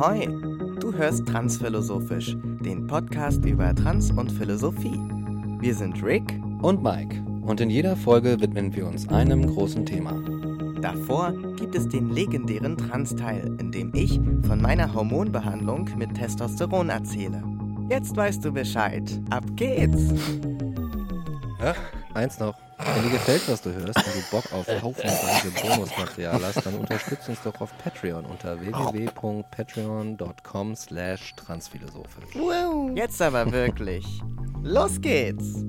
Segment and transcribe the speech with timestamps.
[0.00, 0.26] Ahoi!
[0.80, 4.98] Du hörst Transphilosophisch, den Podcast über Trans und Philosophie.
[5.60, 10.14] Wir sind Rick und Mike und in jeder Folge widmen wir uns einem großen Thema.
[10.80, 17.42] Davor gibt es den legendären Trans-Teil, in dem ich von meiner Hormonbehandlung mit Testosteron erzähle.
[17.90, 19.20] Jetzt weißt du Bescheid.
[19.28, 20.14] Ab geht's!
[21.62, 21.74] Ja,
[22.14, 22.54] eins noch.
[22.84, 27.28] Wenn dir gefällt, was du hörst und du Bock auf haufenweise Bonusmaterial hast, dann unterstützt
[27.28, 32.34] uns doch auf Patreon unter www.patreon.com slash transphilosophisch.
[32.94, 34.04] Jetzt aber wirklich.
[34.62, 35.64] Los geht's!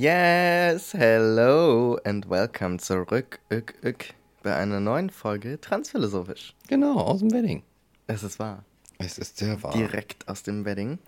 [0.00, 0.92] Yes.
[0.92, 6.54] Hello and welcome zurück ück, ück, bei einer neuen Folge Transphilosophisch.
[6.68, 7.64] Genau, aus dem Wedding.
[8.06, 8.64] Es ist wahr.
[8.98, 9.72] Es ist sehr wahr.
[9.72, 11.00] Direkt aus dem Wedding.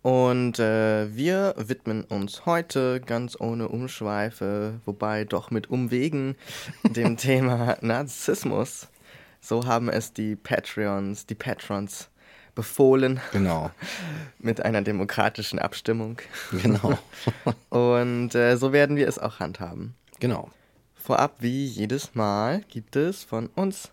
[0.00, 6.34] Und äh, wir widmen uns heute ganz ohne Umschweife, wobei doch mit Umwegen,
[6.84, 8.88] dem Thema Narzissmus.
[9.42, 12.08] So haben es die Patreons, die Patrons
[12.54, 13.70] befohlen Genau,
[14.38, 16.18] mit einer demokratischen Abstimmung.
[16.50, 16.98] genau,
[17.70, 19.94] Und äh, so werden wir es auch handhaben.
[20.18, 20.50] genau.
[20.94, 23.90] Vorab, wie jedes Mal, gibt es von uns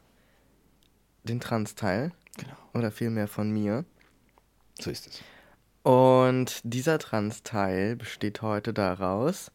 [1.24, 2.12] den Trans-Teil.
[2.38, 2.56] Genau.
[2.74, 3.86] Oder vielmehr von mir.
[4.80, 5.22] So ist es.
[5.84, 9.52] Und dieser Trans-Teil besteht heute daraus,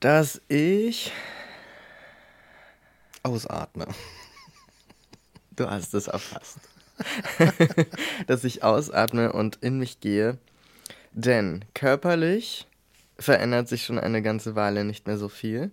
[0.00, 1.12] dass ich.
[3.22, 3.86] Ausatme.
[5.52, 6.58] Du hast es erfasst.
[8.26, 10.38] dass ich ausatme und in mich gehe.
[11.12, 12.66] Denn körperlich
[13.18, 15.70] verändert sich schon eine ganze Weile nicht mehr so viel.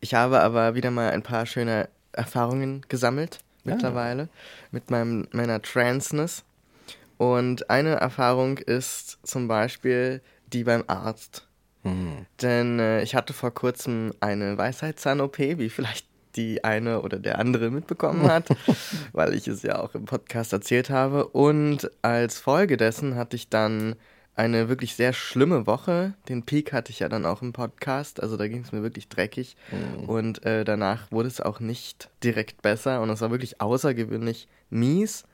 [0.00, 3.74] Ich habe aber wieder mal ein paar schöne Erfahrungen gesammelt Ja.
[3.74, 4.28] mittlerweile
[4.70, 6.44] mit meinem, meiner Transness.
[7.18, 11.46] Und eine Erfahrung ist zum Beispiel die beim Arzt.
[11.82, 12.24] Mhm.
[12.40, 17.70] Denn äh, ich hatte vor kurzem eine Weisheitszahn-OP, wie vielleicht die eine oder der andere
[17.70, 18.48] mitbekommen hat,
[19.12, 21.26] weil ich es ja auch im Podcast erzählt habe.
[21.28, 23.96] Und als Folge dessen hatte ich dann
[24.36, 26.14] eine wirklich sehr schlimme Woche.
[26.28, 29.08] Den Peak hatte ich ja dann auch im Podcast, also da ging es mir wirklich
[29.08, 29.56] dreckig.
[30.06, 35.24] Und äh, danach wurde es auch nicht direkt besser und es war wirklich außergewöhnlich mies.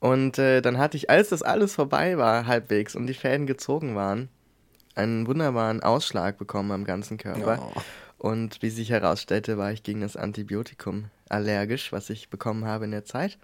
[0.00, 3.96] Und äh, dann hatte ich, als das alles vorbei war, halbwegs und die Fäden gezogen
[3.96, 4.28] waren,
[4.94, 7.72] einen wunderbaren Ausschlag bekommen am ganzen Körper.
[7.74, 7.80] Oh.
[8.18, 12.90] Und wie sich herausstellte, war ich gegen das Antibiotikum allergisch, was ich bekommen habe in
[12.90, 13.38] der Zeit.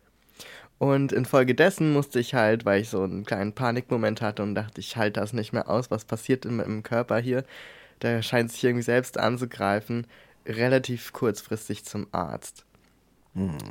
[0.79, 4.97] Und infolgedessen musste ich halt, weil ich so einen kleinen Panikmoment hatte und dachte, ich
[4.97, 7.45] halte das nicht mehr aus, was passiert in meinem Körper hier,
[8.03, 10.07] der scheint sich irgendwie selbst anzugreifen,
[10.47, 12.65] relativ kurzfristig zum Arzt.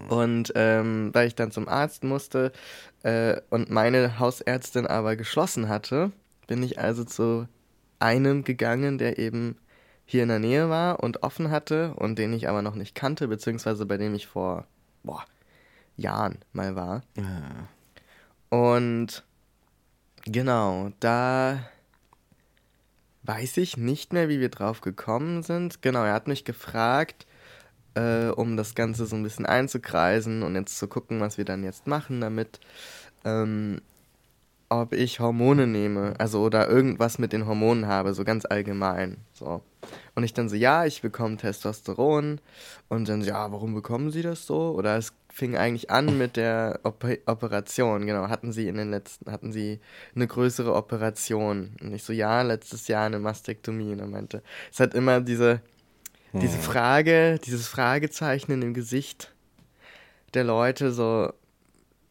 [0.09, 2.51] Und ähm, weil ich dann zum Arzt musste
[3.03, 6.11] äh, und meine Hausärztin aber geschlossen hatte,
[6.47, 7.47] bin ich also zu
[7.99, 9.57] einem gegangen, der eben
[10.05, 13.27] hier in der Nähe war und offen hatte und den ich aber noch nicht kannte,
[13.27, 14.65] beziehungsweise bei dem ich vor
[15.03, 15.25] boah,
[15.97, 17.01] Jahren mal war.
[17.15, 17.67] Ja.
[18.49, 19.23] Und
[20.25, 21.59] genau, da
[23.23, 25.81] weiß ich nicht mehr, wie wir drauf gekommen sind.
[25.81, 27.25] Genau, er hat mich gefragt,
[27.95, 31.63] äh, um das Ganze so ein bisschen einzukreisen und jetzt zu gucken, was wir dann
[31.63, 32.59] jetzt machen damit,
[33.23, 33.81] ähm,
[34.69, 39.17] ob ich Hormone nehme, also oder irgendwas mit den Hormonen habe, so ganz allgemein.
[39.33, 39.61] So.
[40.15, 42.39] Und ich dann so, ja, ich bekomme Testosteron.
[42.89, 44.71] Und dann so, ja, warum bekommen Sie das so?
[44.71, 48.29] Oder es fing eigentlich an mit der Op Operation, genau.
[48.29, 49.79] Hatten Sie in den letzten, hatten Sie
[50.15, 51.75] eine größere Operation?
[51.81, 53.91] Und ich so, ja, letztes Jahr eine Mastektomie.
[53.91, 55.61] Und er meinte, es hat immer diese,
[56.33, 59.33] diese Frage, dieses Fragezeichen in dem Gesicht
[60.33, 61.31] der Leute so,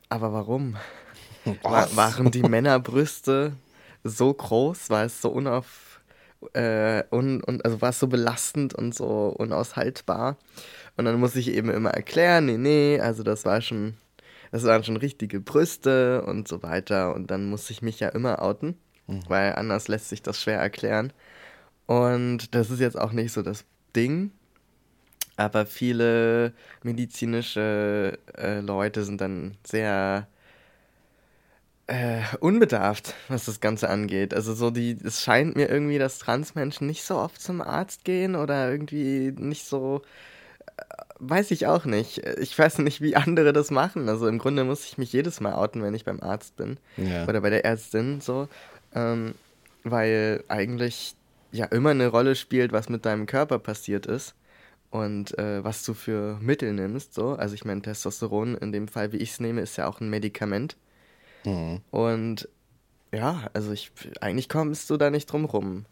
[0.08, 0.76] aber warum?
[1.62, 3.56] War, waren die Männerbrüste
[4.04, 4.90] so groß?
[4.90, 5.91] War es so unauf,
[6.54, 10.36] äh, un, un, also war es so belastend und so unaushaltbar?
[10.96, 13.94] Und dann muss ich eben immer erklären, nee, nee, also das war schon,
[14.50, 17.14] das waren schon richtige Brüste und so weiter.
[17.14, 18.76] Und dann muss ich mich ja immer outen,
[19.28, 21.12] weil anders lässt sich das schwer erklären.
[21.86, 24.30] Und das ist jetzt auch nicht so das Ding.
[25.36, 26.52] Aber viele
[26.82, 30.28] medizinische äh, Leute sind dann sehr
[31.86, 34.34] äh, unbedarft, was das Ganze angeht.
[34.34, 38.36] Also so die, es scheint mir irgendwie, dass Transmenschen nicht so oft zum Arzt gehen
[38.36, 40.02] oder irgendwie nicht so,
[40.76, 40.82] äh,
[41.18, 42.18] weiß ich auch nicht.
[42.38, 44.08] Ich weiß nicht, wie andere das machen.
[44.08, 47.26] Also im Grunde muss ich mich jedes Mal outen, wenn ich beim Arzt bin Ja.
[47.26, 48.48] oder bei der Ärztin so,
[48.94, 49.34] ähm,
[49.82, 51.14] weil eigentlich
[51.50, 54.34] ja immer eine Rolle spielt, was mit deinem Körper passiert ist
[54.90, 57.12] und äh, was du für Mittel nimmst.
[57.12, 57.34] So.
[57.34, 60.08] Also ich meine, Testosteron in dem Fall, wie ich es nehme, ist ja auch ein
[60.08, 60.76] Medikament.
[61.44, 61.80] Mhm.
[61.90, 62.48] Und
[63.12, 65.84] ja, also ich eigentlich kommst du da nicht drum rum.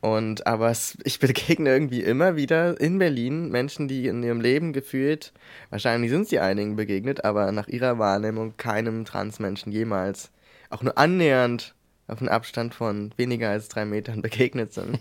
[0.00, 4.72] Und aber es, ich begegne irgendwie immer wieder in Berlin Menschen, die in ihrem Leben
[4.72, 5.32] gefühlt,
[5.70, 10.30] wahrscheinlich sind sie einigen begegnet, aber nach ihrer Wahrnehmung keinem Transmenschen jemals
[10.70, 11.74] auch nur annähernd
[12.08, 15.00] auf einen Abstand von weniger als drei Metern begegnet sind.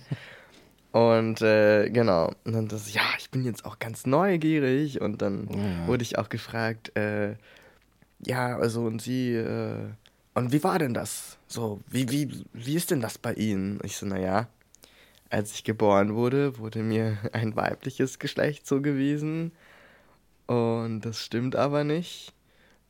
[0.92, 5.50] Und äh, genau, und dann das, ja, ich bin jetzt auch ganz neugierig und dann
[5.52, 5.88] ja.
[5.88, 7.36] wurde ich auch gefragt, äh,
[8.26, 9.88] ja, also und sie, äh,
[10.34, 11.38] und wie war denn das?
[11.48, 13.80] So, wie, wie, wie ist denn das bei Ihnen?
[13.84, 14.48] Ich so, naja,
[15.30, 19.52] als ich geboren wurde, wurde mir ein weibliches Geschlecht zugewiesen.
[20.48, 22.34] Und das stimmt aber nicht.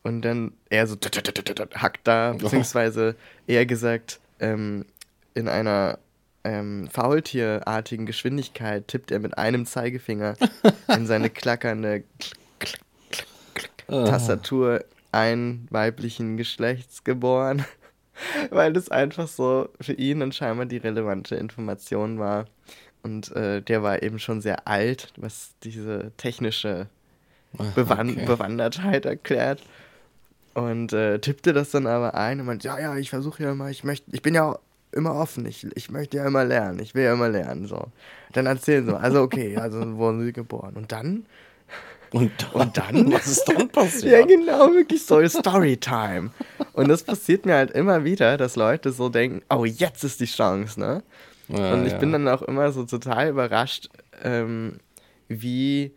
[0.03, 0.95] Und dann er so
[1.75, 3.15] hackt da, beziehungsweise
[3.47, 4.85] eher gesagt, ähm,
[5.33, 5.97] in einer
[6.43, 10.35] ähm, Faultierartigen Geschwindigkeit tippt er mit einem Zeigefinger
[10.87, 12.03] in seine klackernde
[13.87, 14.05] ah.
[14.05, 14.83] Tastatur
[15.15, 17.65] ein weiblichen Geschlechts geboren.
[18.49, 22.45] weil das einfach so für ihn dann scheinbar die relevante Information war.
[23.03, 26.87] Und äh, der war eben schon sehr alt, was diese technische
[27.75, 28.25] Bewan okay.
[28.25, 29.61] Bewandertheit erklärt.
[30.53, 33.69] Und äh, tippte das dann aber ein und meinte, ja, ja, ich versuche ja immer,
[33.69, 34.57] ich möchte, ich bin ja
[34.93, 37.91] immer offen, ich, ich möchte ja immer lernen, ich will ja immer lernen, so.
[38.31, 40.75] Dann erzählen sie, also okay, also wurden sie geboren.
[40.75, 41.25] Und dann
[42.15, 43.11] und dann, und dann?
[43.11, 44.13] Was ist dann passiert?
[44.13, 46.31] ja, genau, wirklich so Storytime.
[46.71, 50.25] Und das passiert mir halt immer wieder, dass Leute so denken, oh, jetzt ist die
[50.25, 51.03] Chance, ne?
[51.49, 51.97] Ja, und ich ja.
[51.97, 53.89] bin dann auch immer so total überrascht,
[54.23, 54.77] ähm,
[55.27, 55.93] wie,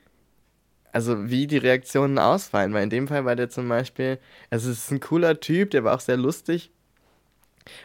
[0.92, 2.74] also wie die Reaktionen ausfallen.
[2.74, 4.18] Weil in dem Fall war der zum Beispiel,
[4.50, 6.72] also es ist ein cooler Typ, der war auch sehr lustig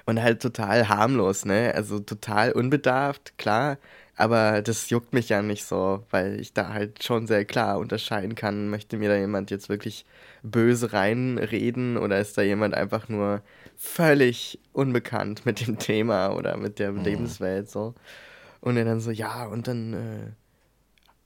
[0.05, 1.71] und halt total harmlos, ne?
[1.75, 3.77] Also total unbedarft, klar.
[4.15, 8.35] Aber das juckt mich ja nicht so, weil ich da halt schon sehr klar unterscheiden
[8.35, 10.05] kann, möchte mir da jemand jetzt wirklich
[10.43, 13.41] böse reinreden oder ist da jemand einfach nur
[13.75, 17.03] völlig unbekannt mit dem Thema oder mit der mhm.
[17.03, 17.95] Lebenswelt so.
[18.61, 20.35] Und er dann so, ja, und dann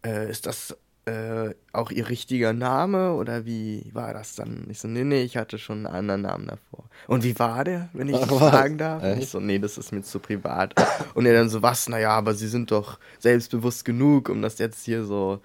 [0.04, 0.76] äh, äh, ist das
[1.08, 4.68] äh, auch ihr richtiger Name oder wie war das dann?
[4.70, 6.84] Ich so, nee, nee, ich hatte schon einen anderen Namen davor.
[7.08, 9.02] Und wie war der, wenn ich Ach, fragen darf?
[9.04, 10.76] Und ich so, nee, das ist mir zu privat.
[11.14, 11.88] Und er dann so, was?
[11.88, 15.40] Naja, aber sie sind doch selbstbewusst genug, um das jetzt hier so,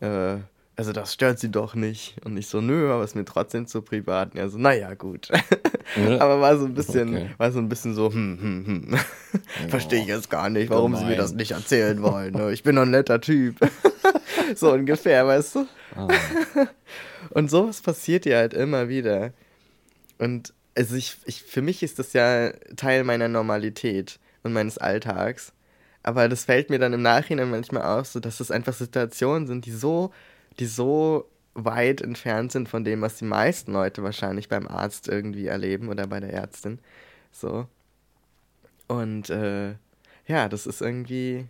[0.00, 0.38] äh,
[0.74, 2.16] also das stört sie doch nicht.
[2.24, 4.32] Und ich so, nö, aber ist mir trotzdem zu privat.
[4.32, 5.30] Und er so, naja, gut.
[5.94, 6.20] Ja.
[6.20, 7.30] aber war so ein bisschen, okay.
[7.36, 8.98] war so ein bisschen so, hm, hm, hm.
[9.68, 11.06] Verstehe ich jetzt gar nicht, warum Gemein.
[11.06, 12.34] sie mir das nicht erzählen wollen.
[12.34, 12.50] Ne?
[12.50, 13.56] Ich bin doch ein netter Typ.
[14.56, 15.66] so ungefähr, weißt du?
[15.96, 16.08] Oh.
[17.30, 19.32] Und sowas passiert ja halt immer wieder.
[20.18, 25.52] Und also ich, ich, für mich ist das ja Teil meiner Normalität und meines Alltags.
[26.02, 29.66] Aber das fällt mir dann im Nachhinein manchmal auf, so dass es einfach Situationen sind,
[29.66, 30.12] die so,
[30.58, 35.46] die so weit entfernt sind von dem, was die meisten Leute wahrscheinlich beim Arzt irgendwie
[35.46, 36.78] erleben oder bei der Ärztin.
[37.32, 37.66] So.
[38.86, 39.74] Und äh,
[40.26, 41.46] ja, das ist irgendwie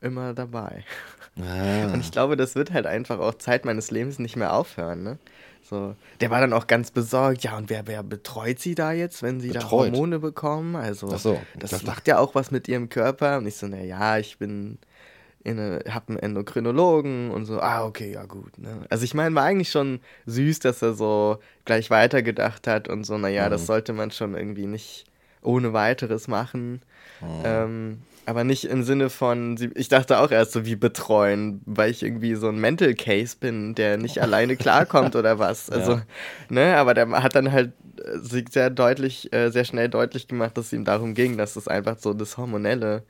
[0.00, 0.84] immer dabei.
[1.40, 1.92] Ah.
[1.92, 5.18] Und ich glaube, das wird halt einfach auch Zeit meines Lebens nicht mehr aufhören, ne?
[5.62, 9.22] So, der war dann auch ganz besorgt, ja, und wer, wer betreut sie da jetzt,
[9.22, 9.64] wenn sie betreut.
[9.64, 10.76] da Hormone bekommen?
[10.76, 13.36] Also, so, das, das macht ja auch was mit ihrem Körper.
[13.36, 14.78] Und ich so, naja, ich bin
[15.44, 18.58] in hab einen Endokrinologen und so, ah, okay, ja gut.
[18.58, 18.86] Ne?
[18.88, 23.18] Also ich meine, war eigentlich schon süß, dass er so gleich weitergedacht hat und so,
[23.18, 23.50] naja, mhm.
[23.50, 25.04] das sollte man schon irgendwie nicht
[25.42, 26.82] ohne weiteres machen.
[27.20, 27.42] Mhm.
[27.44, 32.02] Ähm, aber nicht im Sinne von, ich dachte auch erst so wie betreuen, weil ich
[32.02, 35.70] irgendwie so ein Mental Case bin, der nicht alleine klarkommt oder was.
[35.78, 36.02] Also, ja.
[36.50, 37.72] ne, aber der hat dann halt
[38.04, 41.68] äh, sehr deutlich, äh, sehr schnell deutlich gemacht, dass es ihm darum ging, dass es
[41.68, 43.02] einfach so das Hormonelle,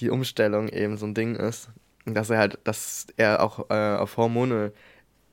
[0.00, 1.70] die Umstellung eben so ein Ding ist.
[2.04, 4.72] Und dass er halt, dass er auch äh, auf Hormone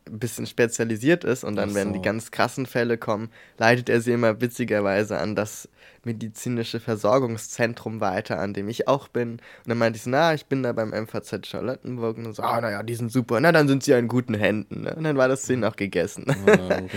[0.07, 1.75] ein bisschen spezialisiert ist und dann, so.
[1.75, 5.67] wenn die ganz krassen Fälle kommen, leitet er sie immer witzigerweise an das
[6.03, 9.31] medizinische Versorgungszentrum weiter, an dem ich auch bin.
[9.31, 12.61] Und dann meinte ich so, na, ich bin da beim MVZ Charlottenburg und so, ah,
[12.61, 14.81] naja, die sind super, na, dann sind sie ja in guten Händen.
[14.81, 14.93] Ne?
[14.95, 16.25] Und dann war das ihnen auch gegessen.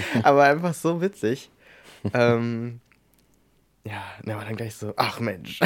[0.23, 1.51] Aber einfach so witzig.
[2.13, 2.81] ähm,
[3.85, 5.61] ja, dann war dann gleich so, ach Mensch.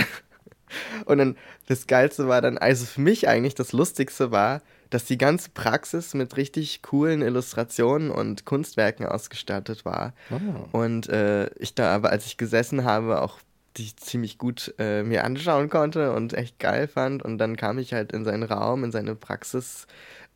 [1.06, 5.16] und dann, das Geilste war dann, also für mich eigentlich das Lustigste war, dass die
[5.16, 10.12] ganze Praxis mit richtig coolen Illustrationen und Kunstwerken ausgestattet war.
[10.30, 10.78] Oh.
[10.78, 13.38] Und äh, ich da aber, als ich gesessen habe, auch
[13.78, 17.22] die ziemlich gut äh, mir anschauen konnte und echt geil fand.
[17.22, 19.86] Und dann kam ich halt in seinen Raum, in seine Praxis,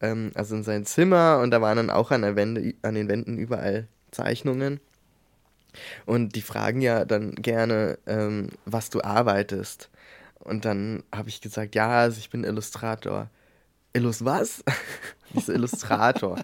[0.01, 3.09] ähm, also in sein Zimmer und da waren dann auch an, der Wände, an den
[3.09, 4.81] Wänden überall Zeichnungen.
[6.07, 9.91] Und die fragen ja dann gerne, ähm, was du arbeitest.
[10.39, 13.29] Und dann habe ich gesagt, ja, also ich bin Illustrator.
[13.97, 14.63] Illus was?
[15.35, 16.39] so, Illustrator.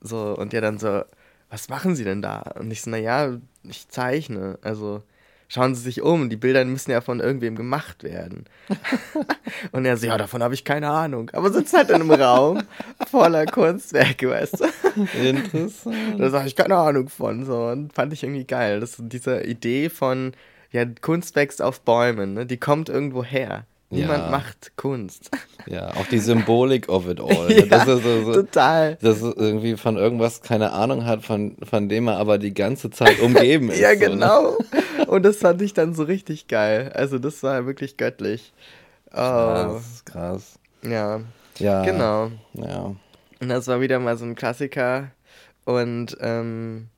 [0.00, 1.02] so, und der dann so,
[1.50, 2.42] was machen Sie denn da?
[2.58, 4.58] Und ich so, naja, ich zeichne.
[4.62, 5.02] Also
[5.48, 8.44] schauen Sie sich um, die Bilder müssen ja von irgendwem gemacht werden.
[9.72, 11.30] und er so, ja, davon habe ich keine Ahnung.
[11.32, 12.62] Aber sitzt halt in einem Raum
[13.10, 14.66] voller Kunstwerke, weißt du?
[15.22, 16.20] Interessant.
[16.20, 17.44] Da sage ich keine Ahnung von.
[17.44, 17.66] So.
[17.68, 18.80] Und fand ich irgendwie geil.
[18.80, 20.32] Das, diese Idee von,
[20.70, 22.46] ja, Kunst wächst auf Bäumen, ne?
[22.46, 23.64] die kommt irgendwo her.
[23.90, 24.30] Niemand ja.
[24.30, 25.30] macht Kunst.
[25.66, 27.46] Ja, auch die Symbolik of it all.
[27.48, 27.66] Ne?
[27.68, 28.96] Das ja, ist so, so, total.
[29.02, 33.20] Dass irgendwie von irgendwas keine Ahnung hat, von, von dem er aber die ganze Zeit
[33.20, 33.78] umgeben ist.
[33.78, 34.52] ja, genau.
[34.52, 35.06] So, ne?
[35.08, 36.90] Und das fand ich dann so richtig geil.
[36.94, 38.54] Also das war wirklich göttlich.
[39.10, 39.12] Oh.
[39.12, 40.58] Krass, krass.
[40.82, 41.20] Ja.
[41.58, 41.84] Ja.
[41.84, 42.30] Genau.
[42.54, 42.94] Ja.
[43.40, 45.10] Und das war wieder mal so ein Klassiker.
[45.66, 46.88] Und ähm,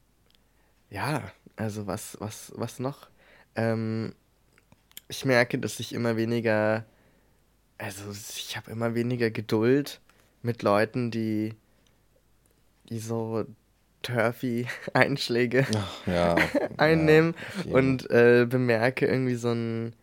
[0.90, 1.22] ja,
[1.56, 3.08] also was, was, was noch?
[3.56, 4.12] Ähm,
[5.10, 6.84] ich merke, dass ich immer weniger,
[7.78, 10.00] also ich habe immer weniger Geduld
[10.42, 11.54] mit Leuten, die,
[12.88, 13.44] die so
[14.02, 15.66] turfy Einschläge
[16.06, 16.36] ja,
[16.76, 17.34] einnehmen
[17.66, 19.94] ja, und äh, bemerke irgendwie so ein,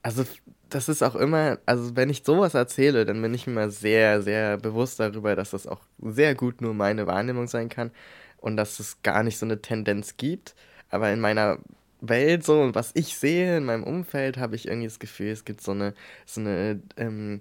[0.00, 0.24] also
[0.70, 4.22] das ist auch immer, also wenn ich sowas erzähle, dann bin ich mir immer sehr,
[4.22, 7.90] sehr bewusst darüber, dass das auch sehr gut nur meine Wahrnehmung sein kann
[8.38, 10.54] und dass es gar nicht so eine Tendenz gibt.
[10.88, 11.58] Aber in meiner
[12.02, 15.44] Welt so und was ich sehe in meinem Umfeld, habe ich irgendwie das Gefühl, es
[15.44, 15.94] gibt so eine,
[16.26, 17.40] so eine ähm,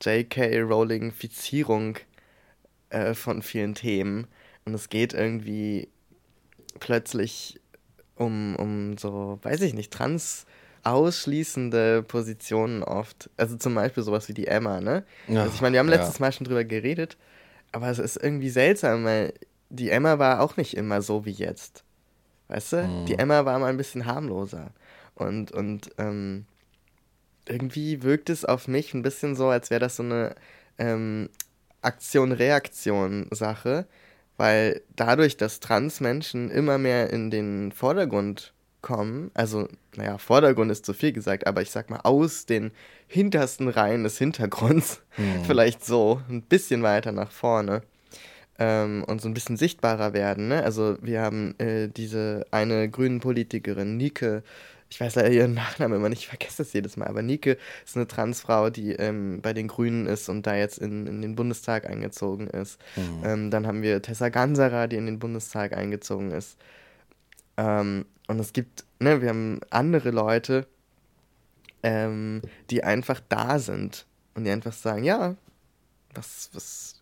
[0.00, 0.60] J.K.
[0.62, 1.98] Rowling-Fizierung
[2.90, 4.26] äh, von vielen Themen.
[4.64, 5.88] Und es geht irgendwie
[6.80, 7.60] plötzlich
[8.16, 10.46] um, um so, weiß ich nicht, trans
[10.84, 13.28] ausschließende Positionen oft.
[13.36, 15.04] Also zum Beispiel sowas wie die Emma, ne?
[15.26, 16.24] Ja, also ich meine, wir haben letztes ja.
[16.24, 17.18] Mal schon drüber geredet,
[17.72, 19.34] aber es ist irgendwie seltsam, weil
[19.68, 21.84] die Emma war auch nicht immer so wie jetzt.
[22.48, 22.84] Weißt du?
[22.84, 23.06] Mhm.
[23.06, 24.70] Die Emma war mal ein bisschen harmloser.
[25.14, 26.46] Und, und ähm,
[27.46, 30.34] irgendwie wirkt es auf mich ein bisschen so, als wäre das so eine
[30.78, 31.28] ähm,
[31.82, 33.86] Aktion-Reaktion-Sache,
[34.36, 40.94] weil dadurch, dass Transmenschen immer mehr in den Vordergrund kommen, also, naja, Vordergrund ist zu
[40.94, 42.70] viel gesagt, aber ich sag mal aus den
[43.08, 45.44] hintersten Reihen des Hintergrunds, mhm.
[45.44, 47.82] vielleicht so, ein bisschen weiter nach vorne,
[48.58, 50.48] ähm, und so ein bisschen sichtbarer werden.
[50.48, 50.62] Ne?
[50.62, 54.42] Also wir haben äh, diese eine grünen Politikerin, Nike,
[54.90, 57.96] ich weiß leider ihren Nachnamen immer nicht, ich vergesse das jedes Mal, aber Nike ist
[57.96, 61.88] eine Transfrau, die ähm, bei den Grünen ist und da jetzt in, in den Bundestag
[61.88, 62.80] eingezogen ist.
[62.96, 63.24] Mhm.
[63.24, 66.56] Ähm, dann haben wir Tessa Ganserer, die in den Bundestag eingezogen ist.
[67.56, 70.66] Ähm, und es gibt, ne, wir haben andere Leute,
[71.82, 75.36] ähm, die einfach da sind und die einfach sagen, ja,
[76.14, 76.97] was, was,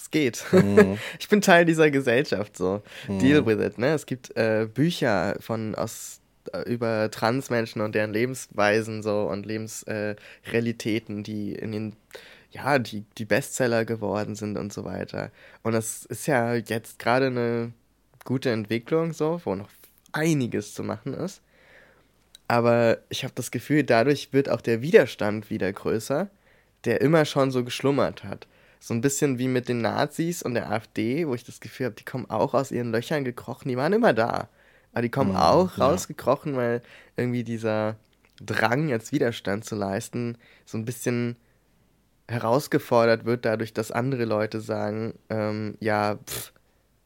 [0.00, 0.44] was geht.
[0.52, 0.98] Mhm.
[1.18, 2.82] ich bin Teil dieser Gesellschaft, so.
[3.08, 3.18] Mhm.
[3.18, 3.94] Deal with it, ne?
[3.94, 6.20] Es gibt äh, Bücher von aus
[6.52, 11.96] äh, über Transmenschen und deren Lebensweisen so und Lebensrealitäten, äh, die in den
[12.52, 15.30] ja, die, die Bestseller geworden sind und so weiter.
[15.62, 17.72] Und das ist ja jetzt gerade eine
[18.24, 19.68] gute Entwicklung, so, wo noch
[20.10, 21.42] einiges zu machen ist.
[22.48, 26.28] Aber ich habe das Gefühl, dadurch wird auch der Widerstand wieder größer,
[26.84, 28.48] der immer schon so geschlummert hat.
[28.80, 31.96] So ein bisschen wie mit den Nazis und der AfD, wo ich das Gefühl habe,
[31.96, 34.48] die kommen auch aus ihren Löchern gekrochen, die waren immer da.
[34.92, 35.86] Aber die kommen mhm, auch ja.
[35.86, 36.82] rausgekrochen, weil
[37.16, 37.96] irgendwie dieser
[38.40, 41.36] Drang, jetzt Widerstand zu leisten, so ein bisschen
[42.26, 46.52] herausgefordert wird, dadurch, dass andere Leute sagen, ähm, ja, pff,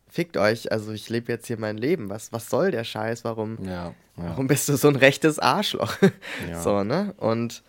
[0.06, 2.08] fickt euch, also ich lebe jetzt hier mein Leben.
[2.08, 3.24] Was, was soll der Scheiß?
[3.24, 3.94] Warum, ja, ja.
[4.16, 5.96] warum bist du so ein rechtes Arschloch?
[6.48, 6.62] Ja.
[6.62, 7.14] So, ne?
[7.16, 7.64] Und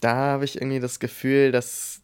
[0.00, 2.00] da habe ich irgendwie das Gefühl, dass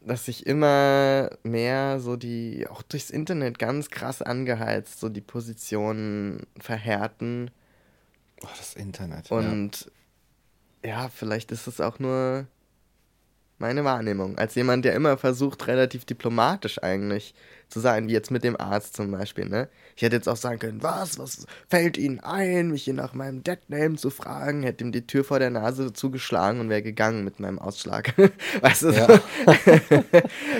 [0.00, 6.46] dass sich immer mehr so die, auch durchs Internet ganz krass angeheizt, so die Positionen
[6.58, 7.50] verhärten.
[8.42, 9.30] Oh, das Internet.
[9.30, 9.90] Und
[10.82, 10.90] ja.
[10.90, 12.46] ja, vielleicht ist es auch nur
[13.60, 14.38] meine Wahrnehmung.
[14.38, 17.34] Als jemand, der immer versucht, relativ diplomatisch eigentlich
[17.68, 19.68] zu sein, wie jetzt mit dem Arzt zum Beispiel, ne?
[19.96, 23.44] Ich hätte jetzt auch sagen können, was, was fällt Ihnen ein, mich hier nach meinem
[23.44, 27.38] Deadname zu fragen, hätte ihm die Tür vor der Nase zugeschlagen und wäre gegangen mit
[27.38, 28.14] meinem Ausschlag.
[28.60, 28.90] weißt du?
[28.90, 29.06] Ja.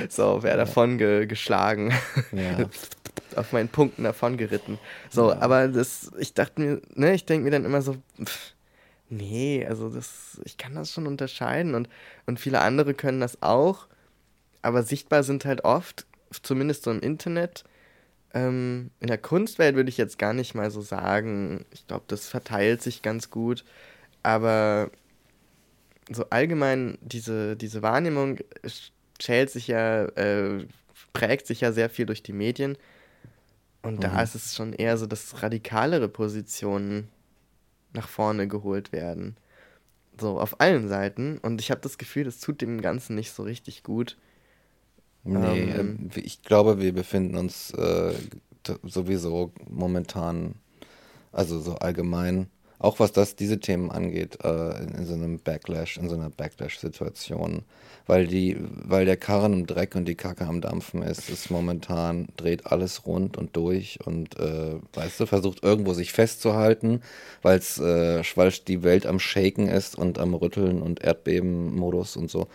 [0.09, 0.65] so, wäre ja.
[0.65, 1.93] davon ge geschlagen.
[2.33, 2.69] Ja.
[3.37, 4.79] Auf meinen Punkten davon geritten.
[5.09, 8.55] So, aber das, ich dachte mir, ne, ich denke mir dann immer so, pff,
[9.11, 11.89] Nee, also das, ich kann das schon unterscheiden und,
[12.27, 13.89] und viele andere können das auch,
[14.63, 16.07] aber sichtbar sind halt oft,
[16.43, 17.65] zumindest so im Internet,
[18.33, 21.65] ähm, in der Kunstwelt würde ich jetzt gar nicht mal so sagen.
[21.73, 23.65] Ich glaube, das verteilt sich ganz gut,
[24.23, 24.91] aber
[26.09, 28.39] so allgemein diese, diese Wahrnehmung
[29.21, 30.67] schält sich ja, äh,
[31.13, 32.79] prägt sich ja sehr viel durch die Medien.
[33.83, 34.01] Und mhm.
[34.01, 37.09] da ist es schon eher so, dass radikalere Positionen
[37.93, 39.37] nach vorne geholt werden.
[40.21, 41.39] So, auf allen Seiten.
[41.39, 44.17] Und ich habe das Gefühl, das tut dem Ganzen nicht so richtig gut.
[45.25, 48.15] Nee, ähm, ich glaube, wir befinden uns äh,
[48.83, 50.55] sowieso momentan,
[51.33, 52.49] also so allgemein,
[52.81, 56.31] auch was das diese Themen angeht, äh, in, in, so einem Backlash, in so einer
[56.31, 57.63] Backlash-Situation,
[58.07, 58.29] weil
[58.89, 63.07] weil der Karren im Dreck und die Kacke am Dampfen ist, ist momentan dreht alles
[63.07, 67.03] rund und durch und äh, weißt du versucht irgendwo sich festzuhalten,
[67.43, 72.31] weil es äh, weil die Welt am Shaken ist und am Rütteln und Erdbeben-Modus und
[72.31, 72.49] so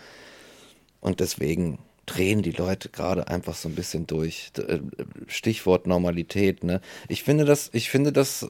[1.02, 1.78] und deswegen
[2.08, 4.52] drehen die Leute gerade einfach so ein bisschen durch.
[4.58, 4.80] Äh,
[5.28, 6.82] Stichwort Normalität, ne?
[7.08, 8.50] Ich finde das, ich finde das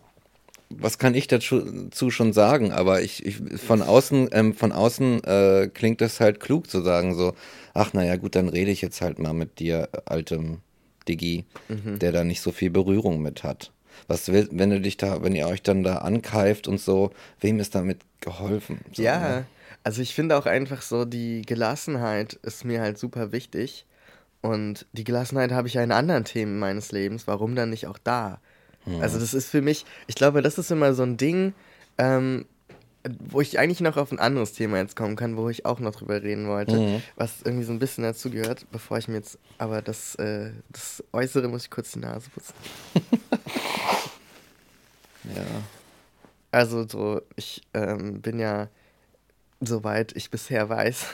[0.70, 2.72] was kann ich dazu schon sagen?
[2.72, 7.16] Aber ich, ich von außen, ähm, von außen äh, klingt das halt klug zu sagen,
[7.16, 7.34] so,
[7.74, 10.60] ach naja, gut, dann rede ich jetzt halt mal mit dir, altem
[11.08, 12.00] Digi, mhm.
[12.00, 13.72] der da nicht so viel Berührung mit hat.
[14.08, 17.60] Was will, wenn du dich da, wenn ihr euch dann da ankeift und so, wem
[17.60, 18.80] ist damit geholfen?
[18.92, 19.46] So, ja, ne?
[19.84, 23.86] also ich finde auch einfach so, die Gelassenheit ist mir halt super wichtig.
[24.42, 27.26] Und die Gelassenheit habe ich ja in anderen Themen meines Lebens.
[27.26, 28.40] Warum dann nicht auch da?
[28.86, 29.02] Mhm.
[29.02, 31.54] Also das ist für mich, ich glaube, das ist immer so ein Ding,
[31.98, 32.46] ähm,
[33.30, 35.96] wo ich eigentlich noch auf ein anderes Thema jetzt kommen kann, wo ich auch noch
[35.96, 37.04] drüber reden wollte, mhm.
[37.16, 41.04] was irgendwie so ein bisschen dazu gehört, bevor ich mir jetzt, aber das, äh, das
[41.14, 42.54] Äußere muss ich kurz die Nase putzen.
[45.36, 45.46] ja.
[46.52, 48.70] Also so, ich ähm, bin ja,
[49.60, 51.06] soweit ich bisher weiß,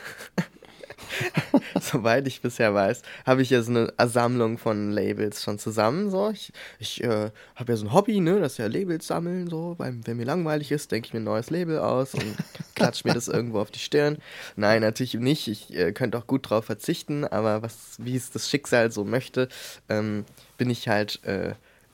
[1.82, 6.10] soweit ich bisher weiß, habe ich ja so eine Sammlung von Labels schon zusammen.
[6.10, 6.30] So.
[6.32, 8.40] Ich, ich äh, habe ja so ein Hobby, ne?
[8.40, 9.48] das ist ja Labels sammeln.
[9.50, 9.76] So.
[9.78, 12.36] Weil, wenn mir langweilig ist, denke ich mir ein neues Label aus und
[12.76, 14.18] klatsche mir das irgendwo auf die Stirn.
[14.56, 15.48] Nein, natürlich nicht.
[15.48, 19.50] Ich äh, könnte auch gut drauf verzichten, aber was, wie es das Schicksal so möchte,
[19.90, 20.26] ähm,
[20.58, 21.54] bin ich halt äh,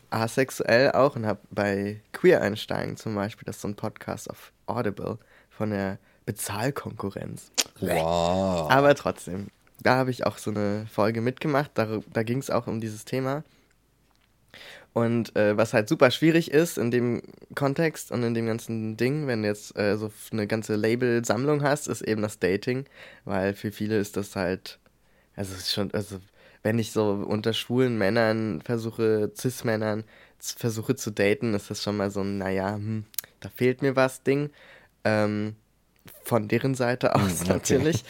[0.09, 4.51] asexuell auch und habe bei Queer Einsteigen zum Beispiel, das ist so ein Podcast auf
[4.65, 5.17] Audible
[5.49, 5.97] von der
[6.27, 7.51] Bezahlkonkurrenz.
[7.79, 8.69] Wow.
[8.69, 9.47] Aber trotzdem,
[9.81, 11.71] da habe ich auch so eine Folge mitgemacht.
[11.73, 13.43] Da, da ging es auch um dieses Thema.
[14.91, 17.21] Und äh, was halt super schwierig ist in dem
[17.55, 21.87] Kontext und in dem ganzen Ding, wenn du jetzt äh, so eine ganze Labelsammlung hast,
[21.87, 22.85] ist eben das Dating.
[23.23, 24.79] Weil für viele ist das halt,
[25.35, 26.19] also ist schon, also
[26.61, 30.03] wenn ich so unter schwulen Männern versuche, Cis-Männern
[30.39, 33.05] versuche zu daten, ist das schon mal so ein, naja, hm,
[33.39, 34.49] da fehlt mir was Ding.
[35.05, 35.55] Ähm,
[36.23, 37.53] von deren Seite aus okay.
[37.53, 38.03] natürlich.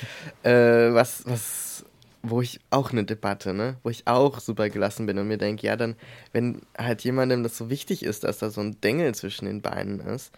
[0.44, 1.86] Äh, was, was,
[2.24, 3.78] wo ich auch eine Debatte, ne?
[3.84, 5.96] Wo ich auch super gelassen bin und mir denke, ja, dann,
[6.34, 10.00] wenn halt jemandem das so wichtig ist, dass da so ein Dengel zwischen den Beinen
[10.00, 10.32] ist,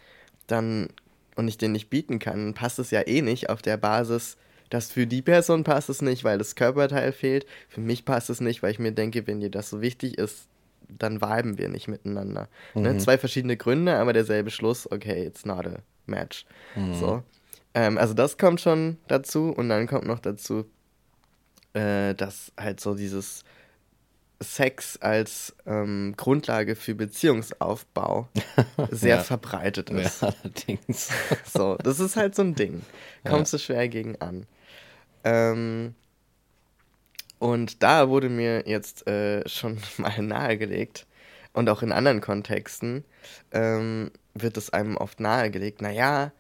[0.48, 0.89] dann
[1.36, 4.36] und ich den nicht bieten kann, passt es ja eh nicht auf der Basis,
[4.69, 7.45] dass für die Person passt es nicht, weil das Körperteil fehlt.
[7.69, 10.48] Für mich passt es nicht, weil ich mir denke, wenn dir das so wichtig ist,
[10.89, 12.50] dann viben wir nicht miteinander.
[12.74, 12.82] Ne?
[12.82, 12.82] Mhm.
[12.82, 12.98] Ne?
[12.98, 16.45] Zwei verschiedene Gründe, aber derselbe Schluss, okay, it's not a match.
[16.76, 16.93] Mhm.
[16.95, 17.24] So.
[17.79, 20.65] Ähm, also das kommt schon dazu und dann kommt noch dazu,
[21.73, 23.45] äh, dass halt so dieses
[24.41, 28.27] Sex als ähm, Grundlage für Beziehungsaufbau
[28.91, 29.23] sehr ja.
[29.23, 30.21] verbreitet ist.
[30.21, 31.09] Ja, allerdings.
[31.45, 32.81] so, das ist halt so ein Ding.
[33.25, 33.57] Kommst ja.
[33.57, 34.45] du schwer gegen an.
[35.23, 35.95] Ähm,
[37.37, 41.05] und da wurde mir jetzt äh, schon mal nahegelegt,
[41.51, 43.03] und auch in anderen Kontexten
[43.51, 46.31] ähm, wird es einem oft nahegelegt, naja,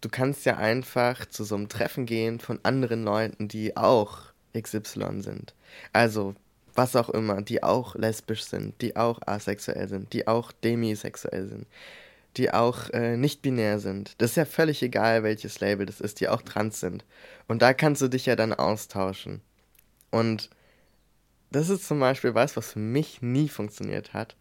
[0.00, 4.18] du kannst ja einfach zu so einem Treffen gehen von anderen Leuten, die auch
[4.56, 5.54] XY sind.
[5.92, 6.34] Also,
[6.74, 11.66] was auch immer, die auch lesbisch sind, die auch asexuell sind, die auch demisexuell sind,
[12.36, 14.20] die auch äh, nicht binär sind.
[14.20, 17.04] Das ist ja völlig egal, welches Label das ist, die auch trans sind.
[17.46, 19.40] Und da kannst du dich ja dann austauschen.
[20.10, 20.50] Und
[21.50, 24.36] das ist zum Beispiel was, was für mich nie funktioniert hat.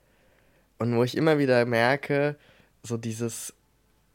[0.80, 2.36] Und wo ich immer wieder merke,
[2.82, 3.54] so dieses,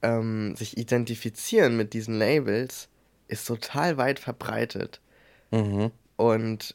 [0.03, 2.89] ähm, sich identifizieren mit diesen Labels
[3.29, 5.01] ist total weit verbreitet.
[5.51, 5.91] Mhm.
[6.17, 6.75] Und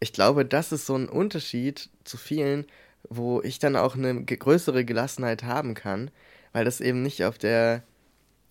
[0.00, 2.66] ich glaube, das ist so ein Unterschied zu vielen,
[3.08, 6.10] wo ich dann auch eine größere Gelassenheit haben kann,
[6.52, 7.82] weil das eben nicht auf der,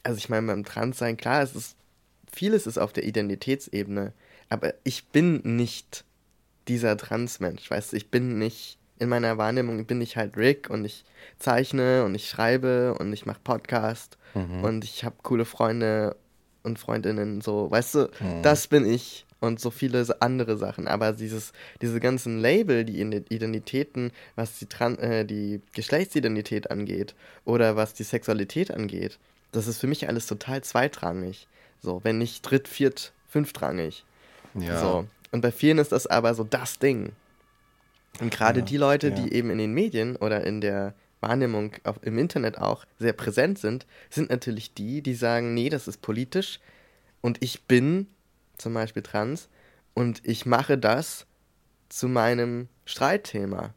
[0.03, 1.75] also ich meine, beim Transsein, klar, es ist,
[2.31, 4.13] vieles ist auf der Identitätsebene,
[4.49, 6.05] aber ich bin nicht
[6.67, 10.85] dieser Transmensch, weißt du, ich bin nicht in meiner Wahrnehmung bin ich halt Rick und
[10.85, 11.03] ich
[11.39, 14.63] zeichne und ich schreibe und ich mache Podcast mhm.
[14.63, 16.15] und ich habe coole Freunde
[16.63, 18.41] und Freundinnen, so, weißt du, mhm.
[18.41, 20.87] das bin ich und so viele andere Sachen.
[20.87, 21.51] Aber dieses,
[21.81, 28.03] diese ganzen Label, die Identitäten, was die, Tran äh, die Geschlechtsidentität angeht oder was die
[28.03, 29.19] Sexualität angeht,
[29.51, 31.47] das ist für mich alles total zweitrangig.
[31.81, 34.05] So, wenn nicht dritt, viert, fünftrangig.
[34.53, 34.79] Ja.
[34.79, 35.07] So.
[35.31, 37.11] Und bei vielen ist das aber so das Ding.
[38.19, 39.15] Und gerade ja, die Leute, ja.
[39.15, 43.57] die eben in den Medien oder in der Wahrnehmung auf, im Internet auch sehr präsent
[43.57, 46.59] sind, sind natürlich die, die sagen, nee, das ist politisch
[47.21, 48.07] und ich bin
[48.57, 49.49] zum Beispiel trans
[49.93, 51.25] und ich mache das
[51.89, 53.73] zu meinem Streitthema.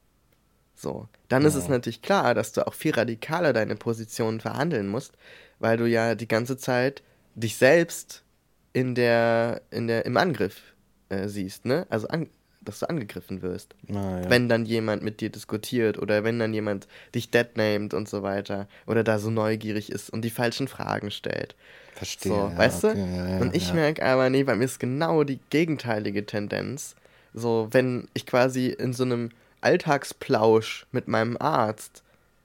[0.75, 1.49] So, dann ja.
[1.49, 5.13] ist es natürlich klar, dass du auch viel radikaler deine Position verhandeln musst,
[5.59, 7.03] weil du ja die ganze Zeit
[7.35, 8.25] dich selbst
[8.73, 10.61] in der, in der, im Angriff
[11.09, 11.87] äh, siehst, ne?
[11.89, 12.29] Also an,
[12.69, 13.75] dass du angegriffen wirst.
[13.89, 14.31] Ah, ja.
[14.31, 18.69] Wenn dann jemand mit dir diskutiert oder wenn dann jemand dich deadnamed und so weiter
[18.87, 21.55] oder da so neugierig ist und die falschen Fragen stellt.
[21.95, 22.33] Verstehe.
[22.33, 23.31] So, ja, weißt okay, du?
[23.31, 26.95] Ja, und ich merke aber, nee, bei mir ist genau die gegenteilige Tendenz.
[27.33, 32.03] So, wenn ich quasi in so einem Alltagsplausch mit meinem Arzt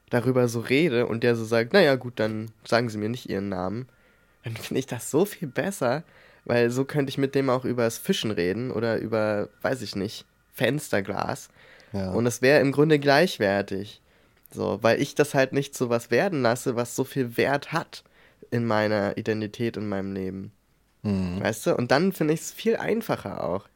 [0.09, 3.49] darüber so rede und der so sagt, naja gut, dann sagen Sie mir nicht Ihren
[3.49, 3.87] Namen,
[4.43, 6.03] dann finde ich das so viel besser,
[6.45, 9.95] weil so könnte ich mit dem auch über das Fischen reden oder über, weiß ich
[9.95, 11.49] nicht, Fensterglas.
[11.93, 12.11] Ja.
[12.11, 14.01] Und es wäre im Grunde gleichwertig.
[14.53, 18.03] So, weil ich das halt nicht so was werden lasse, was so viel Wert hat
[18.49, 20.51] in meiner Identität und meinem Leben.
[21.03, 21.41] Mhm.
[21.41, 21.75] Weißt du?
[21.75, 23.67] Und dann finde ich es viel einfacher auch.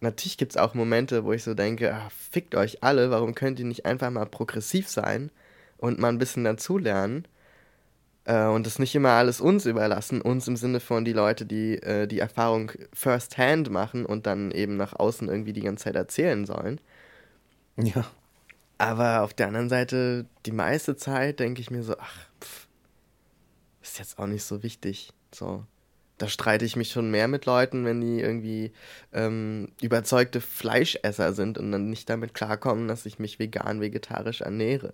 [0.00, 3.58] Natürlich gibt es auch Momente, wo ich so denke, ach, fickt euch alle, warum könnt
[3.58, 5.30] ihr nicht einfach mal progressiv sein
[5.76, 7.26] und mal ein bisschen dazulernen?
[8.28, 11.82] Äh, und das nicht immer alles uns überlassen, uns im Sinne von die Leute, die
[11.82, 15.96] äh, die Erfahrung first hand machen und dann eben nach außen irgendwie die ganze Zeit
[15.96, 16.78] erzählen sollen.
[17.76, 18.04] Ja.
[18.76, 22.68] Aber auf der anderen Seite, die meiste Zeit denke ich mir so, ach, pff,
[23.82, 25.12] ist jetzt auch nicht so wichtig.
[25.34, 25.64] So,
[26.18, 28.72] da streite ich mich schon mehr mit Leuten, wenn die irgendwie
[29.12, 34.92] ähm, überzeugte Fleischesser sind und dann nicht damit klarkommen, dass ich mich vegan, vegetarisch ernähre.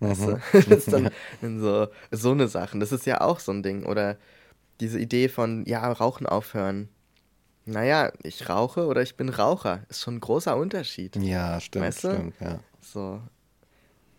[0.00, 0.30] Weißt du?
[0.32, 0.42] Mhm.
[0.52, 1.10] Das ist dann
[1.60, 2.80] so, so eine Sachen.
[2.80, 3.84] Das ist ja auch so ein Ding.
[3.84, 4.16] Oder
[4.80, 6.88] diese Idee von, ja, Rauchen aufhören.
[7.64, 9.84] Naja, ich rauche oder ich bin Raucher.
[9.88, 11.16] Ist schon ein großer Unterschied.
[11.16, 12.12] Ja, stimmt, weißt du?
[12.12, 12.60] stimmt, ja.
[12.80, 13.20] So.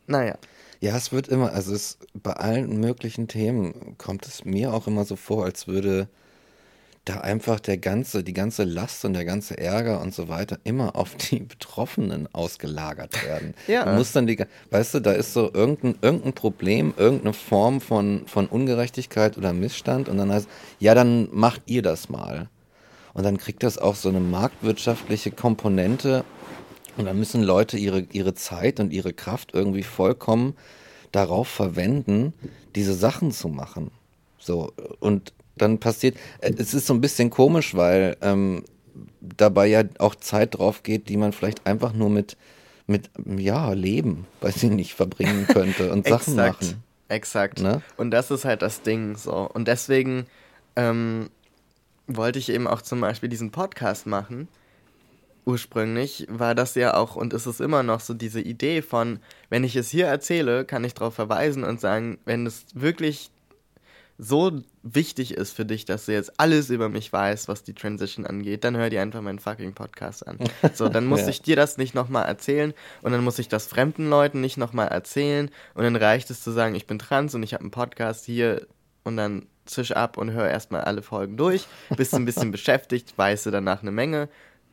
[0.05, 0.37] Naja.
[0.81, 5.03] Ja, es wird immer, also es, bei allen möglichen Themen kommt es mir auch immer
[5.03, 6.07] so vor, als würde
[7.09, 10.95] da einfach der ganze, die ganze Last und der ganze Ärger und so weiter immer
[10.95, 13.55] auf die Betroffenen ausgelagert werden.
[13.67, 13.85] ja.
[13.85, 14.37] Du musst dann die,
[14.69, 20.07] weißt du, da ist so irgendein, irgendein Problem, irgendeine Form von, von Ungerechtigkeit oder Missstand
[20.07, 20.47] und dann heißt,
[20.79, 22.47] ja, dann macht ihr das mal.
[23.13, 26.23] Und dann kriegt das auch so eine marktwirtschaftliche Komponente
[26.95, 30.55] und dann müssen Leute ihre, ihre Zeit und ihre Kraft irgendwie vollkommen
[31.11, 32.33] darauf verwenden,
[32.75, 33.89] diese Sachen zu machen.
[34.37, 36.17] So, und dann passiert.
[36.39, 38.63] Äh, es ist so ein bisschen komisch, weil ähm,
[39.21, 42.37] dabei ja auch Zeit drauf geht, die man vielleicht einfach nur mit,
[42.87, 46.83] mit ja, Leben, weiß ich nicht, verbringen könnte und Sachen machen.
[47.07, 47.59] Exakt.
[47.59, 47.81] Ne?
[47.97, 49.49] Und das ist halt das Ding so.
[49.51, 50.27] Und deswegen
[50.75, 51.29] ähm,
[52.07, 54.47] wollte ich eben auch zum Beispiel diesen Podcast machen.
[55.45, 59.19] Ursprünglich war das ja auch und ist es immer noch so diese Idee von,
[59.49, 63.31] wenn ich es hier erzähle, kann ich darauf verweisen und sagen, wenn es wirklich
[64.21, 64.51] so
[64.83, 68.65] wichtig ist für dich, dass du jetzt alles über mich weißt, was die Transition angeht,
[68.65, 70.37] dann hör dir einfach meinen fucking Podcast an.
[70.73, 71.29] So, dann muss ja.
[71.29, 74.89] ich dir das nicht nochmal erzählen und dann muss ich das fremden Leuten nicht nochmal
[74.89, 78.25] erzählen und dann reicht es zu sagen, ich bin trans und ich habe einen Podcast
[78.25, 78.67] hier
[79.05, 83.45] und dann zisch ab und hör erstmal alle Folgen durch, bist ein bisschen beschäftigt, weißt
[83.45, 84.27] du danach eine Menge,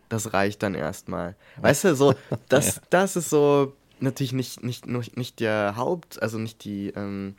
[0.08, 1.36] das reicht dann erstmal.
[1.60, 2.14] Weißt du, so,
[2.48, 7.36] das, das ist so natürlich nicht, nicht, nicht der Haupt, also nicht die, ähm,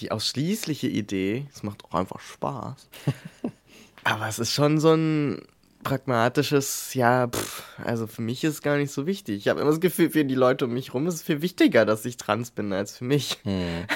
[0.00, 1.46] die ausschließliche Idee.
[1.52, 2.88] Es macht auch einfach Spaß.
[4.04, 5.42] Aber es ist schon so ein
[5.88, 9.38] pragmatisches, ja, pff, also für mich ist es gar nicht so wichtig.
[9.38, 11.86] Ich habe immer das Gefühl, für die Leute um mich herum ist es viel wichtiger,
[11.86, 13.38] dass ich trans bin, als für mich.
[13.44, 13.86] Hm.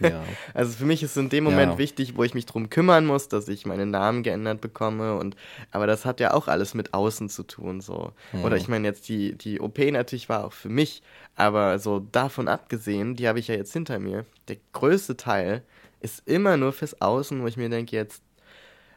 [0.00, 0.22] Ja.
[0.54, 1.78] also für mich ist es in dem Moment ja.
[1.78, 5.16] wichtig, wo ich mich drum kümmern muss, dass ich meinen Namen geändert bekomme.
[5.16, 5.36] Und
[5.70, 7.80] aber das hat ja auch alles mit außen zu tun.
[7.80, 8.12] so.
[8.32, 8.44] Hm.
[8.44, 11.02] Oder ich meine jetzt, die, die OP natürlich war auch für mich,
[11.34, 14.26] aber so davon abgesehen, die habe ich ja jetzt hinter mir.
[14.48, 15.62] Der größte Teil
[16.00, 18.22] ist immer nur fürs Außen, wo ich mir denke, jetzt,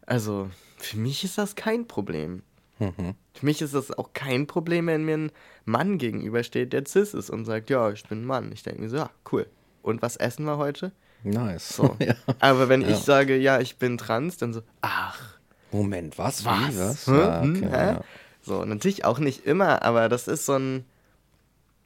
[0.05, 0.49] also
[0.83, 2.43] für mich ist das kein Problem.
[2.79, 3.15] Mhm.
[3.33, 5.31] Für mich ist das auch kein Problem, wenn mir ein
[5.65, 8.51] Mann gegenübersteht, der cis ist und sagt, ja, ich bin ein Mann.
[8.51, 9.47] Ich denke mir so, ja, cool.
[9.83, 10.91] Und was essen wir heute?
[11.23, 11.75] Nice.
[11.75, 11.95] So.
[11.99, 12.15] ja.
[12.39, 12.89] Aber wenn ja.
[12.89, 15.37] ich sage, ja, ich bin trans, dann so, ach.
[15.71, 16.43] Moment, was?
[16.43, 16.69] Was?
[16.73, 17.07] Wie, was?
[17.07, 17.19] Hm?
[17.19, 18.01] Ah, okay, ja.
[18.41, 20.85] So, natürlich auch nicht immer, aber das ist so ein,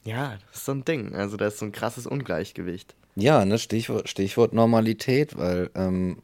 [0.04, 1.14] ja, das ist so ein Ding.
[1.14, 2.96] Also da ist so ein krasses Ungleichgewicht.
[3.16, 6.22] Ja, ne, Stichwort, Stichwort Normalität, weil ähm,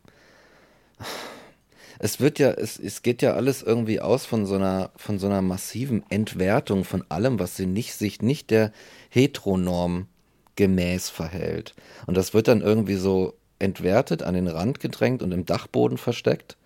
[2.04, 5.28] es wird ja, es, es geht ja alles irgendwie aus von so einer, von so
[5.28, 8.72] einer massiven Entwertung von allem, was sie nicht, sich nicht der
[9.10, 10.08] Heteronorm
[10.56, 11.76] gemäß verhält.
[12.08, 16.58] Und das wird dann irgendwie so entwertet, an den Rand gedrängt und im Dachboden versteckt.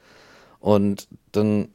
[0.62, 1.68] Und dann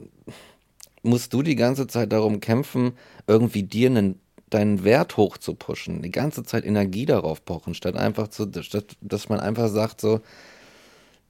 [1.02, 2.92] musst du die ganze Zeit darum kämpfen,
[3.26, 7.94] irgendwie dir einen deinen Wert hoch zu pushen, die ganze Zeit Energie darauf pochen, statt
[7.94, 10.22] einfach zu, statt, dass man einfach sagt so,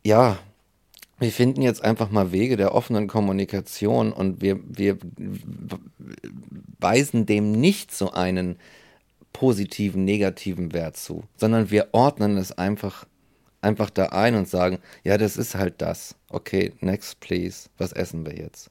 [0.02, 0.38] ja,
[1.20, 4.96] wir finden jetzt einfach mal Wege der offenen Kommunikation und wir, wir
[6.78, 8.56] weisen dem nicht so einen
[9.32, 13.06] positiven, negativen Wert zu, sondern wir ordnen es einfach,
[13.60, 16.16] einfach da ein und sagen, ja, das ist halt das.
[16.30, 18.70] Okay, next please, was essen wir jetzt?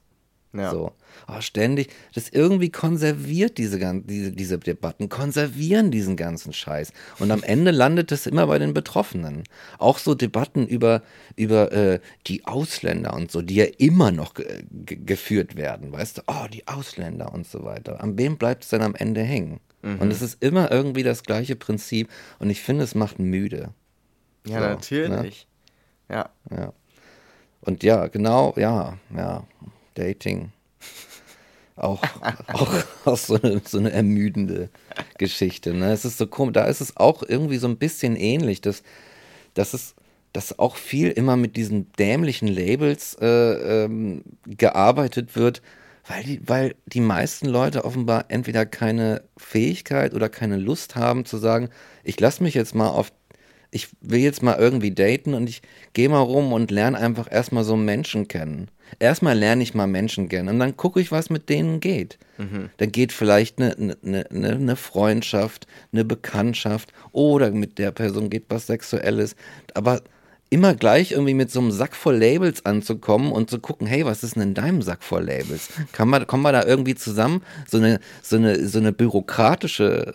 [0.52, 0.72] Ja.
[0.72, 0.92] So.
[1.28, 6.92] Oh, ständig, das irgendwie konserviert diese, diese, diese Debatten, konservieren diesen ganzen Scheiß.
[7.18, 9.44] Und am Ende landet es immer bei den Betroffenen.
[9.78, 11.02] Auch so Debatten über,
[11.36, 14.34] über äh, die Ausländer und so, die ja immer noch
[14.70, 18.02] geführt werden, weißt du, oh, die Ausländer und so weiter.
[18.02, 19.60] An wem bleibt es denn am Ende hängen?
[19.82, 19.98] Mhm.
[20.00, 22.08] Und es ist immer irgendwie das gleiche Prinzip
[22.38, 23.72] und ich finde, es macht müde.
[24.46, 25.46] Ja, so, natürlich.
[26.08, 26.16] Ne?
[26.16, 26.30] Ja.
[26.50, 26.72] Ja.
[27.60, 29.44] Und ja, genau, ja, ja.
[30.00, 30.52] Dating.
[31.76, 32.02] Auch,
[32.52, 34.70] auch, auch so, eine, so eine ermüdende
[35.18, 35.74] Geschichte.
[35.74, 35.92] Ne?
[35.92, 38.82] Es ist so komisch, da ist es auch irgendwie so ein bisschen ähnlich, dass,
[39.54, 39.94] dass es
[40.32, 43.26] dass auch viel immer mit diesen dämlichen Labels äh,
[43.84, 45.60] ähm, gearbeitet wird,
[46.06, 51.36] weil die, weil die meisten Leute offenbar entweder keine Fähigkeit oder keine Lust haben zu
[51.36, 51.68] sagen,
[52.04, 53.10] ich lasse mich jetzt mal auf
[53.72, 57.62] ich will jetzt mal irgendwie daten und ich gehe mal rum und lerne einfach erstmal
[57.62, 58.68] so Menschen kennen.
[58.98, 62.18] Erstmal lerne ich mal Menschen kennen und dann gucke ich, was mit denen geht.
[62.38, 62.70] Mhm.
[62.78, 68.44] Dann geht vielleicht eine, eine, eine, eine Freundschaft, eine Bekanntschaft oder mit der Person geht
[68.48, 69.36] was Sexuelles.
[69.74, 70.02] Aber
[70.50, 74.24] immer gleich irgendwie mit so einem Sack voll Labels anzukommen und zu gucken, hey, was
[74.24, 75.68] ist denn in deinem Sack voll Labels?
[75.92, 77.42] Kann man, kommen wir da irgendwie zusammen?
[77.68, 80.14] So eine, so eine, so eine bürokratische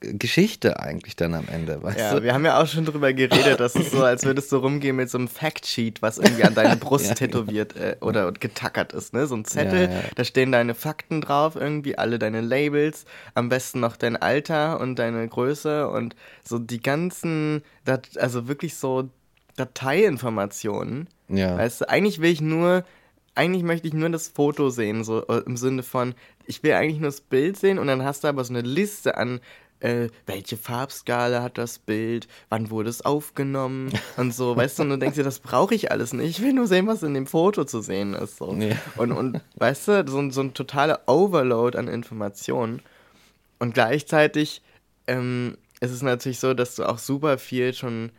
[0.00, 2.22] Geschichte eigentlich dann am Ende, weißt ja, du?
[2.22, 5.08] wir haben ja auch schon drüber geredet, dass es so, als würdest du rumgehen mit
[5.08, 9.26] so einem Factsheet, was irgendwie an deine Brust ja, tätowiert äh, oder getackert ist, ne?
[9.26, 13.80] So ein Zettel, ja, da stehen deine Fakten drauf, irgendwie alle deine Labels, am besten
[13.80, 17.62] noch dein Alter und deine Größe und so die ganzen,
[18.16, 19.10] also wirklich so
[19.56, 21.08] Dateiinformationen.
[21.28, 21.56] Ja.
[21.56, 22.84] Weißt du, eigentlich will ich nur
[23.36, 26.14] eigentlich möchte ich nur das Foto sehen, so äh, im Sinne von,
[26.46, 29.16] ich will eigentlich nur das Bild sehen und dann hast du aber so eine Liste
[29.16, 29.40] an,
[29.80, 34.90] äh, welche Farbskala hat das Bild, wann wurde es aufgenommen und so, weißt du, und
[34.90, 37.26] du denkst dir, das brauche ich alles nicht, ich will nur sehen, was in dem
[37.26, 38.38] Foto zu sehen ist.
[38.38, 38.54] So.
[38.54, 38.76] Ja.
[38.96, 42.80] Und, und weißt du, so, so ein totaler Overload an Informationen.
[43.58, 44.62] Und gleichzeitig
[45.06, 48.12] ähm, ist es natürlich so, dass du auch super viel schon,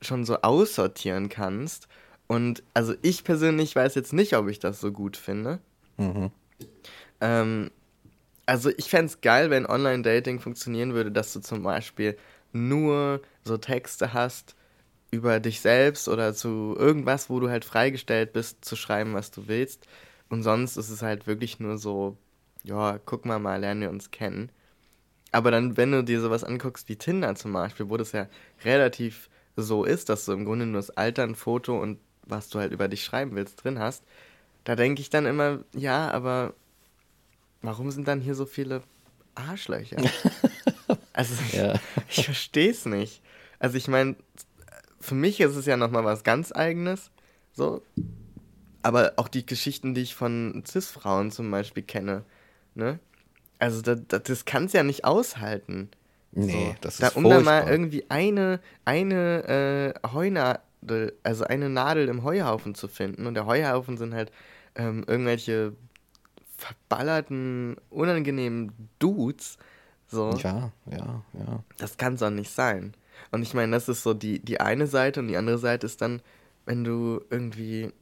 [0.00, 1.88] schon so aussortieren kannst.
[2.26, 5.60] Und also ich persönlich weiß jetzt nicht, ob ich das so gut finde.
[5.96, 6.30] Mhm.
[7.20, 7.70] Ähm,
[8.46, 12.16] also ich fände es geil, wenn Online-Dating funktionieren würde, dass du zum Beispiel
[12.52, 14.54] nur so Texte hast
[15.10, 19.48] über dich selbst oder zu irgendwas, wo du halt freigestellt bist, zu schreiben, was du
[19.48, 19.86] willst.
[20.28, 22.16] Und sonst ist es halt wirklich nur so,
[22.64, 24.50] ja, guck mal mal, lernen wir uns kennen.
[25.32, 28.26] Aber dann, wenn du dir sowas anguckst wie Tinder zum Beispiel, wo das ja
[28.64, 32.58] relativ so ist, dass du im Grunde nur das Alter, ein Foto und was du
[32.58, 34.02] halt über dich schreiben willst, drin hast,
[34.64, 36.54] da denke ich dann immer, ja, aber
[37.62, 38.82] warum sind dann hier so viele
[39.34, 39.96] Arschlöcher?
[41.12, 41.74] also ja.
[42.08, 43.22] ich, ich verstehe es nicht.
[43.58, 44.16] Also ich meine,
[45.00, 47.10] für mich ist es ja nochmal was ganz eigenes,
[47.52, 47.82] so.
[48.82, 52.24] Aber auch die Geschichten, die ich von Cis-Frauen zum Beispiel kenne,
[52.74, 52.98] ne?
[53.58, 55.90] Also das, das, das kann es ja nicht aushalten.
[56.32, 56.76] Nee, so.
[56.82, 57.38] das ist da, Um furchtbar.
[57.38, 60.60] da mal irgendwie eine, eine äh, Heuna,
[61.22, 63.26] also eine Nadel im Heuhaufen zu finden.
[63.26, 64.32] Und der Heuhaufen sind halt
[64.74, 65.74] ähm, irgendwelche
[66.56, 69.58] verballerten, unangenehmen Dudes.
[70.08, 70.30] So.
[70.42, 71.64] Ja, ja, ja.
[71.78, 72.94] Das kann es doch nicht sein.
[73.30, 76.00] Und ich meine, das ist so die, die eine Seite und die andere Seite ist
[76.00, 76.22] dann,
[76.64, 77.92] wenn du irgendwie,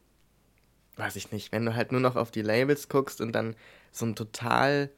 [0.96, 3.54] weiß ich nicht, wenn du halt nur noch auf die Labels guckst und dann
[3.92, 4.90] so ein total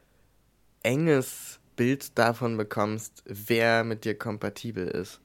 [0.83, 5.21] enges Bild davon bekommst, wer mit dir kompatibel ist.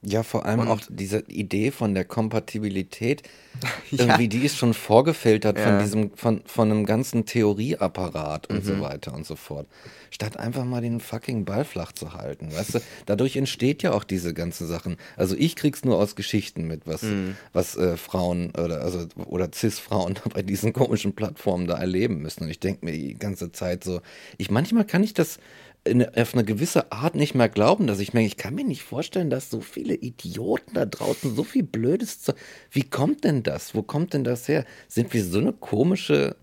[0.00, 3.24] Ja, vor allem und auch diese Idee von der Kompatibilität,
[3.90, 4.04] ja.
[4.04, 5.64] irgendwie, die ist schon vorgefiltert ja.
[5.64, 8.68] von diesem, von, von einem ganzen Theorieapparat und mhm.
[8.68, 9.66] so weiter und so fort.
[10.10, 12.54] Statt einfach mal den fucking Ball flach zu halten.
[12.54, 14.98] Weißt du, dadurch entsteht ja auch diese ganzen Sachen.
[15.16, 17.36] Also ich krieg's nur aus Geschichten mit, was, mhm.
[17.52, 22.44] was äh, Frauen oder also oder Cis-Frauen bei diesen komischen Plattformen da erleben müssen.
[22.44, 24.00] Und ich denke mir die ganze Zeit so,
[24.36, 25.40] ich manchmal kann ich das
[25.84, 28.82] in, auf eine gewisse Art nicht mehr glauben, dass ich mir, ich kann mir nicht
[28.82, 32.34] vorstellen, dass so viele Idioten da draußen so viel Blödes zu.
[32.70, 33.74] Wie kommt denn das?
[33.74, 34.64] Wo kommt denn das her?
[34.88, 36.36] Sind wir so eine komische,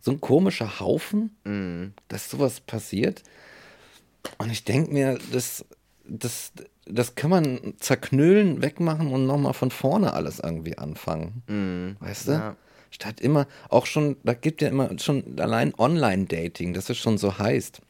[0.00, 1.94] so ein komischer Haufen, mm.
[2.08, 3.22] dass sowas passiert?
[4.38, 5.64] Und ich denke mir, das,
[6.06, 6.52] das,
[6.86, 11.42] das kann man zerknüllen, wegmachen und nochmal von vorne alles irgendwie anfangen.
[11.46, 12.04] Mm.
[12.04, 12.32] Weißt du?
[12.32, 12.56] Ja.
[12.90, 17.38] Statt immer, auch schon, da gibt ja immer schon allein Online-Dating, das es schon so
[17.38, 17.82] heißt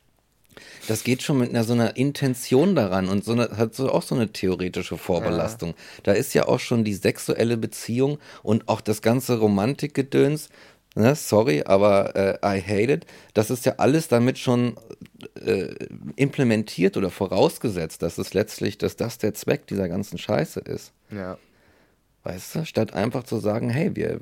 [0.89, 4.03] Das geht schon mit einer so einer Intention daran und so eine, hat so auch
[4.03, 5.71] so eine theoretische Vorbelastung.
[5.71, 5.77] Ja.
[6.05, 10.49] Da ist ja auch schon die sexuelle Beziehung und auch das ganze Romantikgedöns.
[10.97, 13.07] Ne, sorry, aber äh, I hate it.
[13.33, 14.77] Das ist ja alles damit schon
[15.45, 15.75] äh,
[16.15, 20.93] implementiert oder vorausgesetzt, dass es letztlich, dass das der Zweck dieser ganzen Scheiße ist.
[21.11, 21.37] Ja.
[22.23, 24.21] Weißt du, statt einfach zu sagen, hey, wir,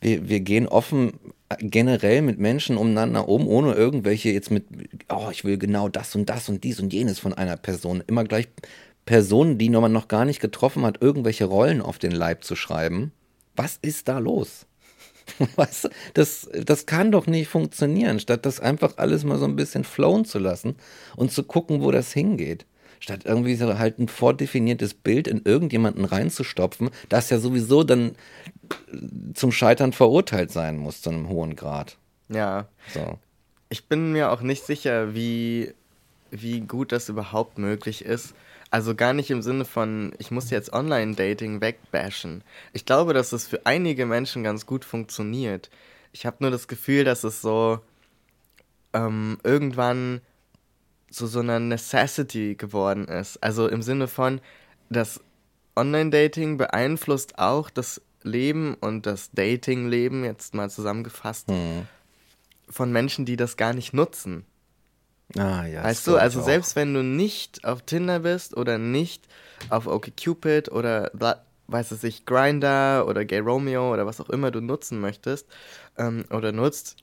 [0.00, 1.18] wir, wir gehen offen
[1.58, 4.66] generell mit Menschen umeinander um, ohne irgendwelche jetzt mit,
[5.08, 8.02] oh, ich will genau das und das und dies und jenes von einer Person.
[8.06, 8.48] Immer gleich
[9.06, 13.12] Personen, die man noch gar nicht getroffen hat, irgendwelche Rollen auf den Leib zu schreiben.
[13.56, 14.66] Was ist da los?
[15.56, 19.84] Weißt das, das kann doch nicht funktionieren, statt das einfach alles mal so ein bisschen
[19.84, 20.76] flowen zu lassen
[21.16, 22.66] und zu gucken, wo das hingeht
[23.00, 28.16] statt irgendwie so halt ein vordefiniertes Bild in irgendjemanden reinzustopfen, das ja sowieso dann
[29.34, 31.96] zum Scheitern verurteilt sein muss zu einem hohen Grad.
[32.28, 32.68] Ja.
[32.92, 33.18] So.
[33.68, 35.72] Ich bin mir auch nicht sicher, wie,
[36.30, 38.34] wie gut das überhaupt möglich ist.
[38.70, 42.44] Also gar nicht im Sinne von, ich muss jetzt Online-Dating wegbashen.
[42.72, 45.70] Ich glaube, dass es für einige Menschen ganz gut funktioniert.
[46.12, 47.80] Ich habe nur das Gefühl, dass es so
[48.92, 50.20] ähm, irgendwann
[51.10, 53.42] zu so einer Necessity geworden ist.
[53.42, 54.40] Also im Sinne von,
[54.90, 55.20] das
[55.76, 61.86] Online-Dating beeinflusst auch das Leben und das Dating-Leben, jetzt mal zusammengefasst, hm.
[62.68, 64.44] von Menschen, die das gar nicht nutzen.
[65.36, 65.84] Ah, ja.
[65.84, 69.28] Weißt du, also selbst wenn du nicht auf Tinder bist oder nicht
[69.68, 71.10] auf OkCupid oder
[71.66, 75.46] weiß es sich Grinder oder Gay Romeo oder was auch immer du nutzen möchtest
[75.98, 76.96] ähm, oder nutzt,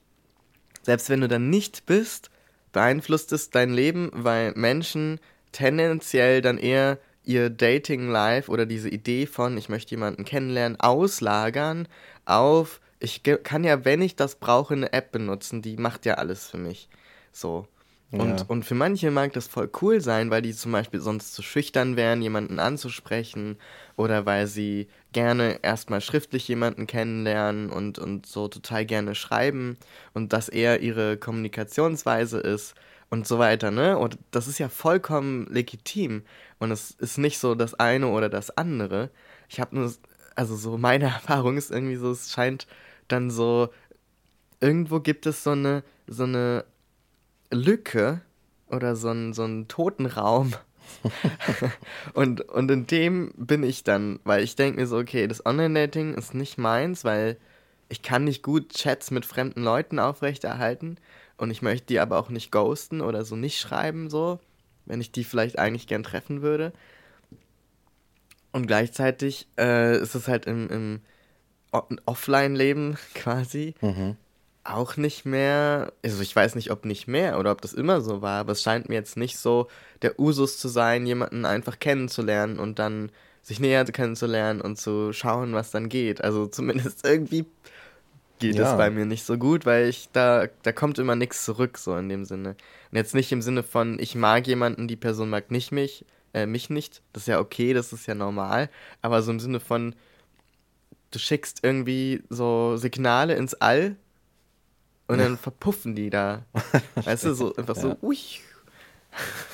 [0.82, 2.30] selbst wenn du dann nicht bist,
[2.76, 5.18] beeinflusst es dein Leben, weil Menschen
[5.50, 11.88] tendenziell dann eher ihr Dating-Life oder diese Idee von, ich möchte jemanden kennenlernen, auslagern
[12.26, 16.50] auf, ich kann ja, wenn ich das brauche, eine App benutzen, die macht ja alles
[16.50, 16.90] für mich.
[17.32, 17.66] So.
[18.12, 18.46] Und, ja.
[18.46, 21.96] und für manche mag das voll cool sein, weil die zum Beispiel sonst zu schüchtern
[21.96, 23.58] wären, jemanden anzusprechen
[23.96, 29.76] oder weil sie gerne erstmal schriftlich jemanden kennenlernen und, und so total gerne schreiben
[30.14, 32.76] und das eher ihre Kommunikationsweise ist
[33.10, 33.98] und so weiter, ne?
[33.98, 36.22] Und das ist ja vollkommen legitim
[36.60, 39.10] und es ist nicht so das eine oder das andere.
[39.48, 39.92] Ich habe nur,
[40.36, 42.68] also so meine Erfahrung ist irgendwie so, es scheint
[43.08, 43.70] dann so,
[44.60, 46.64] irgendwo gibt es so eine, so eine
[47.50, 48.20] Lücke
[48.68, 50.54] oder so einen, so einen toten Raum.
[52.14, 56.14] und, und in dem bin ich dann, weil ich denke mir so, okay, das Online-Dating
[56.14, 57.36] ist nicht meins, weil
[57.88, 60.96] ich kann nicht gut Chats mit fremden Leuten aufrechterhalten
[61.36, 64.40] und ich möchte die aber auch nicht ghosten oder so nicht schreiben, so,
[64.84, 66.72] wenn ich die vielleicht eigentlich gern treffen würde.
[68.52, 71.00] Und gleichzeitig äh, ist es halt im, im
[72.06, 73.74] Offline-Leben quasi.
[73.80, 74.16] Mhm
[74.70, 78.22] auch nicht mehr, also ich weiß nicht, ob nicht mehr oder ob das immer so
[78.22, 79.68] war, aber es scheint mir jetzt nicht so
[80.02, 83.10] der Usus zu sein, jemanden einfach kennenzulernen und dann
[83.42, 86.22] sich näher kennenzulernen und zu schauen, was dann geht.
[86.22, 87.46] Also zumindest irgendwie
[88.38, 88.70] geht ja.
[88.70, 91.96] es bei mir nicht so gut, weil ich da, da kommt immer nichts zurück, so
[91.96, 92.50] in dem Sinne.
[92.90, 96.46] Und jetzt nicht im Sinne von, ich mag jemanden, die Person mag nicht mich, äh,
[96.46, 97.02] mich nicht.
[97.12, 98.68] Das ist ja okay, das ist ja normal.
[99.00, 99.94] Aber so im Sinne von,
[101.10, 103.96] du schickst irgendwie so Signale ins All
[105.06, 106.44] und dann verpuffen die da.
[106.94, 108.18] weißt du, so einfach so, ui.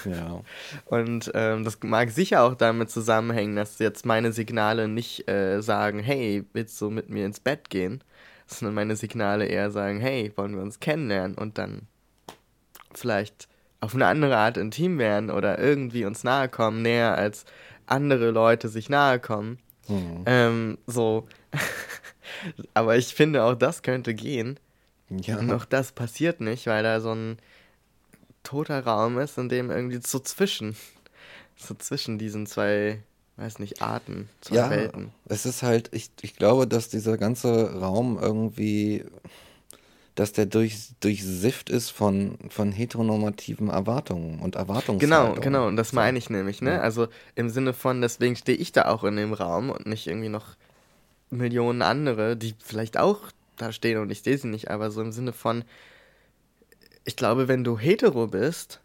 [0.05, 0.43] Ja.
[0.87, 6.01] Und ähm, das mag sicher auch damit zusammenhängen, dass jetzt meine Signale nicht äh, sagen,
[6.01, 8.03] hey, willst du mit mir ins Bett gehen?
[8.47, 11.83] Sondern meine Signale eher sagen, hey, wollen wir uns kennenlernen und dann
[12.93, 13.49] vielleicht
[13.81, 17.45] auf eine andere Art intim werden oder irgendwie uns nahe kommen, näher als
[17.87, 19.59] andere Leute sich nahe kommen.
[19.89, 20.23] Mhm.
[20.27, 21.27] Ähm, so.
[22.75, 24.59] Aber ich finde, auch das könnte gehen.
[25.21, 25.39] Ja.
[25.39, 27.39] Und auch das passiert nicht, weil da so ein
[28.43, 30.77] toter Raum ist, in dem irgendwie so zwischen,
[31.57, 33.01] so zwischen diesen zwei,
[33.37, 35.13] weiß nicht, Arten, zwei ja, Welten.
[35.27, 39.05] Es ist halt, ich, ich glaube, dass dieser ganze Raum irgendwie,
[40.15, 44.99] dass der durch, durchsifft ist von, von heteronormativen Erwartungen und Erwartungen.
[44.99, 46.75] Genau, genau, und das meine ich nämlich, ne?
[46.75, 46.81] Ja.
[46.81, 50.29] Also im Sinne von, deswegen stehe ich da auch in dem Raum und nicht irgendwie
[50.29, 50.57] noch
[51.31, 55.13] Millionen andere, die vielleicht auch da stehen und ich sehe sie nicht, aber so im
[55.13, 55.65] Sinne von,
[57.05, 58.81] ich glaube, wenn du hetero bist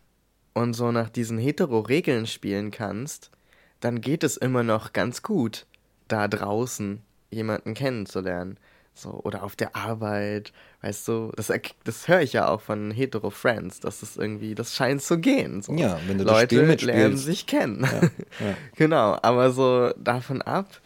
[0.53, 3.31] und so nach diesen hetero-Regeln spielen kannst,
[3.79, 5.65] dann geht es immer noch ganz gut,
[6.07, 8.57] da draußen jemanden kennenzulernen.
[8.93, 11.51] So, oder auf der Arbeit, weißt du, das,
[11.83, 15.61] das höre ich ja auch von hetero Friends, dass es irgendwie, das scheint zu gehen.
[15.61, 15.73] So.
[15.73, 17.83] Ja, wenn du Leute das Spiel lernen sich kennen.
[17.83, 18.01] Ja,
[18.47, 18.57] ja.
[18.75, 20.81] genau, aber so davon ab,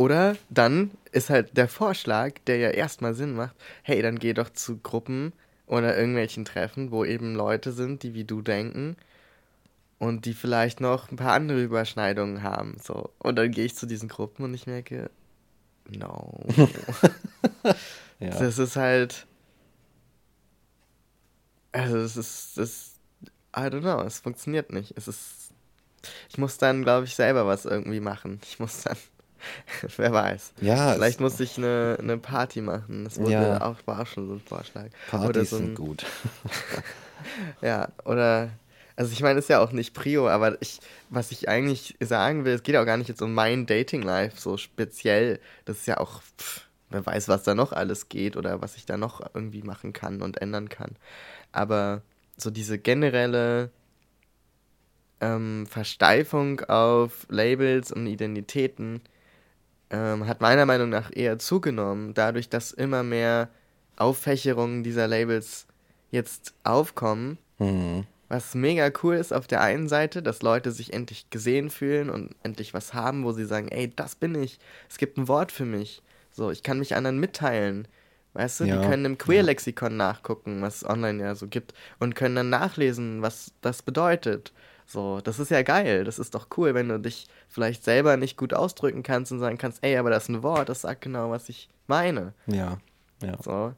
[0.00, 4.48] oder dann ist halt der Vorschlag, der ja erstmal Sinn macht, hey, dann geh doch
[4.48, 5.34] zu Gruppen
[5.66, 8.96] oder irgendwelchen Treffen, wo eben Leute sind, die wie du denken
[9.98, 12.78] und die vielleicht noch ein paar andere Überschneidungen haben.
[12.82, 13.10] So.
[13.18, 15.10] Und dann gehe ich zu diesen Gruppen und ich merke,
[15.86, 16.46] no.
[18.20, 18.30] ja.
[18.30, 19.26] Das ist halt.
[21.72, 22.94] Also es ist, das,
[23.54, 24.94] I don't know, es funktioniert nicht.
[24.96, 25.52] Es ist,
[26.30, 28.40] ich muss dann, glaube ich, selber was irgendwie machen.
[28.44, 28.96] Ich muss dann,
[29.96, 30.52] wer weiß.
[30.60, 30.94] Ja.
[30.94, 33.04] Vielleicht muss ich eine, eine Party machen.
[33.04, 33.62] Das wurde ja.
[33.62, 34.88] auch, war auch schon so ein Vorschlag.
[35.10, 36.06] Partys so ein, sind gut.
[37.62, 38.50] ja, oder
[39.00, 40.78] also ich meine, ist ja auch nicht Prio, aber ich,
[41.08, 44.58] was ich eigentlich sagen will, es geht auch gar nicht jetzt um mein Dating-Life so
[44.58, 45.40] speziell.
[45.64, 48.84] Das ist ja auch, pff, wer weiß, was da noch alles geht oder was ich
[48.84, 50.96] da noch irgendwie machen kann und ändern kann.
[51.50, 52.02] Aber
[52.36, 53.70] so diese generelle
[55.20, 59.00] ähm, Versteifung auf Labels und Identitäten
[59.90, 63.48] ähm, hat meiner Meinung nach eher zugenommen, dadurch, dass immer mehr
[63.96, 65.66] Auffächerungen dieser Labels
[66.10, 67.38] jetzt aufkommen.
[67.58, 72.08] Mhm was mega cool ist auf der einen Seite, dass Leute sich endlich gesehen fühlen
[72.08, 74.60] und endlich was haben, wo sie sagen, ey, das bin ich.
[74.88, 76.00] Es gibt ein Wort für mich.
[76.30, 77.88] So, ich kann mich anderen mitteilen.
[78.34, 82.14] Weißt du, ja, die können im Queer-Lexikon nachgucken, was es online ja so gibt, und
[82.14, 84.52] können dann nachlesen, was das bedeutet.
[84.90, 86.02] So, das ist ja geil.
[86.02, 89.56] Das ist doch cool, wenn du dich vielleicht selber nicht gut ausdrücken kannst und sagen
[89.56, 92.34] kannst, ey, aber das ist ein Wort, das sagt genau, was ich meine.
[92.46, 92.78] Ja,
[93.22, 93.40] ja.
[93.40, 93.72] So.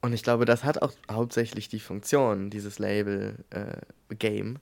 [0.00, 4.56] Und ich glaube, das hat auch hauptsächlich die Funktion, dieses Label-Game.
[4.56, 4.58] Äh,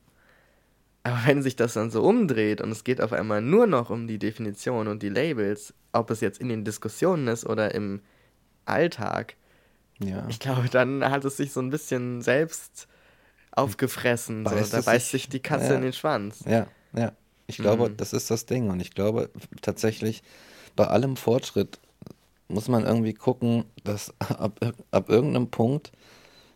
[1.05, 4.07] Aber wenn sich das dann so umdreht und es geht auf einmal nur noch um
[4.07, 8.03] die Definition und die Labels, ob es jetzt in den Diskussionen ist oder im
[8.67, 9.37] Alltag,
[10.01, 10.27] ja.
[10.29, 12.89] ich glaube, dann hat es sich so ein bisschen selbst
[13.57, 14.45] aufgefressen.
[14.45, 14.77] Beißt so.
[14.77, 15.75] Da beißt sich die Katze ja.
[15.75, 16.45] in den Schwanz.
[16.47, 17.13] Ja, ja.
[17.49, 17.97] Ich glaube, mhm.
[17.97, 18.71] das ist das Ding.
[18.71, 19.31] Und ich glaube
[19.63, 20.23] tatsächlich,
[20.75, 21.81] bei allem Fortschritt
[22.49, 25.93] muss man irgendwie gucken, dass ab, ab irgendeinem Punkt,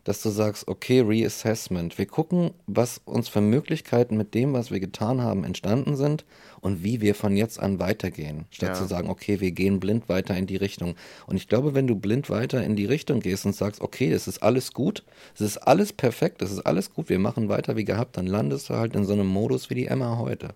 [0.04, 1.98] dass du sagst, okay, Reassessment.
[1.98, 6.24] Wir gucken, was uns für Möglichkeiten mit dem, was wir getan haben, entstanden sind
[6.60, 8.46] und wie wir von jetzt an weitergehen.
[8.50, 8.74] Statt ja.
[8.74, 10.94] zu sagen, okay, wir gehen blind weiter in die Richtung.
[11.26, 14.26] Und ich glaube, wenn du blind weiter in die Richtung gehst und sagst, okay, es
[14.28, 17.84] ist alles gut, es ist alles perfekt, es ist alles gut, wir machen weiter wie
[17.84, 20.54] gehabt, dann landest du halt in so einem Modus wie die Emma heute.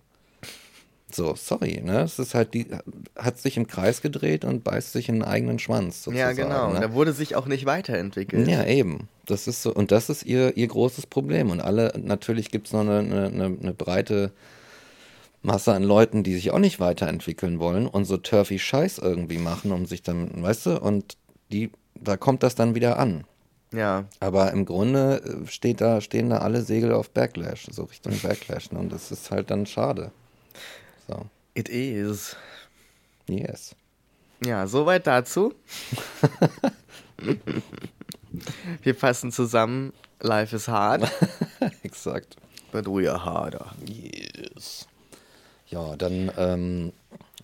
[1.12, 2.00] So, sorry, ne?
[2.00, 2.66] Es ist halt die,
[3.16, 6.02] hat sich im Kreis gedreht und beißt sich in den eigenen Schwanz.
[6.02, 6.72] Sozusagen, ja, genau.
[6.72, 6.80] Ne?
[6.80, 8.48] Da wurde sich auch nicht weiterentwickelt.
[8.48, 9.08] Ja, eben.
[9.26, 11.50] Das ist so, und das ist ihr, ihr großes Problem.
[11.50, 14.32] Und alle, natürlich gibt es noch eine, eine, eine breite
[15.42, 19.72] Masse an Leuten, die sich auch nicht weiterentwickeln wollen und so turfy Scheiß irgendwie machen,
[19.72, 21.18] um sich dann, weißt du, und
[21.52, 23.24] die, da kommt das dann wieder an.
[23.72, 24.06] Ja.
[24.20, 28.70] Aber im Grunde äh, steht da, stehen da alle Segel auf Backlash, so Richtung Backlash.
[28.72, 28.78] Ne?
[28.78, 30.12] Und das ist halt dann schade.
[31.06, 31.26] So.
[31.54, 32.36] It is.
[33.26, 33.74] Yes.
[34.44, 35.54] Ja, soweit dazu.
[38.82, 39.92] Wir fassen zusammen.
[40.20, 41.10] Life is hard.
[41.82, 42.36] Exakt.
[42.72, 43.74] But we are harder.
[43.84, 44.88] Yes.
[45.68, 46.92] Ja, dann ähm,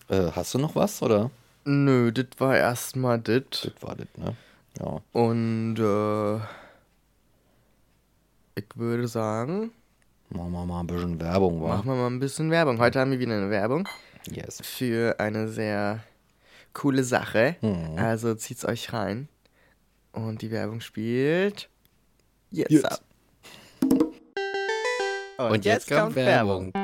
[0.09, 1.31] äh, hast du noch was, oder?
[1.63, 3.43] Nö, das war erstmal das.
[3.63, 4.35] Das war das, ne?
[4.79, 5.01] Ja.
[5.13, 6.37] Und äh,
[8.55, 9.71] ich würde sagen,
[10.33, 11.67] Machen wir mal ein bisschen Werbung, wa?
[11.75, 12.79] Machen wir mal ein bisschen Werbung.
[12.79, 13.87] Heute haben wir wieder eine Werbung.
[14.31, 14.59] Yes.
[14.63, 16.03] Für eine sehr
[16.73, 17.57] coole Sache.
[17.59, 17.97] Mhm.
[17.97, 19.27] Also zieht's euch rein.
[20.13, 21.69] Und die Werbung spielt
[22.49, 22.85] jetzt yes.
[22.85, 23.01] ab.
[25.37, 26.71] Und, Und jetzt, jetzt, kommt Werbung.
[26.73, 26.80] Werbung.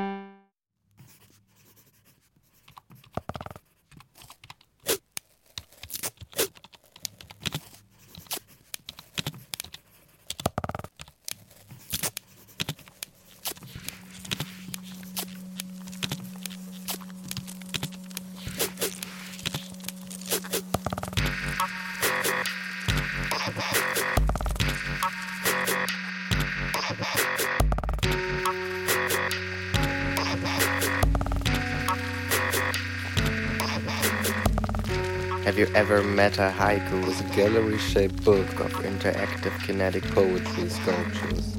[36.18, 37.06] A haiku?
[37.06, 41.56] is a gallery-shaped book of interactive kinetic poetry sculptures.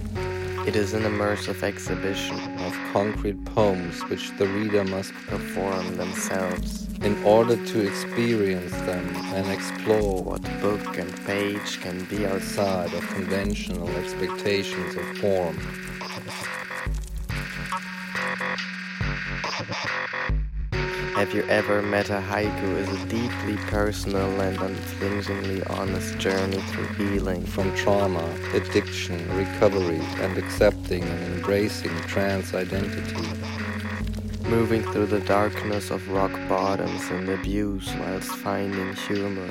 [0.67, 7.23] It is an immersive exhibition of concrete poems which the reader must perform themselves in
[7.23, 13.87] order to experience them and explore what book and page can be outside of conventional
[13.91, 15.57] expectations of form.
[21.19, 26.87] Have you ever met a haiku as a deeply personal and unflinchingly honest journey through
[26.93, 33.27] healing from trauma, addiction, recovery, and accepting and embracing trans identity?
[34.47, 39.49] Moving through the darkness of rock bottoms and abuse whilst finding humor.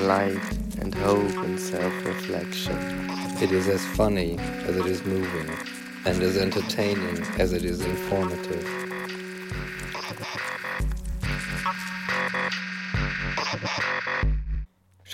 [0.00, 2.76] light and hope and self-reflection.
[3.42, 5.48] It is as funny as it is moving
[6.04, 8.83] and as entertaining as it is informative.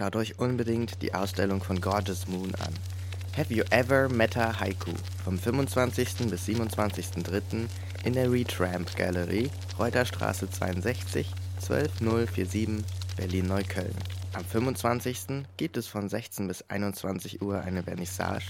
[0.01, 2.73] Schaut euch unbedingt die Ausstellung von Gorgeous Moon an.
[3.37, 4.93] Have You Ever Meta Haiku
[5.23, 6.31] vom 25.
[6.31, 7.67] bis 27.03.
[8.05, 12.83] in der Retramp Gallery, Reuterstraße 62, 12047,
[13.19, 13.95] Berlin-Neukölln.
[14.33, 15.45] Am 25.
[15.59, 18.47] gibt es von 16 bis 21 Uhr eine Vernissage,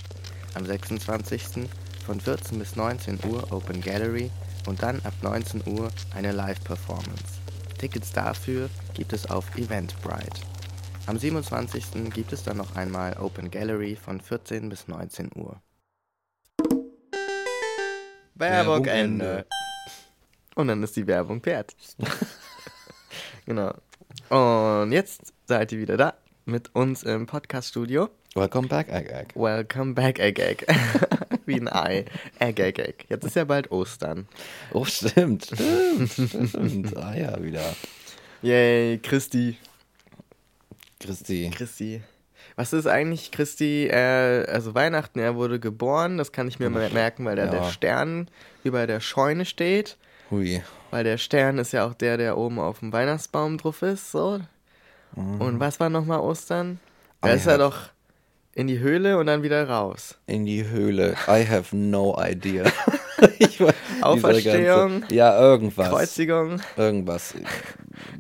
[0.55, 1.69] am 26.
[2.07, 4.31] von 14 bis 19 Uhr Open Gallery
[4.67, 7.41] und dann ab 19 Uhr eine Live-Performance.
[7.77, 10.43] Tickets dafür gibt es auf Eventbrite.
[11.11, 12.13] Am 27.
[12.15, 15.61] gibt es dann noch einmal Open Gallery von 14 bis 19 Uhr.
[18.37, 19.45] Werbung Ende.
[20.55, 21.77] Und dann ist die Werbung fertig.
[23.45, 23.75] genau.
[24.29, 28.09] Und jetzt seid ihr wieder da mit uns im Podcast-Studio.
[28.37, 29.35] Welcome back, Egg Egg.
[29.35, 30.65] Welcome back, Egg Egg.
[31.45, 32.05] Wie ein Ei.
[32.39, 33.07] Egg Egg Egg.
[33.09, 34.29] Jetzt ist ja bald Ostern.
[34.73, 35.47] Oh, stimmt.
[35.47, 36.13] Stimmt.
[36.13, 36.97] stimmt.
[36.97, 37.75] Ah ja, wieder.
[38.43, 39.59] Yay, Christi.
[41.01, 41.51] Christi.
[41.53, 42.03] Christi.
[42.57, 43.87] Was ist eigentlich Christi?
[43.89, 47.51] Äh, also Weihnachten, er wurde geboren, das kann ich mir mal merken, weil da Ja.
[47.51, 48.29] der Stern
[48.65, 49.97] über der Scheune steht.
[50.31, 50.63] Hui.
[50.91, 54.41] Weil der Stern ist ja auch der, der oben auf dem Weihnachtsbaum drauf ist, so.
[55.17, 56.79] Und was war nochmal Ostern?
[57.21, 57.77] Da I ist er doch
[58.55, 60.17] in die Höhle und dann wieder raus.
[60.27, 61.15] In die Höhle.
[61.29, 62.65] I have no idea.
[63.39, 65.89] ich weiß, dieser Auferstehung, Ganze, ja, irgendwas.
[65.89, 66.61] Kreuzigung.
[66.77, 67.35] Irgendwas.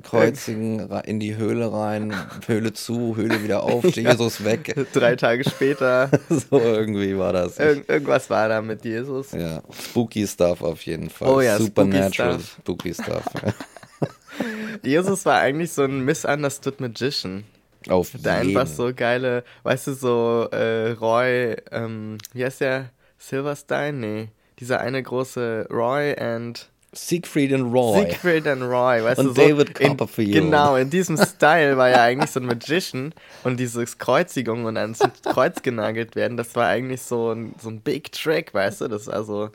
[0.02, 2.14] Kreuzigen, in die Höhle rein,
[2.46, 4.74] Höhle zu, Höhle wieder auf, Jesus weg.
[4.92, 6.10] Drei Tage später.
[6.28, 7.58] so irgendwie war das.
[7.58, 9.32] Irg irgendwas war da mit Jesus.
[9.32, 11.28] Ja, spooky stuff auf jeden Fall.
[11.28, 12.56] Oh ja, spooky Supernatural stuff.
[12.60, 13.24] spooky stuff.
[13.42, 13.52] ja.
[14.82, 17.44] Jesus war eigentlich so ein misunderstood Magician.
[17.88, 18.56] Auf Der jeden.
[18.56, 22.90] einfach so geile, weißt du, so äh, Roy, ähm, wie heißt der?
[23.18, 24.00] Silverstein?
[24.00, 24.28] Nee.
[24.58, 28.00] Dieser eine große Roy and Siegfried und Roy.
[28.00, 30.32] Siegfried and Roy, weißt Und du, so David in, Copperfield.
[30.32, 33.14] Genau, in diesem Style war er eigentlich so ein Magician
[33.44, 37.80] und dieses Kreuzigung und ans Kreuz genagelt werden, das war eigentlich so ein, so ein
[37.80, 39.50] Big Trick, weißt du, das war so,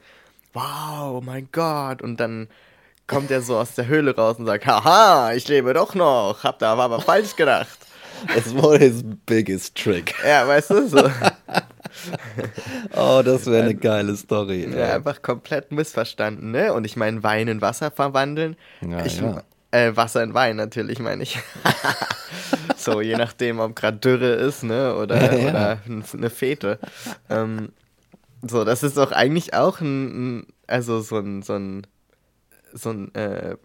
[0.53, 2.47] wow, oh mein Gott, und dann
[3.07, 6.59] kommt er so aus der Höhle raus und sagt, haha, ich lebe doch noch, hab
[6.59, 7.79] da aber falsch gedacht.
[8.33, 10.15] Das war his biggest trick.
[10.25, 11.11] Ja, weißt du, so.
[12.95, 14.67] Oh, das wäre eine geile Story.
[14.69, 16.73] Ja, einfach komplett missverstanden, ne?
[16.73, 18.55] Und ich meine, Wein in Wasser verwandeln.
[18.81, 19.43] Ja, ich, ja.
[19.71, 21.39] Äh, Wasser in Wein natürlich, meine ich.
[22.77, 24.95] so, je nachdem, ob gerade Dürre ist, ne?
[24.95, 25.49] Oder, Ja.
[25.49, 25.79] oder
[26.13, 26.79] eine Fete.
[27.29, 27.69] Ähm,
[28.47, 31.87] so, das ist doch eigentlich auch ein, ein also so ein, so ein,
[32.73, 33.55] so ein, äh,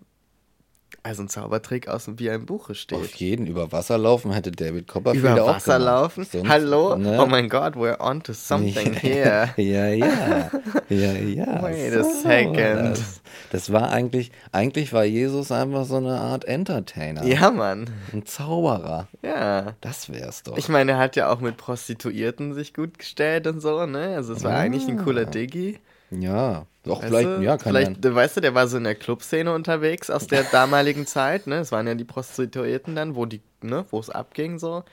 [1.03, 2.99] also ein Zaubertrick aus dem wie ein Buche steht.
[2.99, 5.87] Auf jeden über Wasser laufen hätte David Copperfield Über auch Wasser gemacht.
[5.95, 6.25] laufen?
[6.25, 6.97] Sonst, Hallo?
[6.97, 7.19] ne?
[7.23, 9.51] Oh mein Gott, we're on to something here.
[9.57, 10.51] ja, ja,
[10.89, 11.63] ja, ja.
[11.63, 12.57] Wait a so second.
[12.99, 13.21] Das,
[13.51, 17.25] das war eigentlich, eigentlich war Jesus einfach so eine Art Entertainer.
[17.25, 17.89] Ja, Mann.
[18.13, 19.09] Ein Zauberer.
[19.23, 19.75] Ja.
[19.81, 20.57] Das wär's doch.
[20.59, 24.17] Ich meine, er hat ja auch mit Prostituierten sich gut gestellt und so, ne?
[24.17, 25.79] Also es war eigentlich ein cooler Diggi.
[26.11, 27.43] ja, doch, Weißt vielleicht, du?
[27.43, 31.07] ja, kann vielleicht, weißt du, der war so in der Clubszene unterwegs aus der damaligen
[31.07, 31.57] Zeit, ne?
[31.57, 34.85] Es waren ja die Prostituierten dann, wo die, ne, wo es abging so.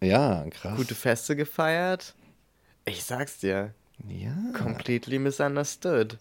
[0.00, 0.76] Ja, krass.
[0.76, 2.14] Gute Feste gefeiert.
[2.84, 3.74] Ich sag's dir,
[4.06, 4.34] ja.
[4.56, 6.18] completely misunderstood.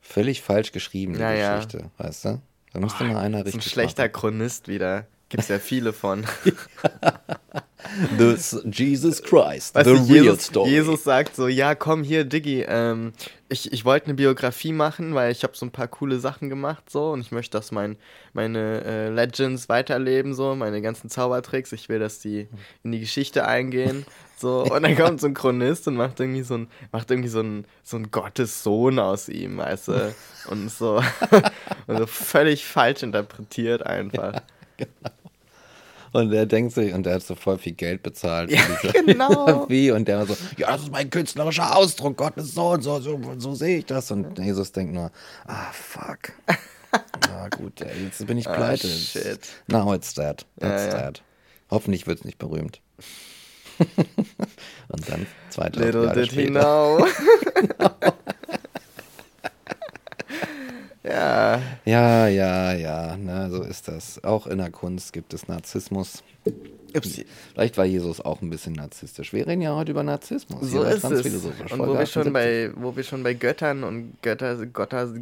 [0.00, 1.54] Völlig falsch geschrieben, die Ja, ja.
[1.56, 2.42] Geschichte, weißt du?
[2.72, 4.12] Da müsste mal einer Das ist ein richtig schlechter machen.
[4.12, 5.06] Chronist wieder.
[5.28, 6.26] Gibt's ja viele von.
[8.18, 8.36] The
[8.70, 10.70] Jesus Christ, Weißt the du, real Jesus, story.
[10.70, 13.12] Jesus sagt so, ja, komm hier, Diggi, ähm,
[13.48, 16.88] ich, ich wollte eine Biografie machen, weil ich habe so ein paar coole Sachen gemacht
[16.88, 17.96] so und ich möchte, dass mein,
[18.32, 22.48] meine äh, Legends weiterleben, so, meine ganzen Zaubertricks, ich will, dass die
[22.82, 24.06] in die Geschichte eingehen.
[24.36, 27.40] So, und dann kommt so ein Chronist und macht irgendwie so ein, macht irgendwie so
[27.40, 30.14] ein, so ein Gottessohn aus ihm, weißt du?
[30.48, 31.02] Und so,
[31.86, 34.40] und so völlig falsch interpretiert einfach.
[36.12, 38.50] Und der denkt sich, und der hat so voll viel Geld bezahlt.
[38.50, 38.60] Ja,
[38.92, 39.28] genau.
[39.66, 39.90] Biografie.
[39.92, 43.00] Und der war so, ja, das ist mein künstlerischer Ausdruck, Gott ist so und so,
[43.00, 44.10] so, so sehe ich das.
[44.10, 45.10] Und Jesus denkt nur,
[45.46, 46.32] ah, fuck.
[47.30, 48.86] Na gut, ey, jetzt bin ich Ah, pleite.
[48.88, 49.40] shit.
[49.68, 50.44] Now it's dead.
[50.58, 51.10] That's Ja, ja.
[51.10, 51.22] dead.
[51.70, 52.80] Hoffentlich wird es nicht berühmt.
[54.88, 56.60] und dann zweite Little Jahre did he später.
[56.60, 57.06] know.
[61.04, 64.22] Ja, Ja, ja, ja, na, so ist das.
[64.24, 66.22] Auch in der Kunst gibt es Narzissmus.
[66.94, 67.26] Upsi.
[67.52, 69.32] Vielleicht war Jesus auch ein bisschen narzisstisch.
[69.32, 70.70] Wir reden ja heute über Narzissmus.
[70.70, 71.44] so ist es.
[71.70, 72.32] Und wo wir, schon 78.
[72.32, 75.08] bei, wo wir schon bei Göttern und Götter, Götter,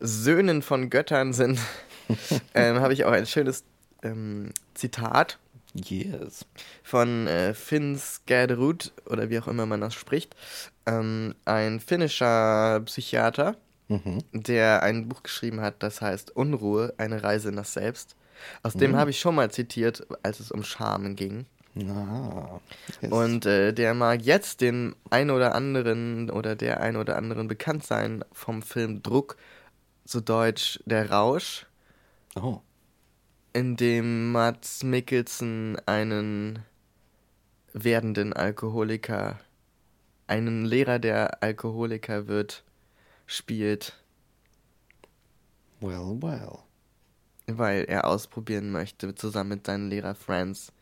[0.00, 1.60] Söhnen von Göttern sind,
[2.54, 3.64] ähm, habe ich auch ein schönes
[4.02, 5.38] ähm, Zitat.
[5.74, 6.46] Yes.
[6.82, 10.34] Von äh, Finn Skerderud, oder wie auch immer man das spricht.
[10.86, 13.56] Ähm, ein finnischer Psychiater,
[13.88, 14.18] mhm.
[14.32, 18.16] der ein Buch geschrieben hat, das heißt Unruhe, eine Reise in das Selbst.
[18.62, 18.96] Aus dem mhm.
[18.96, 21.46] habe ich schon mal zitiert, als es um Scham ging.
[21.88, 22.58] Ah,
[23.00, 23.12] yes.
[23.12, 27.84] Und äh, der mag jetzt den ein oder anderen oder der ein oder anderen bekannt
[27.84, 29.36] sein vom Film Druck,
[30.04, 31.66] zu Deutsch Der Rausch.
[32.34, 32.60] Oh.
[33.52, 36.60] In dem Mats Mikkelsen einen
[37.72, 39.40] werdenden Alkoholiker,
[40.28, 42.62] einen Lehrer, der Alkoholiker wird,
[43.26, 44.00] spielt.
[45.80, 46.58] Well, well.
[47.48, 50.72] Weil er ausprobieren möchte, zusammen mit seinem Lehrer Franz,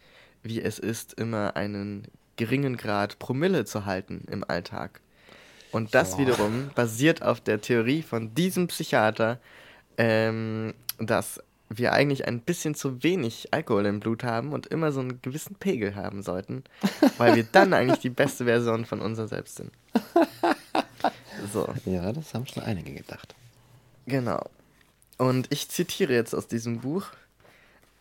[0.43, 2.07] wie es ist, immer einen
[2.37, 5.01] geringen Grad Promille zu halten im Alltag.
[5.73, 6.19] Und das oh.
[6.19, 9.41] wiederum basiert auf der Theorie von diesem Psychiater,
[9.97, 15.01] ähm, dass wir eigentlich ein bisschen zu wenig Alkohol im Blut haben und immer so
[15.01, 16.64] einen gewissen Pegel haben sollten,
[17.19, 19.73] weil wir dann eigentlich die beste Version von uns selbst sind.
[21.53, 21.73] So.
[21.85, 23.35] Ja, das haben schon einige gedacht.
[24.07, 24.43] Genau.
[25.19, 27.07] Und ich zitiere jetzt aus diesem Buch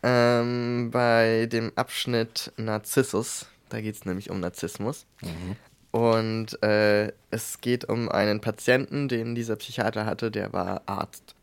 [0.03, 3.47] ähm, bei dem Abschnitt Narzissus.
[3.70, 5.05] Da geht es nämlich um Narzissmus.
[5.22, 5.55] Mhm.
[5.91, 11.36] Und äh, es geht um einen Patienten, den dieser Psychiater hatte, der war Arzt.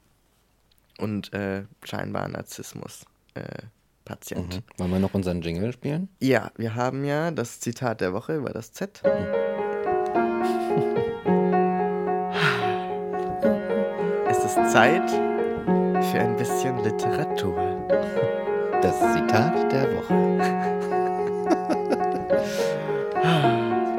[0.99, 4.55] Und äh, scheinbar Narzissmus-Patient.
[4.55, 4.63] Äh, mhm.
[4.77, 6.09] Wollen wir noch unseren Jingle spielen?
[6.21, 9.01] Ja, wir haben ja das Zitat der Woche über das Z.
[9.05, 9.11] Mhm.
[14.29, 17.57] es ist Zeit für ein bisschen Literatur.
[18.83, 20.15] Das Zitat der Woche.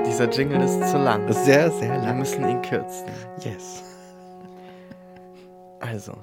[0.06, 1.30] Dieser Jingle ist zu lang.
[1.34, 2.06] Sehr, sehr lang.
[2.06, 3.08] Wir müssen ihn kürzen.
[3.42, 3.84] Yes.
[5.80, 6.14] Also,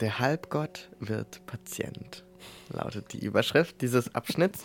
[0.00, 2.24] der Halbgott wird Patient,
[2.68, 4.64] lautet die Überschrift dieses Abschnitts.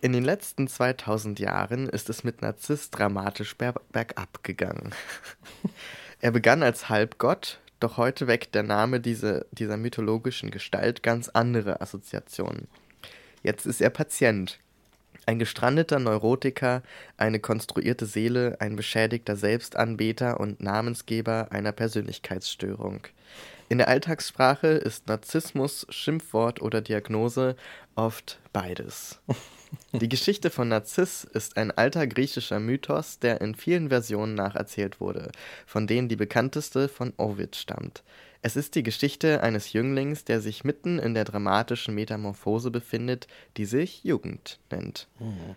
[0.00, 4.92] In den letzten 2000 Jahren ist es mit Narziss dramatisch ber bergab gegangen.
[6.20, 11.80] er begann als Halbgott, doch heute weckt der Name diese, dieser mythologischen Gestalt ganz andere
[11.80, 12.68] Assoziationen.
[13.42, 14.58] Jetzt ist er Patient,
[15.26, 16.82] ein gestrandeter Neurotiker,
[17.16, 23.06] eine konstruierte Seele, ein beschädigter Selbstanbeter und Namensgeber einer Persönlichkeitsstörung.
[23.68, 27.56] In der Alltagssprache ist Narzissmus Schimpfwort oder Diagnose
[27.94, 29.20] oft beides.
[29.92, 35.32] Die Geschichte von Narziss ist ein alter griechischer Mythos, der in vielen Versionen nacherzählt wurde,
[35.66, 38.02] von denen die bekannteste von Ovid stammt.
[38.42, 43.64] Es ist die Geschichte eines Jünglings, der sich mitten in der dramatischen Metamorphose befindet, die
[43.64, 45.06] sich Jugend nennt.
[45.20, 45.56] Mhm.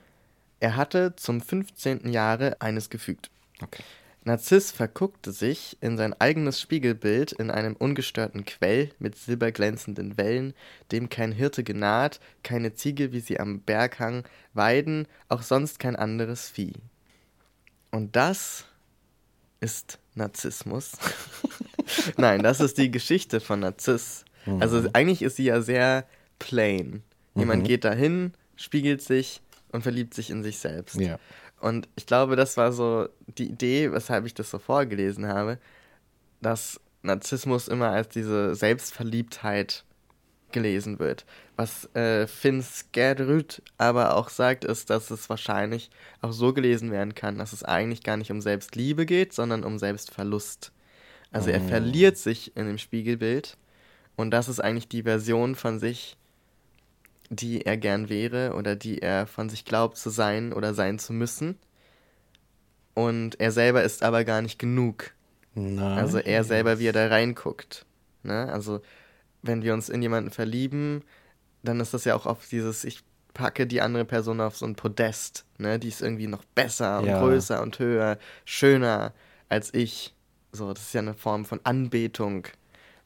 [0.59, 2.11] Er hatte zum 15.
[2.11, 3.29] Jahre eines gefügt.
[3.61, 3.83] Okay.
[4.25, 10.55] Narziss verguckte sich in sein eigenes Spiegelbild in einem ungestörten Quell mit silberglänzenden Wellen,
[10.91, 14.23] dem kein Hirte genaht, keine Ziege, wie sie am Berghang
[14.53, 16.73] weiden, auch sonst kein anderes Vieh.
[17.91, 18.65] Und das
[19.59, 20.93] ist Narzissmus.
[22.17, 24.25] Nein, das ist die Geschichte von Narziss.
[24.47, 24.61] Mhm.
[24.61, 26.07] Also eigentlich ist sie ja sehr
[26.39, 27.03] plain.
[27.35, 27.67] Jemand mhm.
[27.67, 30.95] geht dahin, spiegelt sich und verliebt sich in sich selbst.
[30.95, 31.19] Ja.
[31.65, 33.09] Und ich glaube, das war so
[33.39, 35.57] die Idee, weshalb ich das so vorgelesen habe,
[36.39, 39.83] dass Narzissmus immer als diese Selbstverliebtheit
[40.51, 41.25] gelesen wird.
[41.55, 45.89] Was äh, Finn Skerrud aber auch sagt, ist, dass es wahrscheinlich
[46.21, 49.79] auch so gelesen werden kann, dass es eigentlich gar nicht um Selbstliebe geht, sondern um
[49.79, 50.71] Selbstverlust.
[51.31, 51.67] Also er oh.
[51.67, 53.57] verliert sich in dem Spiegelbild
[54.15, 56.15] und das ist eigentlich die Version von sich,
[57.29, 61.13] die er gern wäre oder die er von sich glaubt zu sein oder sein zu
[61.13, 61.57] müssen.
[62.93, 65.11] Und er selber ist aber gar nicht genug.
[65.53, 65.97] Nein.
[65.97, 67.85] Also er selber, wie er da reinguckt.
[68.23, 68.51] Ne?
[68.51, 68.81] Also
[69.41, 71.03] wenn wir uns in jemanden verlieben,
[71.63, 73.03] dann ist das ja auch oft dieses, ich
[73.33, 75.45] packe die andere Person auf so ein Podest.
[75.57, 75.79] Ne?
[75.79, 77.19] Die ist irgendwie noch besser und ja.
[77.19, 79.13] größer und höher, schöner
[79.49, 80.13] als ich.
[80.51, 82.47] So, das ist ja eine Form von Anbetung.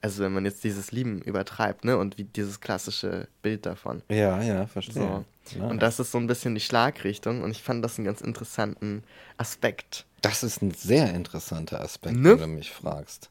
[0.01, 1.97] Also wenn man jetzt dieses Lieben übertreibt, ne?
[1.97, 4.01] Und wie dieses klassische Bild davon.
[4.09, 4.93] Ja, ja, verstehe.
[4.93, 5.25] So.
[5.57, 5.67] Ja.
[5.67, 9.03] Und das ist so ein bisschen die Schlagrichtung und ich fand das einen ganz interessanten
[9.37, 10.05] Aspekt.
[10.21, 12.31] Das ist ein sehr interessanter Aspekt, ne?
[12.31, 13.29] wenn du mich fragst.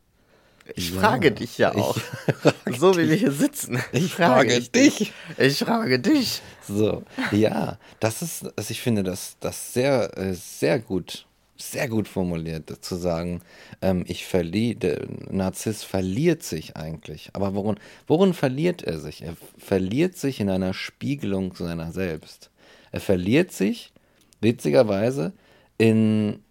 [0.75, 1.97] Ich ja, frage dich ja auch.
[2.79, 3.83] So wie wir hier sitzen.
[3.93, 5.13] Ich frage, frage ich dich.
[5.39, 6.43] Ich frage dich.
[6.67, 7.03] So,
[7.33, 11.27] ja, das ist, also ich finde das, das sehr, äh, sehr gut
[11.61, 13.43] sehr gut formuliert, zu sagen,
[13.83, 17.31] ähm, ich verliere, der Narziss verliert sich eigentlich.
[17.33, 19.23] Aber worin, worin verliert er sich?
[19.23, 22.51] Er verliert sich in einer Spiegelung seiner selbst.
[22.93, 23.93] Er verliert sich,
[24.41, 25.33] witzigerweise,
[25.79, 26.43] in,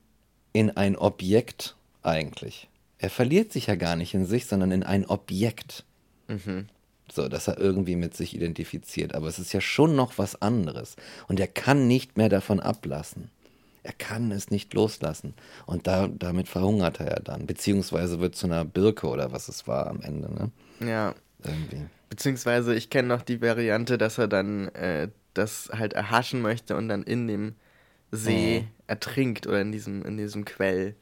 [0.54, 2.70] in ein Objekt eigentlich.
[2.98, 5.86] Er verliert sich ja gar nicht in sich, sondern in ein Objekt.
[6.28, 6.68] Mhm.
[7.10, 9.16] So, dass er irgendwie mit sich identifiziert.
[9.16, 10.98] Aber es ist ja schon noch was anderes.
[11.30, 13.32] Und er kann nicht mehr davon ablassen.
[13.88, 15.34] Er kann es nicht loslassen.
[15.66, 17.48] Und da, damit verhungert er ja dann.
[17.48, 20.30] Beziehungsweise wird zu einer Birke oder was es war am Ende.
[20.30, 20.52] Ne?
[20.86, 21.16] Ja.
[21.46, 21.86] Irgendwie.
[22.10, 26.90] Beziehungsweise ich kenne noch die Variante, dass er dann äh, das halt erhaschen möchte und
[26.90, 27.56] dann in dem
[28.12, 28.68] See mhm.
[28.88, 30.96] ertrinkt oder in diesem, in diesem Quell.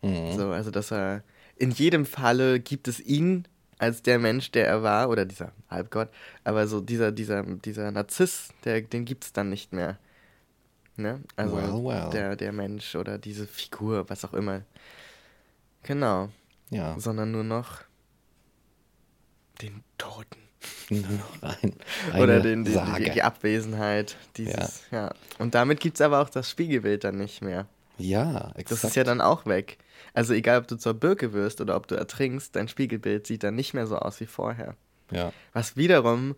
[0.00, 0.32] Mhm.
[0.32, 1.22] So, also dass er
[1.56, 6.08] in jedem Falle gibt es ihn als der Mensch, der er war, oder dieser Halbgott,
[6.44, 9.98] aber so dieser, dieser, dieser Narziss, der, den gibt es dann nicht mehr.
[10.96, 11.22] Ne?
[11.36, 12.10] Also well, well.
[12.10, 14.62] Der, der Mensch oder diese Figur, was auch immer.
[15.82, 16.28] Genau.
[16.70, 16.98] Ja.
[16.98, 17.80] Sondern nur noch
[19.60, 20.38] den Toten.
[20.90, 21.74] Nur noch ein,
[22.20, 25.06] Oder den, den, die, die, Abwesenheit dieses, ja.
[25.06, 25.14] ja.
[25.38, 27.66] Und damit gibt es aber auch das Spiegelbild dann nicht mehr.
[27.98, 28.70] Ja, exakt.
[28.70, 29.78] Das ist ja dann auch weg.
[30.14, 33.56] Also egal, ob du zur Birke wirst oder ob du ertrinkst, dein Spiegelbild sieht dann
[33.56, 34.76] nicht mehr so aus wie vorher.
[35.10, 35.32] Ja.
[35.52, 36.36] Was wiederum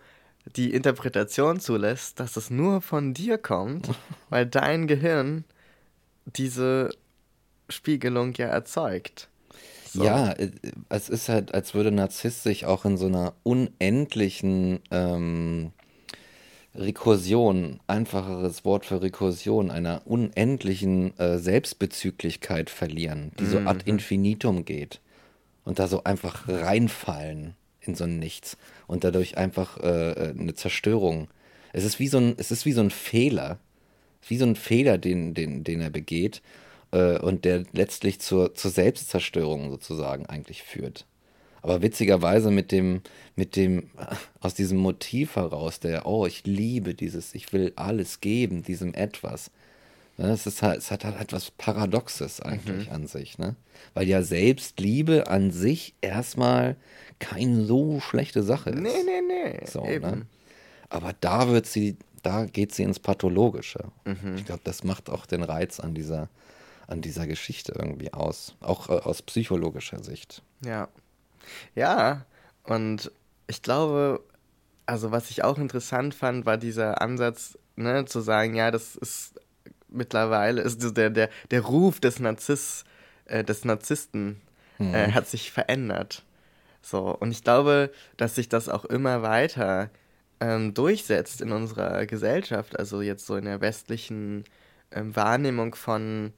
[0.56, 3.88] die Interpretation zulässt, dass es nur von dir kommt,
[4.30, 5.44] weil dein Gehirn
[6.26, 6.90] diese
[7.68, 9.28] Spiegelung ja erzeugt.
[9.92, 10.04] So.
[10.04, 10.50] Ja, äh,
[10.88, 15.72] es ist halt, als würde Narzisst sich auch in so einer unendlichen ähm,
[16.74, 23.50] Rekursion, einfacheres Wort für Rekursion, einer unendlichen äh, Selbstbezüglichkeit verlieren, die mhm.
[23.50, 25.00] so ad infinitum geht
[25.64, 27.54] und da so einfach reinfallen
[27.86, 28.56] in so ein Nichts
[28.86, 31.28] und dadurch einfach äh, äh, eine Zerstörung.
[31.72, 33.58] Es ist wie so ein, es ist wie so ein Fehler,
[34.28, 36.42] wie so ein Fehler, den, den, den er begeht
[36.92, 41.06] äh, und der letztlich zur, zur Selbstzerstörung sozusagen eigentlich führt.
[41.62, 43.00] Aber witzigerweise mit dem,
[43.36, 43.90] mit dem,
[44.40, 49.50] aus diesem Motiv heraus, der, oh, ich liebe dieses, ich will alles geben, diesem etwas.
[50.16, 52.94] Ne, es, ist halt, es hat halt etwas Paradoxes eigentlich mhm.
[52.94, 53.56] an sich, ne?
[53.94, 56.76] Weil ja Selbstliebe an sich erstmal
[57.18, 58.80] keine so schlechte Sache ist.
[58.80, 59.66] Nee, nee, nee.
[59.66, 60.26] So, ne?
[60.88, 63.90] Aber da wird sie, da geht sie ins Pathologische.
[64.04, 64.36] Mhm.
[64.36, 66.28] Ich glaube, das macht auch den Reiz an dieser,
[66.86, 68.54] an dieser Geschichte irgendwie aus.
[68.60, 70.42] Auch äh, aus psychologischer Sicht.
[70.64, 70.88] Ja.
[71.74, 72.24] Ja,
[72.62, 73.10] und
[73.48, 74.20] ich glaube,
[74.86, 79.33] also was ich auch interessant fand, war dieser Ansatz, ne, zu sagen, ja, das ist
[79.94, 82.84] mittlerweile, ist der, der, der Ruf des Narziss,
[83.26, 84.40] äh, des Narzissten
[84.78, 84.94] mhm.
[84.94, 86.22] äh, hat sich verändert.
[86.82, 89.90] So, und ich glaube, dass sich das auch immer weiter
[90.40, 94.44] ähm, durchsetzt in unserer Gesellschaft, also jetzt so in der westlichen
[94.90, 96.32] ähm, Wahrnehmung von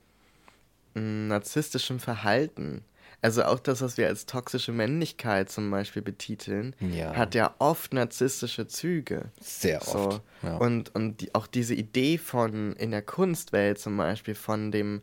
[0.94, 2.84] ähm, narzisstischem Verhalten.
[3.23, 7.14] Also auch das, was wir als toxische Männlichkeit zum Beispiel betiteln, ja.
[7.14, 9.31] hat ja oft narzisstische Züge.
[9.41, 9.99] Sehr so.
[9.99, 10.23] oft.
[10.43, 10.57] Ja.
[10.59, 15.03] Und, und die, auch diese Idee von in der Kunstwelt zum Beispiel von dem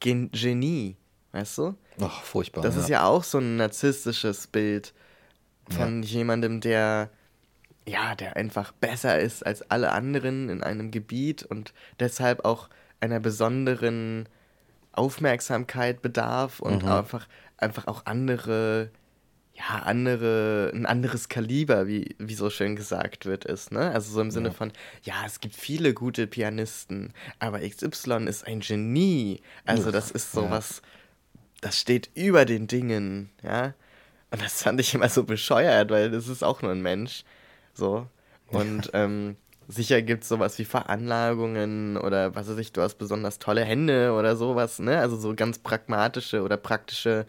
[0.00, 0.96] Gen Genie,
[1.32, 1.74] weißt du?
[2.00, 2.62] Ach, furchtbar.
[2.62, 2.80] Das ja.
[2.80, 4.94] ist ja auch so ein narzisstisches Bild
[5.68, 7.10] von jemandem, der
[7.86, 12.68] ja, der einfach besser ist als alle anderen in einem Gebiet und deshalb auch
[13.00, 14.28] einer besonderen
[14.92, 16.88] Aufmerksamkeit bedarf und mhm.
[16.88, 17.26] einfach,
[17.60, 18.90] einfach auch andere,
[19.54, 23.90] ja, andere, ein anderes Kaliber, wie, wie so schön gesagt wird, ist, ne?
[23.92, 24.54] Also so im Sinne ja.
[24.54, 29.42] von, ja, es gibt viele gute Pianisten, aber XY ist ein Genie.
[29.64, 31.38] Also das ist sowas, ja.
[31.62, 33.74] das steht über den Dingen, ja.
[34.30, 37.24] Und das fand ich immer so bescheuert, weil das ist auch nur ein Mensch.
[37.74, 38.06] So.
[38.46, 39.36] Und ähm,
[39.70, 44.12] Sicher gibt es sowas wie Veranlagungen oder was weiß ich, du hast besonders tolle Hände
[44.12, 44.98] oder sowas, ne?
[44.98, 47.24] Also so ganz pragmatische oder praktische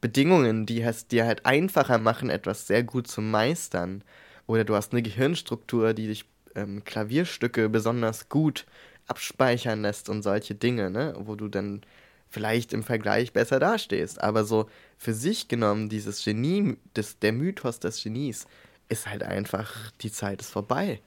[0.00, 4.02] Bedingungen, die es dir halt einfacher machen, etwas sehr gut zu meistern.
[4.46, 6.24] Oder du hast eine Gehirnstruktur, die dich
[6.54, 8.64] ähm, Klavierstücke besonders gut
[9.06, 11.14] abspeichern lässt und solche Dinge, ne?
[11.18, 11.82] Wo du dann
[12.28, 14.22] vielleicht im Vergleich besser dastehst.
[14.22, 14.66] Aber so
[14.96, 18.46] für sich genommen, dieses Genie, das, der Mythos des Genies,
[18.88, 21.00] ist halt einfach, die Zeit ist vorbei.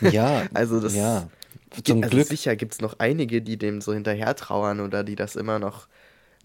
[0.00, 0.94] Ja, also das.
[0.94, 1.28] Ja.
[1.82, 2.28] Zum also Glück.
[2.28, 5.88] Sicher gibt es noch einige, die dem so hinterher trauern oder die das immer noch,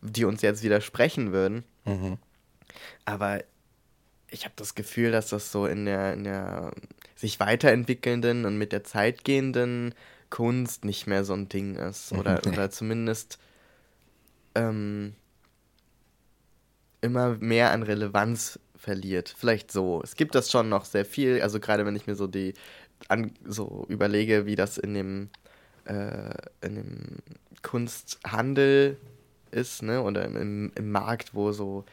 [0.02, 1.64] die uns jetzt widersprechen würden.
[1.86, 2.18] Mhm.
[3.06, 3.44] Aber
[4.32, 6.72] ich habe das Gefühl, dass das so in der, in der
[7.16, 9.94] sich weiterentwickelnden und mit der Zeit gehenden
[10.30, 12.12] Kunst nicht mehr so ein Ding ist.
[12.12, 13.40] Oder, oder zumindest
[14.56, 15.16] ähm,
[17.02, 19.34] immer mehr an Relevanz verliert.
[19.38, 20.02] Vielleicht so.
[20.04, 21.42] Es gibt das schon noch sehr viel.
[21.42, 22.54] Also gerade wenn ich mir so die
[23.08, 25.30] an, so überlege, wie das in dem,
[25.86, 27.00] äh, in dem
[27.62, 28.98] Kunsthandel
[29.52, 30.02] ist, ne?
[30.02, 31.86] Oder im, im Markt, wo so,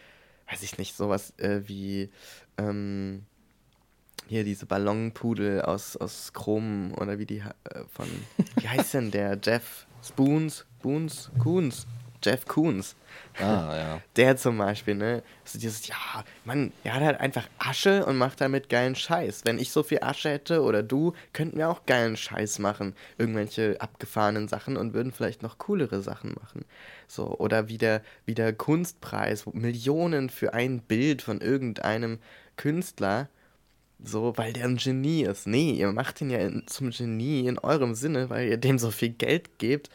[0.51, 2.11] weiß ich nicht, sowas äh, wie
[2.59, 3.25] ähm,
[4.29, 8.09] hier diese Ballonpudel aus, aus Chrom oder wie die äh, von,
[8.57, 9.39] wie heißt denn der?
[9.43, 10.67] Jeff Spoons?
[10.79, 11.31] Spoons?
[11.39, 11.87] Coons?
[12.27, 12.97] Jeff Koons.
[13.39, 14.01] Ah, ja.
[14.17, 15.23] Der zum Beispiel, ne?
[15.45, 15.95] So dieses, ja,
[16.45, 19.43] Mann, er hat halt einfach Asche und macht damit geilen Scheiß.
[19.45, 22.95] Wenn ich so viel Asche hätte oder du, könnten wir auch geilen Scheiß machen.
[23.17, 26.65] Irgendwelche abgefahrenen Sachen und würden vielleicht noch coolere Sachen machen.
[27.07, 32.19] So, oder wie der, wie der Kunstpreis, Millionen für ein Bild von irgendeinem
[32.57, 33.29] Künstler
[34.03, 35.47] so, weil der ein Genie ist.
[35.47, 38.91] Nee, ihr macht ihn ja in, zum Genie in eurem Sinne, weil ihr dem so
[38.91, 39.89] viel Geld gebt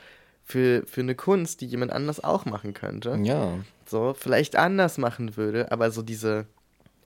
[0.52, 3.18] für, für eine Kunst, die jemand anders auch machen könnte.
[3.24, 3.60] Ja.
[3.86, 6.46] So, vielleicht anders machen würde, aber so diese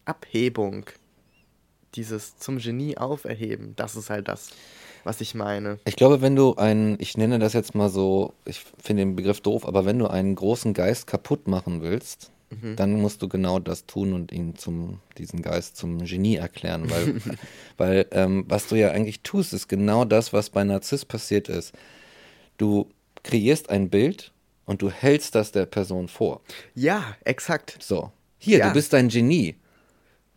[0.06, 0.86] Abhebung,
[1.94, 4.50] dieses zum Genie auferheben, das ist halt das,
[5.04, 5.78] was ich meine.
[5.86, 9.42] Ich glaube, wenn du einen, ich nenne das jetzt mal so, ich finde den Begriff
[9.42, 12.76] doof, aber wenn du einen großen Geist kaputt machen willst, Mhm.
[12.76, 17.16] Dann musst du genau das tun und ihn zum, diesen Geist zum Genie erklären, weil,
[17.78, 21.74] weil ähm, was du ja eigentlich tust, ist genau das, was bei Narziss passiert ist.
[22.58, 22.88] Du
[23.26, 24.32] kreierst ein Bild
[24.66, 26.42] und du hältst das der Person vor.
[26.74, 27.78] Ja, exakt.
[27.82, 28.12] So.
[28.38, 28.68] Hier, ja.
[28.68, 29.56] du bist ein Genie.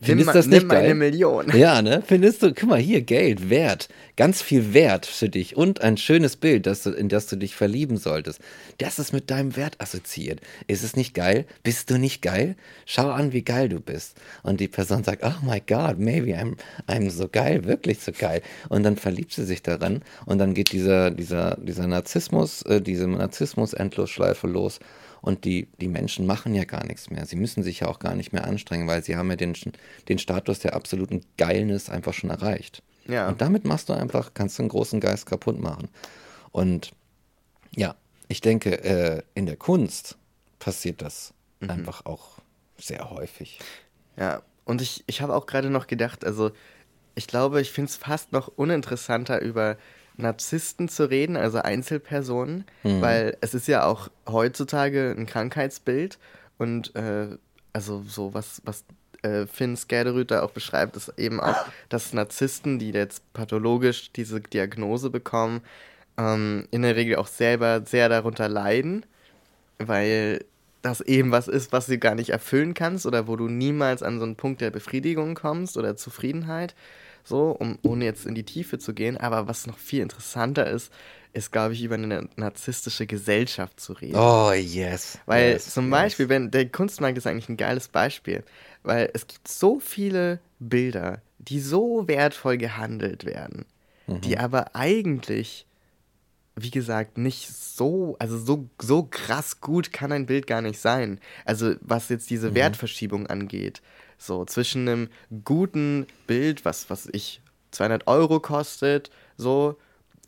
[0.01, 0.85] Findest nimm, das nicht nimm geil?
[0.85, 1.51] eine Million.
[1.57, 2.03] Ja, ne?
[2.07, 6.37] Findest du, guck mal, hier, Geld, Wert, ganz viel Wert für dich und ein schönes
[6.37, 8.41] Bild, das du, in das du dich verlieben solltest.
[8.79, 10.41] Das ist mit deinem Wert assoziiert.
[10.69, 11.47] Ist es nicht geil?
[11.65, 12.55] Bist du nicht geil?
[12.87, 14.17] Schau an, wie geil du bist.
[14.45, 18.43] Und die Person sagt, oh my God, maybe I'm, I'm so geil, wirklich so geil.
[18.69, 23.09] Und dann verliebt sie sich daran und dann geht dieser, dieser, dieser Narzissmus, äh, diese
[23.09, 24.79] Narzissmus-Endlosschleife los.
[25.21, 27.27] Und die, die Menschen machen ja gar nichts mehr.
[27.27, 29.55] Sie müssen sich ja auch gar nicht mehr anstrengen, weil sie haben ja den,
[30.09, 32.83] den Status der absoluten Geilness einfach schon erreicht.
[33.07, 33.29] Ja.
[33.29, 35.89] Und damit machst du einfach, kannst du einen großen Geist kaputt machen.
[36.53, 36.93] Und
[37.75, 37.97] ja,
[38.29, 40.17] ich denke, äh, in der Kunst
[40.59, 41.71] passiert das mhm.
[41.71, 42.39] einfach auch
[42.77, 43.59] sehr häufig.
[44.17, 46.51] Ja, und ich, ich habe auch gerade noch gedacht, also
[47.15, 49.77] ich glaube, ich finde es fast noch uninteressanter über
[50.19, 53.01] Narzissten zu reden, also Einzelpersonen, mhm.
[53.01, 56.19] weil es ist ja auch heutzutage ein Krankheitsbild
[56.59, 57.29] und äh,
[57.73, 58.85] also so was, was
[59.23, 61.57] äh, Finn Skerderüter auch beschreibt, ist eben auch,
[61.89, 65.63] dass Narzissten, die jetzt pathologisch diese Diagnose bekommen,
[66.19, 69.07] ähm, in der Regel auch selber sehr darunter leiden,
[69.79, 70.45] weil
[70.83, 74.19] das eben was ist, was du gar nicht erfüllen kannst oder wo du niemals an
[74.19, 76.75] so einen Punkt der Befriedigung kommst oder Zufriedenheit
[77.25, 79.17] so, um, ohne jetzt in die Tiefe zu gehen.
[79.17, 80.93] Aber was noch viel interessanter ist,
[81.33, 84.17] ist, glaube ich, über eine narzisstische Gesellschaft zu reden.
[84.17, 85.19] Oh, yes.
[85.27, 85.91] Weil yes, zum yes.
[85.91, 88.45] Beispiel, wenn der Kunstmarkt ist eigentlich ein geiles Beispiel,
[88.83, 93.67] weil es gibt so viele Bilder, die so wertvoll gehandelt werden,
[94.07, 94.21] mhm.
[94.23, 95.67] die aber eigentlich,
[96.57, 101.21] wie gesagt, nicht so, also so, so krass gut kann ein Bild gar nicht sein.
[101.45, 102.55] Also was jetzt diese mhm.
[102.57, 103.83] Wertverschiebung angeht.
[104.19, 105.09] So, zwischen einem
[105.45, 107.41] guten Bild, was, was ich
[107.71, 109.79] 200 Euro kostet, so,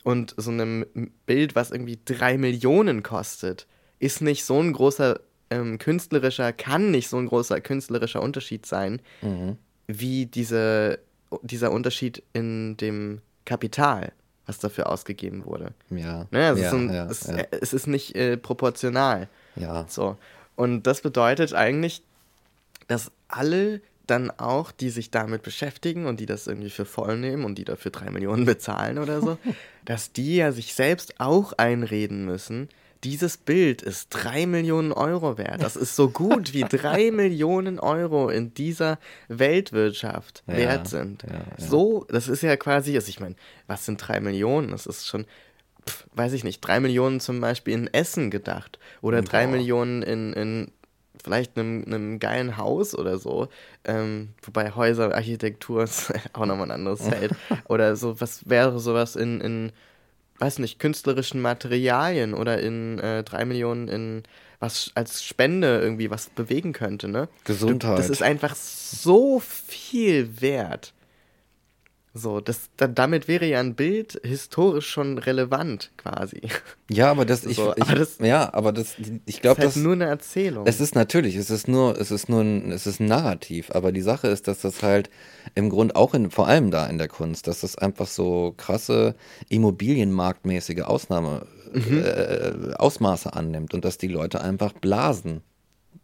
[0.03, 0.85] und so einem
[1.25, 3.67] Bild, was irgendwie 3 Millionen kostet,
[3.99, 5.19] ist nicht so ein großer
[5.51, 9.57] ähm, künstlerischer, kann nicht so ein großer künstlerischer Unterschied sein, mhm.
[9.87, 10.99] wie diese,
[11.43, 14.13] dieser Unterschied in dem Kapital,
[14.45, 15.73] was dafür ausgegeben wurde.
[15.89, 16.25] Ja.
[16.31, 16.47] Ne?
[16.47, 17.45] Also ja, es, ist ein, ja, es, ja.
[17.51, 19.27] es, ist nicht äh, proportional.
[19.55, 19.85] Ja.
[19.87, 20.17] So.
[20.55, 22.03] Und das bedeutet eigentlich,
[22.91, 27.45] dass alle dann auch, die sich damit beschäftigen und die das irgendwie für voll nehmen
[27.45, 29.37] und die dafür drei Millionen bezahlen oder so,
[29.85, 32.67] dass die ja sich selbst auch einreden müssen,
[33.05, 35.63] dieses Bild ist drei Millionen Euro wert.
[35.63, 41.23] Das ist so gut wie drei Millionen Euro in dieser Weltwirtschaft ja, wert sind.
[41.23, 41.43] Ja, ja.
[41.57, 43.35] So, das ist ja quasi, also ich meine,
[43.67, 44.69] was sind drei Millionen?
[44.71, 45.25] Das ist schon,
[45.87, 50.33] pf, weiß ich nicht, drei Millionen zum Beispiel in Essen gedacht oder drei Millionen in,
[50.33, 50.71] in
[51.21, 53.47] vielleicht einem, einem geilen Haus oder so.
[53.83, 57.33] Ähm, wobei Häuser, Architektur ist auch nochmal ein anderes Feld.
[57.67, 59.71] oder so, was wäre sowas in, in,
[60.39, 64.23] weiß nicht, künstlerischen Materialien oder in äh, drei Millionen in
[64.61, 67.27] was als Spende irgendwie was bewegen könnte, ne?
[67.45, 67.97] Gesundheit.
[67.97, 70.93] Das ist einfach so viel wert.
[72.13, 76.41] So, das, da, damit wäre ja ein Bild historisch schon relevant, quasi.
[76.89, 78.95] Ja, aber das, ich, so, ich aber das, ja, aber das,
[79.25, 80.67] ich glaube, das ist halt nur eine Erzählung.
[80.67, 83.93] Es ist natürlich, es ist nur, es ist nur ein, es ist ein Narrativ, aber
[83.93, 85.09] die Sache ist, dass das halt
[85.55, 89.15] im Grund auch in, vor allem da in der Kunst, dass das einfach so krasse
[89.47, 92.03] Immobilienmarktmäßige Ausnahme, mhm.
[92.03, 95.43] äh, Ausmaße annimmt und dass die Leute einfach Blasen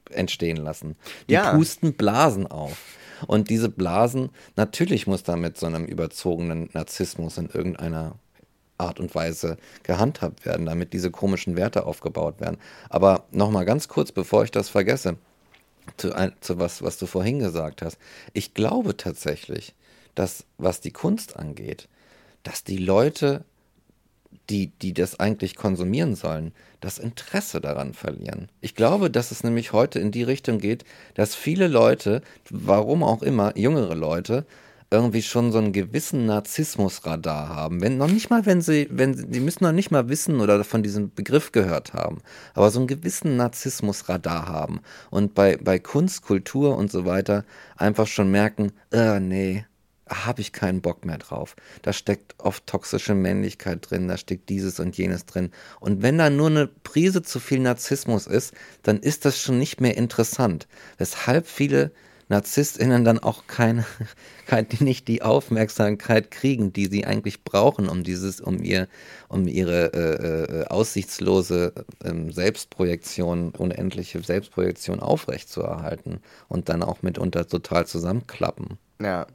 [0.09, 0.95] entstehen lassen.
[1.27, 1.53] Die ja.
[1.53, 2.77] pusten Blasen auf.
[3.25, 8.15] Und diese Blasen, natürlich muss da mit so einem überzogenen Narzissmus in irgendeiner
[8.77, 12.57] Art und Weise gehandhabt werden, damit diese komischen Werte aufgebaut werden.
[12.89, 15.17] Aber nochmal ganz kurz, bevor ich das vergesse,
[15.95, 17.97] zu, zu was, was du vorhin gesagt hast.
[18.33, 19.73] Ich glaube tatsächlich,
[20.15, 21.87] dass was die Kunst angeht,
[22.43, 23.45] dass die Leute
[24.49, 28.49] die, die das eigentlich konsumieren sollen, das Interesse daran verlieren.
[28.61, 30.83] Ich glaube, dass es nämlich heute in die Richtung geht,
[31.15, 34.45] dass viele Leute, warum auch immer, jüngere Leute,
[34.89, 37.81] irgendwie schon so einen gewissen Narzissmusradar haben.
[37.81, 40.63] Wenn noch nicht mal, wenn sie, wenn sie, die müssen noch nicht mal wissen oder
[40.63, 42.19] von diesem Begriff gehört haben,
[42.53, 44.79] aber so einen gewissen Narzissmusradar haben
[45.09, 47.43] und bei, bei Kunst, Kultur und so weiter
[47.75, 49.65] einfach schon merken, äh, nee,
[50.09, 51.55] habe ich keinen Bock mehr drauf.
[51.81, 55.51] Da steckt oft toxische Männlichkeit drin, da steckt dieses und jenes drin.
[55.79, 58.53] Und wenn da nur eine Prise zu viel Narzissmus ist,
[58.83, 60.67] dann ist das schon nicht mehr interessant.
[60.97, 61.91] Weshalb viele
[62.29, 63.85] NarzisstInnen dann auch keine,
[64.79, 68.87] nicht die Aufmerksamkeit kriegen, die sie eigentlich brauchen, um dieses, um ihr,
[69.29, 77.87] um ihre äh, äh, aussichtslose äh, Selbstprojektion, unendliche Selbstprojektion aufrechtzuerhalten und dann auch mitunter total
[77.87, 78.77] zusammenklappen.
[79.01, 79.27] Ja.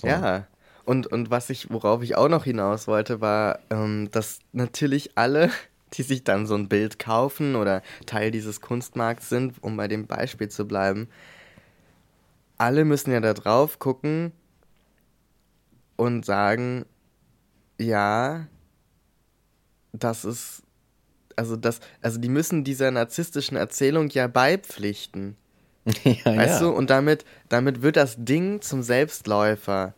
[0.00, 0.06] So.
[0.06, 0.46] Ja.
[0.84, 5.50] Und, und was ich, worauf ich auch noch hinaus wollte, war, ähm, dass natürlich alle,
[5.94, 10.06] die sich dann so ein Bild kaufen oder Teil dieses Kunstmarkts sind, um bei dem
[10.06, 11.08] Beispiel zu bleiben,
[12.56, 14.32] alle müssen ja da drauf gucken
[15.96, 16.84] und sagen,
[17.78, 18.46] ja,
[19.92, 20.62] das ist,
[21.36, 25.36] also das, also die müssen dieser narzisstischen Erzählung ja beipflichten.
[26.04, 26.66] ja, weißt ja.
[26.66, 26.70] du?
[26.70, 29.94] Und damit, damit wird das Ding zum Selbstläufer.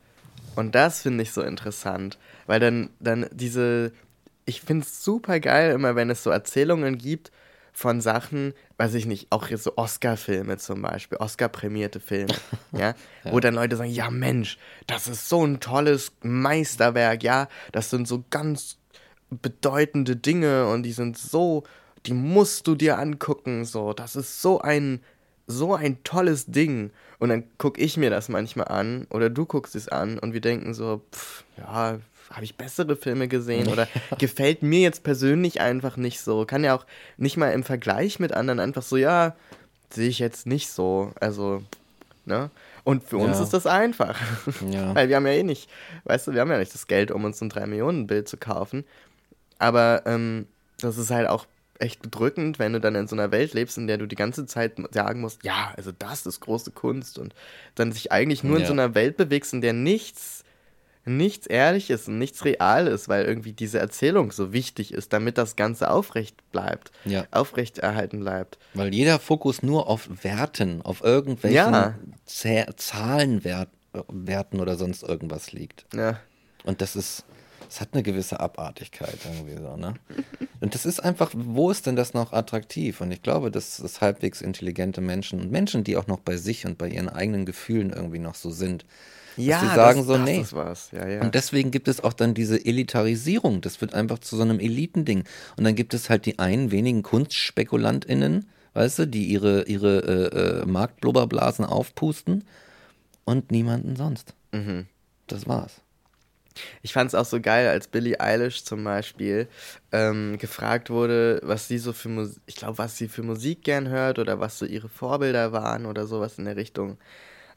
[0.56, 2.18] Und das finde ich so interessant.
[2.46, 3.92] Weil dann, dann diese,
[4.44, 7.30] ich finde es super geil, immer wenn es so Erzählungen gibt,
[7.72, 12.34] von Sachen, weiß ich nicht, auch jetzt so Oscar-Filme zum Beispiel, Oscar-prämierte Filme,
[12.72, 12.78] ja,
[13.24, 17.90] ja, wo dann Leute sagen, ja Mensch, das ist so ein tolles Meisterwerk, ja, das
[17.90, 18.76] sind so ganz
[19.30, 21.62] bedeutende Dinge und die sind so,
[22.06, 25.00] die musst du dir angucken, so, das ist so ein,
[25.50, 26.90] so ein tolles Ding.
[27.18, 30.40] Und dann gucke ich mir das manchmal an oder du guckst es an und wir
[30.40, 31.98] denken so, pff, ja,
[32.30, 33.88] habe ich bessere Filme gesehen oder
[34.18, 36.46] gefällt mir jetzt persönlich einfach nicht so.
[36.46, 36.86] Kann ja auch
[37.16, 39.34] nicht mal im Vergleich mit anderen einfach so, ja,
[39.90, 41.12] sehe ich jetzt nicht so.
[41.20, 41.62] Also,
[42.24, 42.50] ne?
[42.84, 43.42] Und für uns ja.
[43.42, 44.18] ist das einfach.
[44.70, 44.94] Ja.
[44.94, 45.68] Weil wir haben ja eh nicht,
[46.04, 48.84] weißt du, wir haben ja nicht das Geld, um uns ein 3-Millionen-Bild zu kaufen.
[49.58, 50.46] Aber ähm,
[50.80, 51.46] das ist halt auch
[51.80, 54.46] echt bedrückend, wenn du dann in so einer Welt lebst, in der du die ganze
[54.46, 57.34] Zeit sagen musst, ja, also das ist große Kunst und
[57.74, 58.62] dann sich eigentlich nur ja.
[58.62, 60.44] in so einer Welt bewegst, in der nichts
[61.04, 65.90] nichts Ehrliches und nichts Reales, weil irgendwie diese Erzählung so wichtig ist, damit das Ganze
[65.90, 67.24] aufrecht bleibt, ja.
[67.30, 68.58] aufrecht erhalten bleibt.
[68.74, 71.94] Weil jeder Fokus nur auf Werten, auf irgendwelchen ja.
[72.76, 75.86] Zahlenwerten oder sonst irgendwas liegt.
[75.94, 76.20] Ja.
[76.64, 77.24] Und das ist,
[77.70, 79.94] das hat eine gewisse Abartigkeit irgendwie so, ne?
[80.60, 83.00] Und das ist einfach, wo ist denn das noch attraktiv?
[83.00, 86.66] Und ich glaube, dass das halbwegs intelligente Menschen und Menschen, die auch noch bei sich
[86.66, 88.84] und bei ihren eigenen Gefühlen irgendwie noch so sind,
[89.36, 90.44] ja, die sagen das, so, nee.
[90.92, 91.20] Ja, ja.
[91.22, 93.60] Und deswegen gibt es auch dann diese Elitarisierung.
[93.60, 95.22] Das wird einfach zu so einem Elitending.
[95.56, 100.62] Und dann gibt es halt die einen wenigen KunstspekulandInnen, weißt du, die ihre, ihre äh,
[100.62, 102.44] äh, Marktblubberblasen aufpusten
[103.24, 104.34] und niemanden sonst.
[104.50, 104.88] Mhm.
[105.28, 105.80] Das war's.
[106.82, 109.48] Ich fand es auch so geil, als Billie Eilish zum Beispiel
[109.92, 113.88] ähm, gefragt wurde, was sie so für Musik, ich glaube, was sie für Musik gern
[113.88, 116.98] hört oder was so ihre Vorbilder waren oder sowas in der Richtung.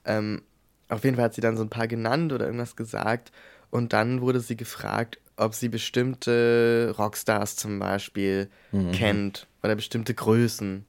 [0.06, 0.42] Ähm,
[0.90, 3.32] auf jeden Fall hat sie dann so ein paar genannt oder irgendwas gesagt.
[3.72, 8.92] Und dann wurde sie gefragt, ob sie bestimmte Rockstars zum Beispiel mhm.
[8.92, 10.86] kennt oder bestimmte Größen.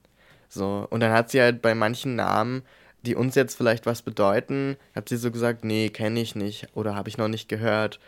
[0.49, 0.87] So.
[0.91, 2.63] Und dann hat sie halt bei manchen Namen,
[3.05, 6.95] die uns jetzt vielleicht was bedeuten, hat sie so gesagt, nee, kenne ich nicht oder
[6.95, 8.01] habe ich noch nicht gehört.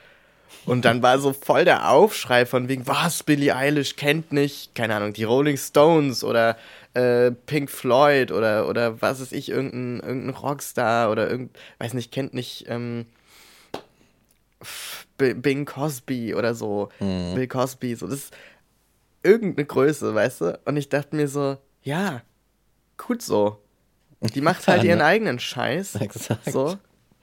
[0.65, 4.95] Und dann war so voll der Aufschrei von wegen, was, Billie Eilish kennt nicht, keine
[4.95, 6.57] Ahnung, die Rolling Stones oder
[6.95, 12.13] äh, Pink Floyd oder, oder was weiß ich, irgendein, irgendein Rockstar oder irgend, weiß nicht,
[12.13, 13.07] kennt nicht ähm,
[15.19, 17.35] Bing Cosby oder so, mhm.
[17.35, 18.35] Bill Cosby, so, das ist
[19.23, 20.61] irgendeine Größe, weißt du?
[20.65, 22.23] Und ich dachte mir so, ja,
[22.97, 23.61] gut so.
[24.35, 25.97] Die macht halt ihren eigenen Scheiß.
[25.97, 26.51] Exakt.
[26.51, 26.77] So,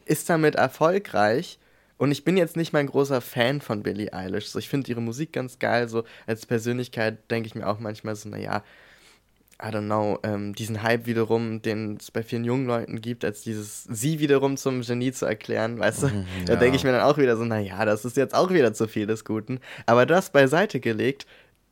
[0.06, 1.60] ist damit erfolgreich.
[1.98, 4.48] Und ich bin jetzt nicht mein großer Fan von Billie Eilish.
[4.48, 5.88] So, ich finde ihre Musik ganz geil.
[5.88, 8.64] So als Persönlichkeit denke ich mir auch manchmal so, naja,
[9.62, 13.44] I don't know, ähm, diesen Hype wiederum, den es bei vielen jungen Leuten gibt, als
[13.44, 16.08] dieses sie wiederum zum Genie zu erklären, weißt du?
[16.08, 16.46] Mhm, ja.
[16.48, 18.88] Da denke ich mir dann auch wieder so, naja, das ist jetzt auch wieder zu
[18.88, 19.60] viel des Guten.
[19.86, 21.26] Aber das beiseite gelegt,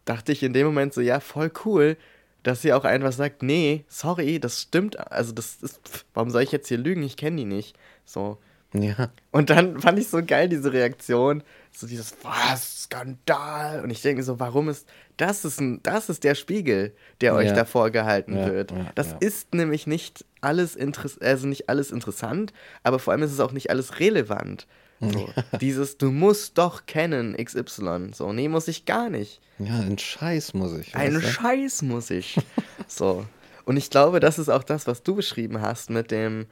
[0.06, 1.98] dachte ich in dem Moment so, ja, voll cool,
[2.44, 6.52] dass sie auch einfach sagt, nee, sorry, das stimmt, also das ist, warum soll ich
[6.52, 7.04] jetzt hier lügen?
[7.04, 7.78] Ich kenne die nicht.
[8.06, 8.38] So.
[8.74, 9.12] Ja.
[9.32, 14.24] Und dann fand ich so geil diese Reaktion, so dieses was Skandal und ich denke
[14.24, 14.88] so, warum ist
[15.18, 17.54] das ist ein das ist der Spiegel, der euch ja.
[17.54, 18.72] davor gehalten ja, wird.
[18.72, 23.32] Ja, das ist nämlich nicht alles interessant, also nicht alles interessant, aber vor allem ist
[23.32, 24.68] es auch nicht alles relevant.
[25.02, 25.30] So,
[25.60, 28.12] dieses, du musst doch kennen XY.
[28.14, 29.42] So, nee, muss ich gar nicht.
[29.60, 30.96] Ja, ein Scheiß muss ich.
[30.96, 32.38] Ein Scheiß muss ich.
[32.88, 33.26] so.
[33.66, 36.48] Und ich glaube, das ist auch das, was du beschrieben hast mit dem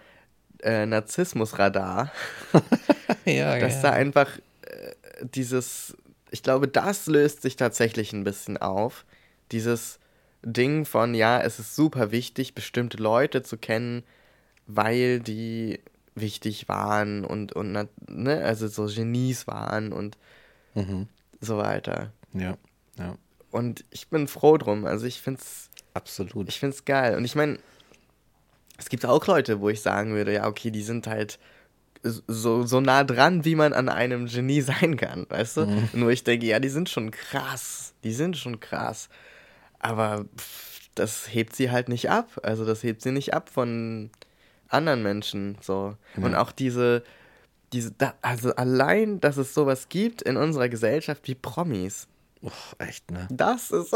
[0.62, 2.12] äh, Narzissmusradar.
[3.26, 3.82] ja, Dass ja.
[3.84, 5.96] da einfach äh, dieses,
[6.32, 9.06] ich glaube, das löst sich tatsächlich ein bisschen auf.
[9.52, 10.00] Dieses
[10.44, 14.04] Ding von, ja, es ist super wichtig, bestimmte Leute zu kennen,
[14.68, 15.80] weil die
[16.20, 17.72] wichtig waren und, und
[18.08, 20.18] ne, also so Genies waren und
[20.76, 21.08] mhm.
[21.42, 22.12] so weiter.
[22.34, 22.58] Ja,
[22.98, 23.16] ja.
[23.52, 24.86] Und ich bin froh drum.
[24.86, 25.70] Also ich finde es.
[25.94, 26.48] Absolut.
[26.50, 27.18] Ich finde es geil.
[27.18, 27.58] Und ich meine,
[28.78, 31.40] es gibt auch Leute, wo ich sagen würde, ja, okay, die sind halt
[32.04, 35.66] so, so nah dran, wie man an einem Genie sein kann, weißt du?
[35.66, 35.90] Mhm.
[35.94, 37.94] Nur ich denke, ja, die sind schon krass.
[38.04, 39.10] Die sind schon krass.
[39.80, 42.40] Aber pff, das hebt sie halt nicht ab.
[42.44, 44.12] Also das hebt sie nicht ab von
[44.70, 45.58] anderen Menschen.
[45.62, 45.96] So.
[46.16, 46.24] Ja.
[46.24, 47.04] Und auch diese,
[47.74, 52.08] diese, also allein, dass es sowas gibt in unserer Gesellschaft wie Promis.
[52.42, 53.28] Uff, echt, ne?
[53.30, 53.94] Das ist,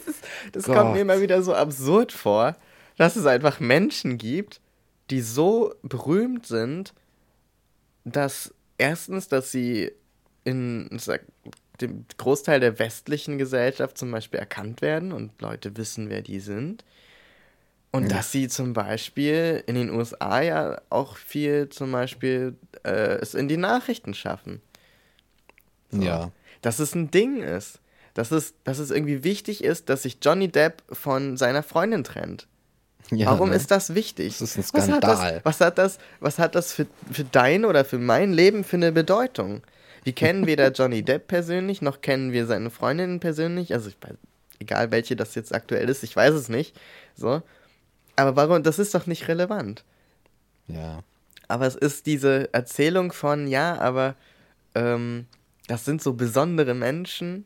[0.52, 2.56] das kommt mir immer wieder so absurd vor,
[2.96, 4.60] dass es einfach Menschen gibt,
[5.10, 6.92] die so berühmt sind,
[8.04, 9.92] dass erstens, dass sie
[10.44, 11.22] in sag,
[11.80, 16.84] dem Großteil der westlichen Gesellschaft zum Beispiel erkannt werden und Leute wissen, wer die sind.
[17.94, 23.34] Und dass sie zum Beispiel in den USA ja auch viel zum Beispiel äh, es
[23.34, 24.60] in die Nachrichten schaffen.
[25.90, 26.02] So.
[26.02, 26.32] Ja.
[26.60, 27.78] Dass es ein Ding ist.
[28.14, 32.48] Dass es, dass es irgendwie wichtig ist, dass sich Johnny Depp von seiner Freundin trennt.
[33.12, 33.56] Ja, Warum ne?
[33.56, 34.38] ist das wichtig?
[34.38, 35.40] Das ist ein Skandal.
[35.44, 38.32] Was hat das, was hat das, was hat das für, für dein oder für mein
[38.32, 39.62] Leben für eine Bedeutung?
[40.02, 43.72] Wir kennen weder Johnny Depp persönlich, noch kennen wir seine Freundin persönlich.
[43.72, 43.96] Also, ich
[44.58, 46.74] egal welche das jetzt aktuell ist, ich weiß es nicht.
[47.14, 47.40] So.
[48.16, 48.62] Aber warum?
[48.62, 49.84] Das ist doch nicht relevant.
[50.66, 51.00] Ja.
[51.48, 54.14] Aber es ist diese Erzählung von, ja, aber
[54.74, 55.26] ähm,
[55.66, 57.44] das sind so besondere Menschen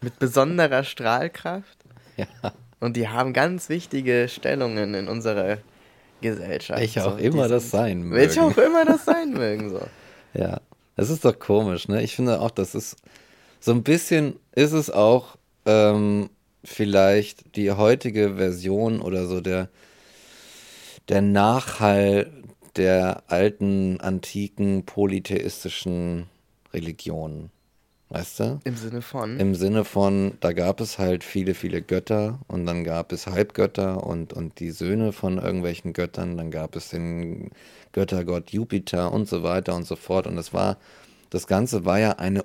[0.00, 1.78] mit besonderer Strahlkraft.
[2.16, 2.52] Ja.
[2.78, 5.58] Und die haben ganz wichtige Stellungen in unserer
[6.20, 6.78] Gesellschaft.
[6.78, 8.14] Welche auch so, immer das sein mögen.
[8.14, 9.80] Welche auch immer das sein mögen, so.
[10.32, 10.60] Ja,
[10.94, 12.04] das ist doch komisch, ne?
[12.04, 12.96] Ich finde auch, das ist
[13.58, 16.30] so ein bisschen, ist es auch ähm,
[16.64, 19.68] vielleicht die heutige Version oder so der,
[21.08, 22.30] der Nachhall
[22.76, 26.26] der alten, antiken, polytheistischen
[26.72, 27.50] Religionen.
[28.10, 28.60] Weißt du?
[28.64, 29.40] Im Sinne von?
[29.40, 34.04] Im Sinne von, da gab es halt viele, viele Götter und dann gab es Halbgötter
[34.06, 37.50] und, und die Söhne von irgendwelchen Göttern, dann gab es den
[37.92, 40.26] Göttergott Jupiter und so weiter und so fort.
[40.26, 40.76] Und das war,
[41.30, 42.44] das Ganze war ja eine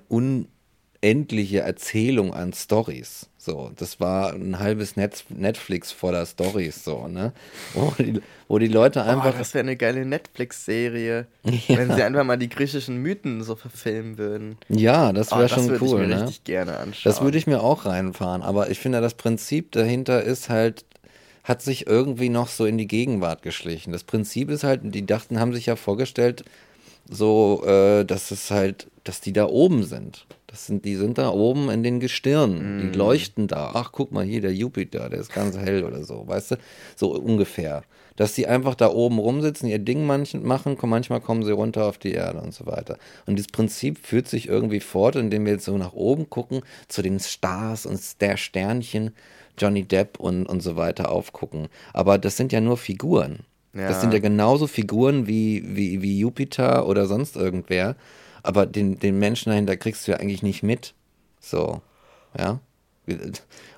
[1.02, 3.28] unendliche Erzählung an Stories.
[3.38, 7.32] So, das war ein halbes Net Netflix voller Stories, so, ne?
[7.74, 9.34] Wo die, wo die Leute einfach.
[9.34, 11.52] Oh, das wäre eine geile Netflix-Serie, ja.
[11.78, 14.58] wenn sie einfach mal die griechischen Mythen so verfilmen würden.
[14.68, 16.24] Ja, das wäre oh, schon das cool, ich mir ne?
[16.24, 17.02] richtig gerne anschauen.
[17.06, 20.86] Das würde ich mir auch reinfahren, aber ich finde, das Prinzip dahinter ist halt,
[21.44, 23.94] hat sich irgendwie noch so in die Gegenwart geschlichen.
[23.94, 26.44] Das Prinzip ist halt, die dachten, haben sich ja vorgestellt,
[27.10, 30.26] so, äh, dass es halt, dass die da oben sind.
[30.50, 32.78] Das sind, die sind da oben in den Gestirnen.
[32.78, 32.80] Mm.
[32.82, 33.72] Die leuchten da.
[33.76, 36.56] Ach, guck mal hier, der Jupiter, der ist ganz hell oder so, weißt du?
[36.96, 37.84] So ungefähr.
[38.16, 40.42] Dass die einfach da oben rumsitzen, ihr Ding machen,
[40.82, 42.98] manchmal kommen sie runter auf die Erde und so weiter.
[43.28, 47.04] Und dieses Prinzip führt sich irgendwie fort, indem wir jetzt so nach oben gucken, zu
[47.04, 49.12] den Stars und der Sternchen,
[49.58, 51.68] Johnny Depp und, und so weiter aufgucken.
[51.94, 53.40] Aber das sind ja nur Figuren.
[53.74, 53.88] Ja.
[53.88, 57.96] Das sind ja genauso Figuren wie, wie, wie Jupiter oder sonst irgendwer
[58.44, 60.94] aber den, den Menschen dahinter kriegst du ja eigentlich nicht mit.
[61.40, 61.82] So,
[62.38, 62.60] ja.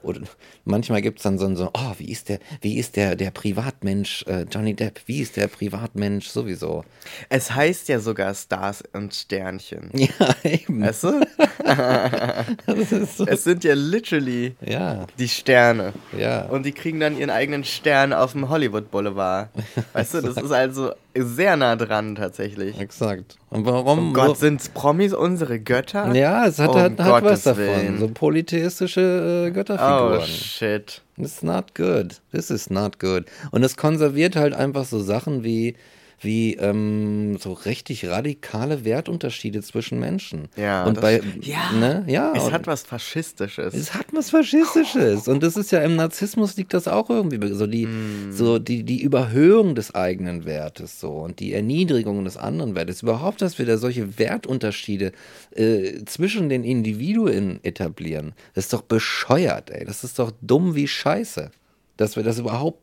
[0.04, 0.22] Oder
[0.66, 4.24] manchmal gibt es dann so, so, oh, wie ist der, wie ist der, der Privatmensch,
[4.28, 6.84] äh, Johnny Depp, wie ist der Privatmensch sowieso?
[7.30, 9.92] Es heißt ja sogar Stars und Sternchen.
[10.02, 10.82] Ja, eben.
[10.82, 11.22] Weißt du?
[13.16, 13.26] so.
[13.28, 15.06] Es sind ja literally ja.
[15.20, 15.94] die Sterne.
[16.18, 16.46] Ja.
[16.46, 19.50] Und die kriegen dann ihren eigenen Stern auf dem Hollywood Boulevard.
[19.94, 22.80] Weißt du, das ist also sehr nah dran tatsächlich.
[22.80, 23.38] Exakt.
[23.50, 24.10] Und warum?
[24.10, 26.14] Oh Gott, sind Promis unsere Götter?
[26.16, 27.64] Ja, es hat, um hat, hat was davon.
[27.64, 28.00] Willen.
[28.00, 29.91] So polytheistische äh, Götterfiguren.
[29.92, 31.02] Oh shit.
[31.18, 32.16] It's not good.
[32.32, 33.26] This is not good.
[33.52, 35.76] Und es konserviert halt einfach so Sachen wie
[36.22, 40.50] wie ähm, so richtig radikale Wertunterschiede zwischen Menschen.
[40.56, 43.74] Ja, und bei, ja, ne, ja, es hat was Faschistisches.
[43.74, 45.28] Es hat was Faschistisches.
[45.28, 48.32] Und das ist ja im Narzissmus liegt das auch irgendwie so die, mm.
[48.32, 53.02] so die, die Überhöhung des eigenen Wertes so und die Erniedrigung des anderen Wertes.
[53.02, 55.14] Überhaupt, dass wir da solche Wertunterschiede
[55.56, 58.34] äh, zwischen den Individuen etablieren.
[58.54, 59.86] Das ist doch bescheuert, ey.
[59.86, 61.52] Das ist doch dumm wie Scheiße.
[61.98, 62.80] Dass wir das überhaupt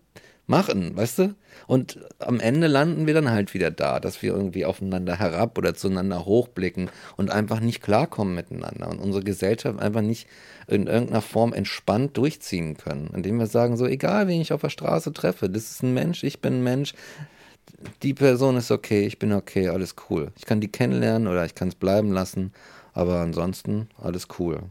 [0.49, 1.35] machen, weißt du?
[1.67, 5.75] Und am Ende landen wir dann halt wieder da, dass wir irgendwie aufeinander herab oder
[5.75, 10.27] zueinander hochblicken und einfach nicht klarkommen miteinander und unsere Gesellschaft einfach nicht
[10.67, 14.71] in irgendeiner Form entspannt durchziehen können, indem wir sagen, so egal, wen ich auf der
[14.71, 16.95] Straße treffe, das ist ein Mensch, ich bin ein Mensch,
[18.03, 20.33] die Person ist okay, ich bin okay, alles cool.
[20.37, 22.53] Ich kann die kennenlernen oder ich kann es bleiben lassen,
[22.93, 24.63] aber ansonsten alles cool.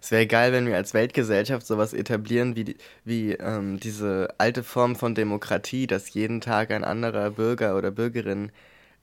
[0.00, 4.96] Es wäre geil, wenn wir als Weltgesellschaft sowas etablieren wie, wie ähm, diese alte Form
[4.96, 8.50] von Demokratie, dass jeden Tag ein anderer Bürger oder Bürgerin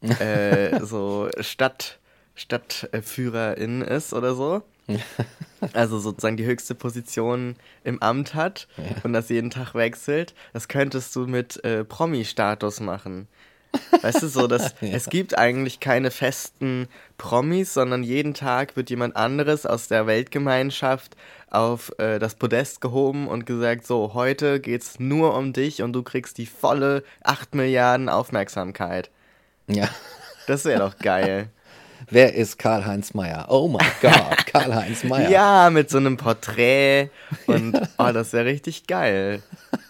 [0.01, 1.99] äh, so Stadt,
[2.35, 4.63] Stadtführerin ist oder so.
[5.73, 8.83] Also sozusagen die höchste Position im Amt hat ja.
[9.03, 10.33] und das jeden Tag wechselt.
[10.53, 13.27] Das könntest du mit äh, Promi-Status machen.
[14.01, 14.89] Weißt du, so, dass ja.
[14.89, 16.87] es gibt eigentlich keine festen
[17.17, 21.15] Promis, sondern jeden Tag wird jemand anderes aus der Weltgemeinschaft
[21.49, 26.03] auf äh, das Podest gehoben und gesagt, so, heute geht's nur um dich und du
[26.03, 29.09] kriegst die volle 8 Milliarden Aufmerksamkeit.
[29.67, 29.89] Ja.
[30.47, 31.49] Das wäre doch geil.
[32.09, 33.47] Wer ist Karl-Heinz Meyer?
[33.49, 35.29] Oh mein Gott, Karl-Heinz Meyer.
[35.29, 37.09] Ja, mit so einem Porträt
[37.47, 39.41] und oh, das wäre richtig geil.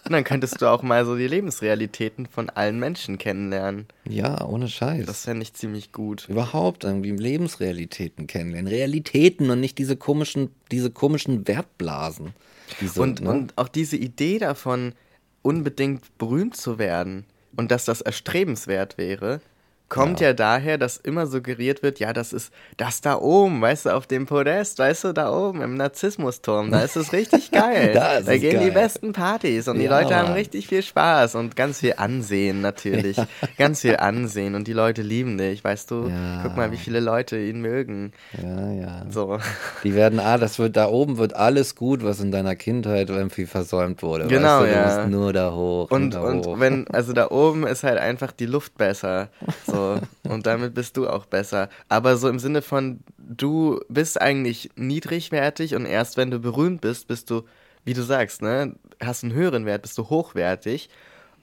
[0.06, 3.88] Und dann könntest du auch mal so die Lebensrealitäten von allen Menschen kennenlernen.
[4.08, 5.06] Ja, ohne Scheiß.
[5.06, 6.28] Das fände ich ziemlich gut.
[6.30, 8.72] Überhaupt irgendwie Lebensrealitäten kennenlernen.
[8.72, 12.34] Realitäten und nicht diese komischen, diese komischen Wertblasen.
[12.82, 13.30] Diese, und, ne?
[13.30, 14.94] und auch diese Idee davon,
[15.42, 17.26] unbedingt berühmt zu werden
[17.56, 19.42] und dass das erstrebenswert wäre,
[19.90, 20.28] kommt ja.
[20.28, 20.34] ja.
[20.34, 24.26] daher, dass immer suggeriert wird, ja, das ist das da oben, weißt du, auf dem
[24.26, 27.92] Podest, weißt du, da oben im Narzissmusturm, da ist es richtig geil.
[27.94, 28.66] da, da gehen geil.
[28.66, 32.62] die besten Partys und ja, die Leute haben richtig viel Spaß und ganz viel Ansehen
[32.62, 33.18] natürlich.
[33.18, 33.28] Ja.
[33.58, 36.12] Ganz viel Ansehen und die Leute lieben dich, weißt du.
[36.44, 38.12] Guck mal, wie viele Leute ihn mögen.
[38.42, 39.06] Ja, ja.
[39.10, 39.40] So.
[39.84, 43.46] Die werden, ah, das wird, da oben wird alles gut, was in deiner Kindheit irgendwie
[43.46, 44.28] versäumt wurde.
[44.28, 45.92] Genau, weißt du, du musst nur da hoch.
[45.92, 46.60] Und, und, und hoch.
[46.60, 49.30] wenn, also da oben ist halt einfach die Luft besser.
[49.66, 49.77] So.
[49.78, 50.02] So,
[50.32, 51.70] und damit bist du auch besser.
[51.88, 57.08] Aber so im Sinne von, du bist eigentlich niedrigwertig und erst wenn du berühmt bist,
[57.08, 57.44] bist du,
[57.86, 60.90] wie du sagst, ne, hast einen höheren Wert, bist du hochwertig.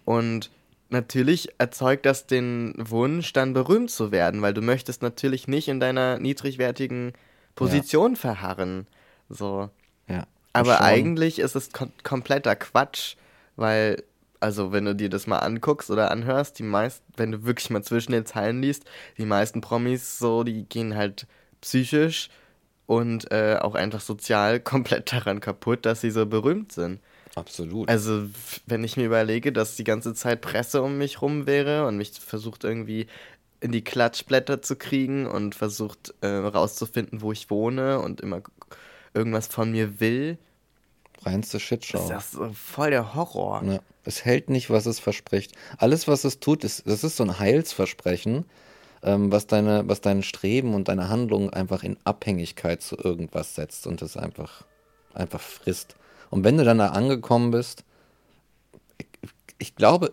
[0.05, 0.51] Und
[0.90, 5.78] natürlich erzeugt das den Wunsch, dann berühmt zu werden, weil du möchtest natürlich nicht in
[5.78, 7.12] deiner niedrigwertigen
[7.55, 8.19] Position ja.
[8.19, 8.89] verharren.
[9.28, 9.70] So.
[10.09, 10.27] Ja.
[10.52, 10.85] Aber schon.
[10.85, 13.15] eigentlich ist es kom kompletter Quatsch,
[13.55, 14.02] weil
[14.44, 17.82] also wenn du dir das mal anguckst oder anhörst, die meisten, wenn du wirklich mal
[17.82, 18.84] zwischen den Zeilen liest,
[19.16, 21.26] die meisten Promis so, die gehen halt
[21.62, 22.28] psychisch
[22.84, 27.00] und äh, auch einfach sozial komplett daran kaputt, dass sie so berühmt sind.
[27.36, 27.88] Absolut.
[27.88, 28.28] Also,
[28.66, 32.10] wenn ich mir überlege, dass die ganze Zeit Presse um mich rum wäre und mich
[32.10, 33.06] versucht irgendwie
[33.60, 38.42] in die Klatschblätter zu kriegen und versucht äh, rauszufinden, wo ich wohne und immer
[39.14, 40.36] irgendwas von mir will.
[41.26, 41.98] Reinste Shitshow.
[41.98, 43.62] Ist das so voll der Horror.
[43.64, 43.80] Ja.
[44.05, 45.52] Es hält nicht, was es verspricht.
[45.78, 48.44] Alles, was es tut, ist, das ist so ein Heilsversprechen,
[49.02, 53.86] ähm, was, deine, was dein Streben und deine Handlung einfach in Abhängigkeit zu irgendwas setzt
[53.86, 54.64] und es einfach,
[55.14, 55.96] einfach frisst.
[56.30, 57.84] Und wenn du dann da angekommen bist,
[58.98, 59.06] ich,
[59.59, 60.12] ich glaube,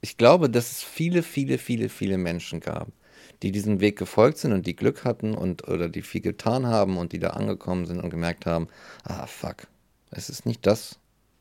[0.00, 2.88] ich glaube, dass es viele, viele, viele, viele Menschen gab,
[3.42, 6.98] die diesem Weg gefolgt sind und die Glück hatten und oder die viel getan haben
[6.98, 8.68] und die da angekommen sind und gemerkt haben,
[9.04, 9.66] ah fuck,
[10.10, 10.98] es ist nicht das,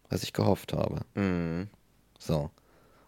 [0.09, 1.01] was ich gehofft habe.
[1.15, 1.67] Mhm.
[2.17, 2.49] So.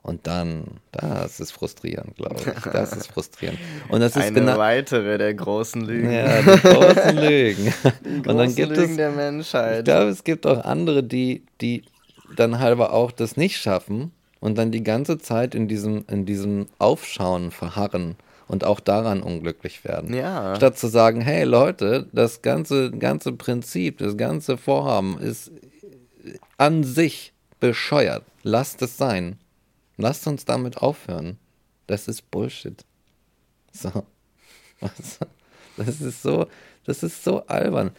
[0.04, 2.64] Und dann, das ist frustrierend, glaube ich.
[2.74, 3.60] Das ist frustrierend.
[3.90, 6.12] Und das ist Eine genau, weitere der großen Lügen.
[6.12, 7.74] Ja, die großen Lügen.
[8.04, 9.80] Die und dann gibt Lügen es, der Menschheit.
[9.80, 11.84] Ich glaube, es gibt auch andere, die, die
[12.36, 16.68] dann halber auch das nicht schaffen und dann die ganze Zeit in diesem, in diesem
[16.80, 18.16] Aufschauen verharren
[18.52, 20.14] und auch daran unglücklich werden.
[20.14, 20.58] Ja.
[20.58, 25.52] Statt zu sagen, hey Leute, das ganze, ganze Prinzip, das ganze Vorhaben ist
[26.58, 28.26] an sich bescheuert.
[28.44, 29.38] Lasst es sein.
[29.96, 31.38] Lasst uns damit aufhören.
[31.88, 32.84] Das ist Bullshit.
[33.72, 34.06] So.
[35.78, 36.48] Das ist so,
[36.84, 37.92] das ist so albern.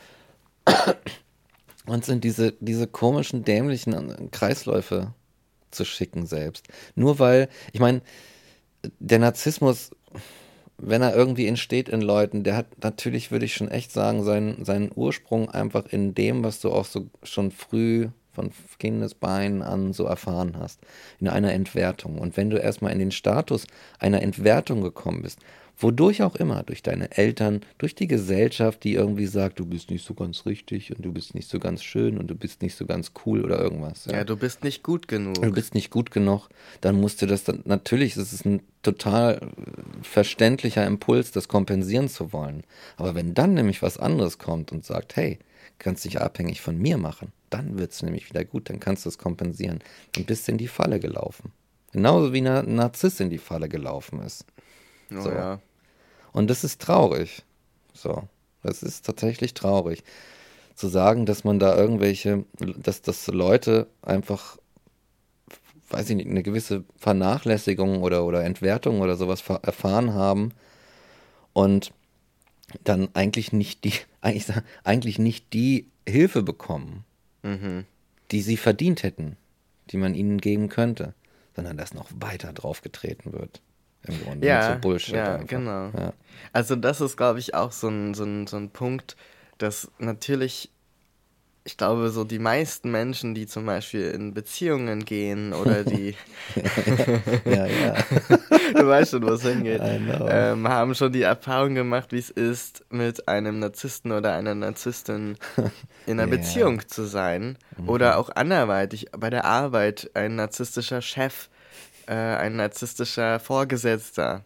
[1.87, 5.15] Und sind diese, diese komischen, dämlichen Kreisläufe
[5.71, 6.69] zu schicken selbst.
[6.95, 8.03] Nur weil, ich meine,
[8.99, 9.91] der Narzissmus,
[10.79, 14.65] wenn er irgendwie entsteht in Leuten, der hat natürlich, würde ich schon echt sagen, seinen,
[14.65, 20.05] seinen Ursprung einfach in dem, was du auch so schon früh von Kindesbeinen an so
[20.05, 20.81] erfahren hast,
[21.21, 22.19] in einer Entwertung.
[22.19, 23.67] Und wenn du erstmal in den Status
[23.99, 25.39] einer Entwertung gekommen bist,
[25.83, 30.05] wodurch auch immer, durch deine Eltern, durch die Gesellschaft, die irgendwie sagt, du bist nicht
[30.05, 32.87] so ganz richtig und du bist nicht so ganz schön und du bist nicht so
[32.87, 34.07] ganz cool oder irgendwas.
[34.07, 35.41] Ja, ja du bist nicht gut genug.
[35.41, 36.49] Du bist nicht gut genug,
[36.81, 39.41] dann musst du das dann, natürlich ist es ein total
[40.03, 42.65] verständlicher Impuls, das kompensieren zu wollen.
[42.97, 45.39] Aber wenn dann nämlich was anderes kommt und sagt, hey,
[45.79, 49.09] kannst dich abhängig von mir machen, dann wird es nämlich wieder gut, dann kannst du
[49.09, 49.81] es kompensieren.
[50.17, 51.53] Und bist in die Falle gelaufen.
[51.93, 54.47] Genauso wie ein Narzisst in die Falle gelaufen ist.
[55.13, 55.31] Oh, so.
[55.31, 55.61] ja.
[56.33, 57.43] Und das ist traurig.
[57.95, 58.29] So.
[58.63, 60.03] Das ist tatsächlich traurig.
[60.75, 64.57] Zu sagen, dass man da irgendwelche, dass, dass Leute einfach,
[65.91, 70.53] weiß ich nicht, eine gewisse Vernachlässigung oder, oder Entwertung oder sowas erfahren haben
[71.53, 71.93] und
[72.85, 74.47] dann eigentlich nicht die, eigentlich,
[74.85, 77.05] eigentlich nicht die Hilfe bekommen,
[77.43, 77.85] mhm.
[78.31, 79.37] die sie verdient hätten,
[79.91, 81.15] die man ihnen geben könnte,
[81.55, 83.61] sondern dass noch weiter draufgetreten wird.
[84.07, 84.47] Im Grunde.
[84.47, 85.47] Ja, so Bullshit ja einfach.
[85.47, 85.91] genau.
[85.97, 86.13] Ja.
[86.53, 89.17] Also das ist, glaube ich, auch so ein, so, ein, so ein Punkt,
[89.59, 90.73] dass natürlich
[91.65, 96.17] ich glaube, so die meisten Menschen, die zum Beispiel in Beziehungen gehen oder die.
[97.45, 97.95] ja, ja.
[98.75, 99.81] du weißt schon, wo es hingeht.
[99.83, 105.37] Ähm, haben schon die Erfahrung gemacht, wie es ist, mit einem Narzissten oder einer Narzisstin
[106.07, 106.37] in einer yeah.
[106.37, 107.57] Beziehung zu sein.
[107.79, 107.89] Mhm.
[107.89, 111.49] Oder auch anderweitig bei der Arbeit ein narzisstischer Chef,
[112.13, 114.45] äh, ein narzisstischer Vorgesetzter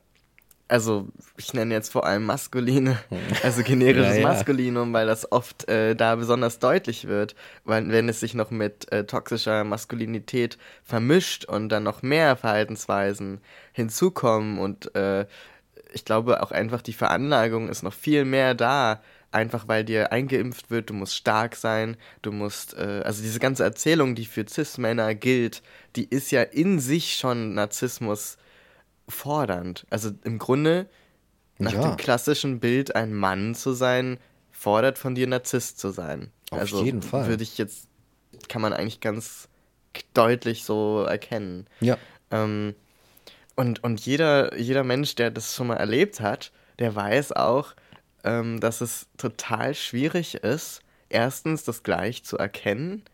[0.68, 2.98] also ich nenne jetzt vor allem maskuline,
[3.43, 4.28] also generisches ja, ja.
[4.28, 7.34] Maskulinum, weil das oft äh, da besonders deutlich wird,
[7.64, 13.40] weil wenn es sich noch mit äh, toxischer Maskulinität vermischt und dann noch mehr Verhaltensweisen
[13.72, 15.26] hinzukommen und äh,
[15.93, 19.01] ich glaube auch einfach die Veranlagung ist noch viel mehr da,
[19.36, 23.62] einfach weil dir eingeimpft wird, du musst stark sein, du musst, äh, also diese ganze
[23.62, 25.62] Erzählung, die für Cis-Männer gilt,
[25.94, 28.38] die ist ja in sich schon Narzissmus
[29.08, 29.86] fordernd.
[29.90, 30.88] Also im Grunde,
[31.58, 31.82] nach ja.
[31.82, 34.18] dem klassischen Bild, ein Mann zu sein,
[34.50, 36.32] fordert von dir Narzisst zu sein.
[36.50, 37.28] Auf also jeden Fall.
[37.28, 37.88] Würde ich jetzt,
[38.48, 39.48] kann man eigentlich ganz
[40.14, 41.66] deutlich so erkennen.
[41.80, 41.98] Ja.
[42.30, 42.74] Ähm,
[43.54, 47.74] und, und jeder, jeder Mensch, der das schon mal erlebt hat, der weiß auch,
[48.27, 53.05] ähm, dass es total schwierig ist, erstens das gleich zu erkennen,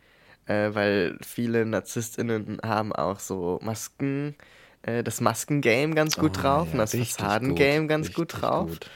[0.46, 4.34] äh, weil viele NarzisstInnen haben auch so Masken
[4.82, 8.70] äh, das Maskengame ganz gut oh, drauf ja, und das Fassadengame ganz gut drauf.
[8.70, 8.90] Gut.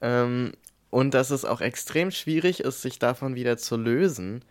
[0.00, 0.52] Ähm,
[0.90, 4.44] und dass es auch extrem schwierig ist, sich davon wieder zu lösen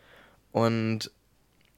[0.51, 1.11] und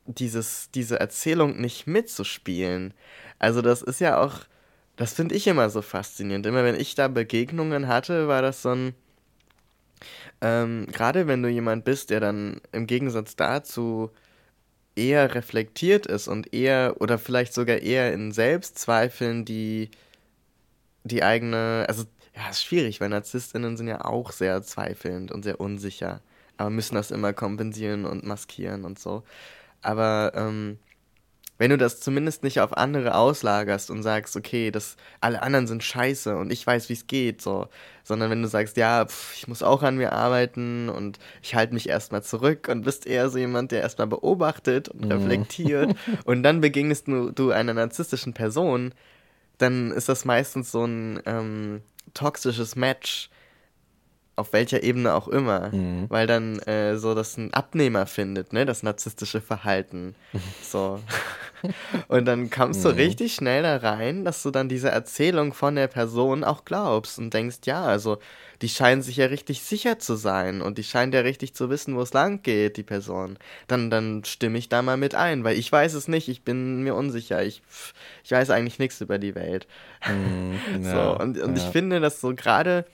[0.05, 2.93] dieses, diese Erzählung nicht mitzuspielen.
[3.39, 4.39] Also das ist ja auch,
[4.95, 6.45] das finde ich immer so faszinierend.
[6.45, 8.95] Immer wenn ich da Begegnungen hatte, war das so ein,
[10.43, 14.11] ähm, gerade wenn du jemand bist, der dann im Gegensatz dazu
[14.95, 19.89] eher reflektiert ist und eher oder vielleicht sogar eher in Selbstzweifeln die
[21.03, 22.03] die eigene, also
[22.35, 26.21] ja, ist schwierig, weil Narzisstinnen sind ja auch sehr zweifelnd und sehr unsicher,
[26.57, 29.23] aber müssen das immer kompensieren und maskieren und so.
[29.81, 30.79] Aber ähm,
[31.57, 35.83] wenn du das zumindest nicht auf andere auslagerst und sagst, okay, das, alle anderen sind
[35.83, 37.67] scheiße und ich weiß, wie es geht, so,
[38.03, 41.73] sondern wenn du sagst, ja, pf, ich muss auch an mir arbeiten und ich halte
[41.73, 45.11] mich erstmal zurück und bist eher so jemand, der erstmal beobachtet und mhm.
[45.11, 48.93] reflektiert und dann begegnest du, du einer narzisstischen Person,
[49.59, 51.81] dann ist das meistens so ein ähm,
[52.13, 53.29] toxisches Match,
[54.35, 56.05] auf welcher Ebene auch immer, mhm.
[56.09, 60.15] weil dann äh, so das ein Abnehmer findet, ne, das narzisstische Verhalten.
[60.61, 60.99] so.
[62.07, 62.89] Und dann kommst mhm.
[62.89, 67.19] du richtig schnell da rein, dass du dann diese Erzählung von der Person auch glaubst
[67.19, 68.17] und denkst, ja, also
[68.61, 71.95] die scheinen sich ja richtig sicher zu sein und die scheint ja richtig zu wissen,
[71.95, 73.37] wo es lang geht, die Person.
[73.67, 76.83] Dann, dann stimme ich da mal mit ein, weil ich weiß es nicht, ich bin
[76.83, 77.61] mir unsicher, ich,
[78.23, 79.67] ich weiß eigentlich nichts über die Welt.
[80.07, 81.63] Mhm, ja, so, und, und ja.
[81.63, 82.85] ich finde, dass so gerade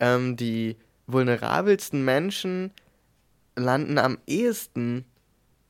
[0.00, 0.76] ähm, die
[1.06, 2.70] vulnerabelsten Menschen
[3.56, 5.04] landen am ehesten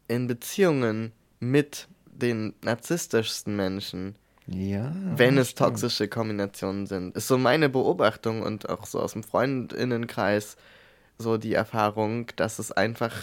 [0.08, 4.16] in Beziehungen mit den narzisstischsten Menschen.
[4.46, 4.92] Ja.
[5.16, 5.70] Wenn es stimmt.
[5.70, 7.16] toxische Kombinationen sind.
[7.16, 10.56] Ist so meine Beobachtung und auch so aus dem Freundinnenkreis
[11.18, 13.14] so die Erfahrung, dass es einfach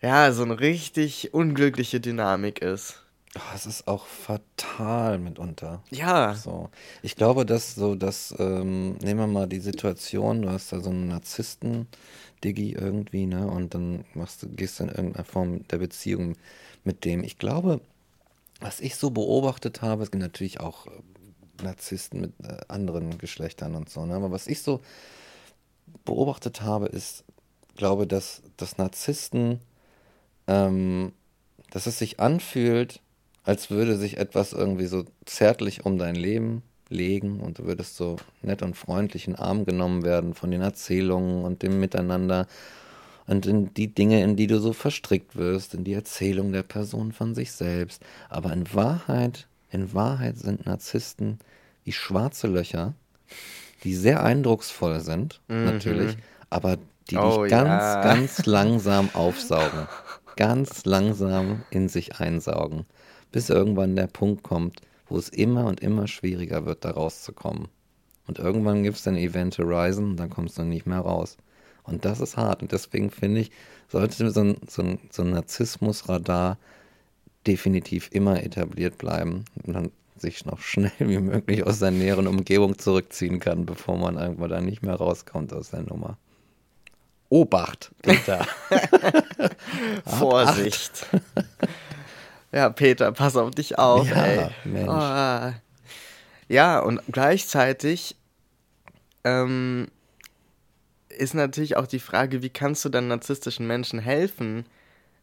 [0.00, 3.05] ja so eine richtig unglückliche Dynamik ist.
[3.36, 5.82] Oh, es ist auch fatal mitunter.
[5.90, 6.34] Ja.
[6.34, 6.70] So.
[7.02, 10.90] Ich glaube, dass so, dass, ähm, nehmen wir mal die Situation, du hast da so
[10.90, 11.86] einen Narzissten,
[12.42, 13.46] Diggi irgendwie, ne?
[13.46, 16.36] Und dann machst du, gehst du in irgendeiner Form der Beziehung
[16.84, 17.24] mit dem.
[17.24, 17.80] Ich glaube,
[18.60, 20.90] was ich so beobachtet habe, es gibt natürlich auch äh,
[21.62, 24.14] Narzissten mit äh, anderen Geschlechtern und so, ne?
[24.14, 24.80] Aber was ich so
[26.04, 27.24] beobachtet habe, ist,
[27.76, 29.60] glaube, dass, dass Narzissten,
[30.46, 31.12] ähm,
[31.70, 33.00] dass es sich anfühlt,
[33.46, 38.16] als würde sich etwas irgendwie so zärtlich um dein Leben legen und du würdest so
[38.42, 42.46] nett und freundlich in Arm genommen werden von den Erzählungen und dem Miteinander
[43.26, 47.12] und in die Dinge, in die du so verstrickt wirst, in die Erzählung der Person
[47.12, 48.02] von sich selbst.
[48.28, 51.38] Aber in Wahrheit, in Wahrheit sind Narzissten
[51.84, 52.94] wie schwarze Löcher,
[53.84, 55.64] die sehr eindrucksvoll sind, mhm.
[55.64, 56.16] natürlich,
[56.50, 56.78] aber
[57.10, 58.02] die oh, dich ganz, ja.
[58.02, 59.86] ganz langsam aufsaugen.
[60.36, 62.84] ganz langsam in sich einsaugen,
[63.36, 67.68] bis irgendwann der Punkt kommt, wo es immer und immer schwieriger wird, da rauszukommen.
[68.26, 71.36] Und irgendwann gibt es ein Event Horizon dann kommst du nicht mehr raus.
[71.82, 72.62] Und das ist hart.
[72.62, 73.50] Und deswegen finde ich,
[73.88, 76.56] sollte so ein, so ein, so ein Narzissmusradar
[77.46, 82.78] definitiv immer etabliert bleiben und dann sich noch schnell wie möglich aus seiner näheren Umgebung
[82.78, 86.16] zurückziehen kann, bevor man irgendwann dann nicht mehr rauskommt aus der Nummer.
[87.28, 88.46] Obacht, Peter.
[90.06, 91.06] Vorsicht.
[92.56, 94.50] Ja, Peter, pass auf dich auf, ja, ey.
[94.64, 94.88] Mensch.
[94.88, 95.52] Oh.
[96.48, 98.16] Ja, und gleichzeitig
[99.24, 99.88] ähm,
[101.10, 104.64] ist natürlich auch die Frage, wie kannst du dann narzisstischen Menschen helfen,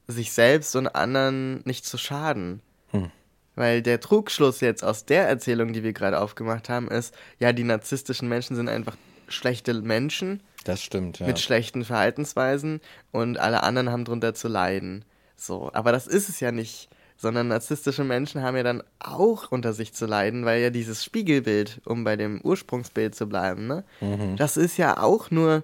[0.06, 2.62] sich selbst und anderen nicht zu schaden.
[2.92, 3.10] Hm.
[3.56, 7.64] Weil der Trugschluss jetzt aus der Erzählung, die wir gerade aufgemacht haben, ist, ja, die
[7.64, 8.96] narzisstischen Menschen sind einfach
[9.28, 10.44] schlechte Menschen.
[10.66, 11.26] Das stimmt, ja.
[11.26, 12.80] Mit schlechten Verhaltensweisen
[13.12, 15.04] und alle anderen haben drunter zu leiden.
[15.36, 16.90] So, aber das ist es ja nicht.
[17.18, 21.82] Sondern narzisstische Menschen haben ja dann auch unter sich zu leiden, weil ja dieses Spiegelbild,
[21.86, 24.36] um bei dem Ursprungsbild zu bleiben, ne, mhm.
[24.36, 25.64] das ist ja auch nur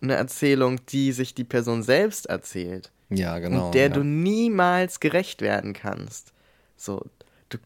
[0.00, 2.92] eine Erzählung, die sich die Person selbst erzählt.
[3.08, 3.66] Ja, genau.
[3.66, 3.94] Und der ja.
[3.94, 6.32] du niemals gerecht werden kannst.
[6.76, 7.04] So,
[7.48, 7.58] du,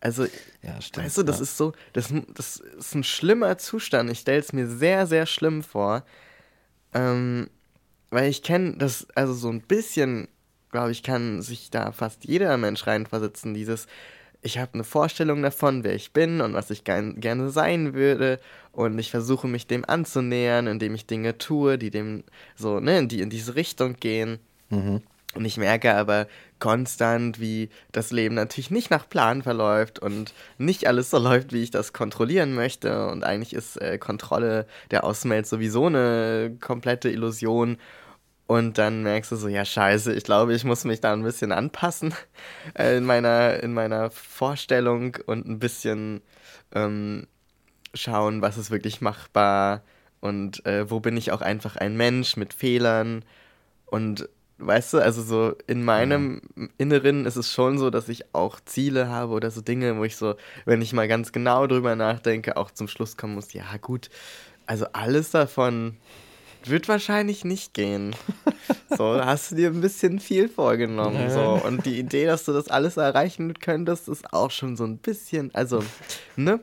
[0.00, 0.26] also,
[0.62, 1.42] ja, stimmt, weißt du, das ja.
[1.42, 4.10] ist so, das, das ist ein schlimmer Zustand.
[4.10, 6.04] Ich stelle es mir sehr, sehr schlimm vor.
[6.94, 7.48] Ähm,
[8.10, 10.28] weil ich kenne das, also so ein bisschen,
[10.70, 13.54] glaube ich, kann sich da fast jeder Mensch reinversetzen.
[13.54, 13.86] Dieses,
[14.42, 18.40] ich habe eine Vorstellung davon, wer ich bin und was ich gern, gerne sein würde.
[18.72, 22.24] Und ich versuche mich dem anzunähern, indem ich Dinge tue, die dem
[22.54, 24.38] so, ne, die in diese Richtung gehen.
[24.70, 25.02] Mhm.
[25.34, 26.26] Und ich merke aber
[26.58, 31.62] konstant, wie das Leben natürlich nicht nach Plan verläuft und nicht alles so läuft, wie
[31.62, 33.08] ich das kontrollieren möchte.
[33.08, 37.76] Und eigentlich ist äh, Kontrolle der Außenwelt sowieso eine komplette Illusion.
[38.48, 41.52] Und dann merkst du so, ja, scheiße, ich glaube, ich muss mich da ein bisschen
[41.52, 42.14] anpassen
[42.74, 46.22] äh, in, meiner, in meiner Vorstellung und ein bisschen
[46.74, 47.26] ähm,
[47.92, 49.82] schauen, was ist wirklich machbar
[50.20, 53.22] und äh, wo bin ich auch einfach ein Mensch mit Fehlern.
[53.84, 54.26] Und
[54.56, 56.68] weißt du, also so in meinem ja.
[56.78, 60.16] Inneren ist es schon so, dass ich auch Ziele habe oder so Dinge, wo ich
[60.16, 64.08] so, wenn ich mal ganz genau drüber nachdenke, auch zum Schluss kommen muss, ja gut,
[64.64, 65.98] also alles davon
[66.64, 68.14] wird wahrscheinlich nicht gehen.
[68.96, 71.30] So, hast du dir ein bisschen viel vorgenommen.
[71.30, 71.60] So.
[71.64, 75.54] Und die Idee, dass du das alles erreichen könntest, ist auch schon so ein bisschen,
[75.54, 75.84] also,
[76.36, 76.60] ne?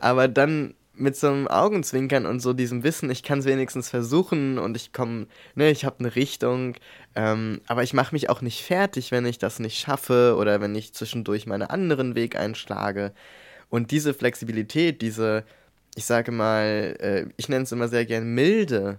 [0.00, 4.58] Aber dann mit so einem Augenzwinkern und so diesem Wissen, ich kann es wenigstens versuchen
[4.58, 6.74] und ich komme, ne, ich habe eine Richtung,
[7.14, 10.74] ähm, aber ich mache mich auch nicht fertig, wenn ich das nicht schaffe oder wenn
[10.74, 13.12] ich zwischendurch meinen anderen Weg einschlage.
[13.70, 15.44] Und diese Flexibilität, diese,
[15.94, 18.98] ich sage mal, äh, ich nenne es immer sehr gern milde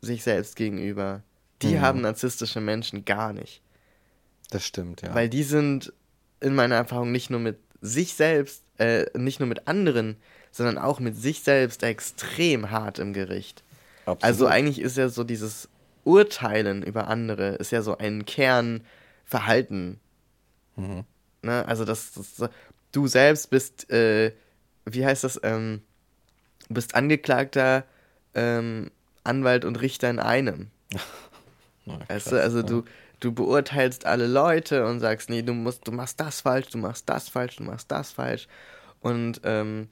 [0.00, 1.22] sich selbst gegenüber,
[1.62, 1.80] die mhm.
[1.80, 3.62] haben narzisstische Menschen gar nicht.
[4.50, 5.14] Das stimmt, ja.
[5.14, 5.92] Weil die sind
[6.40, 10.16] in meiner Erfahrung nicht nur mit sich selbst, äh, nicht nur mit anderen,
[10.50, 13.62] sondern auch mit sich selbst extrem hart im Gericht.
[14.06, 14.24] Absolut.
[14.24, 15.68] Also eigentlich ist ja so dieses
[16.04, 20.00] Urteilen über andere, ist ja so ein Kernverhalten.
[20.76, 21.04] Mhm.
[21.42, 21.64] Ne?
[21.66, 22.50] Also das, das,
[22.92, 24.32] du selbst bist, äh,
[24.84, 25.82] wie heißt das, ähm,
[26.68, 27.84] bist Angeklagter,
[28.34, 28.90] ähm,
[29.24, 30.68] Anwalt und Richter in einem.
[31.86, 32.84] Na, weißt du, also du,
[33.20, 37.08] du beurteilst alle Leute und sagst, nee, du musst, du machst das falsch, du machst
[37.08, 38.48] das falsch, du machst das falsch.
[39.00, 39.88] Und ähm,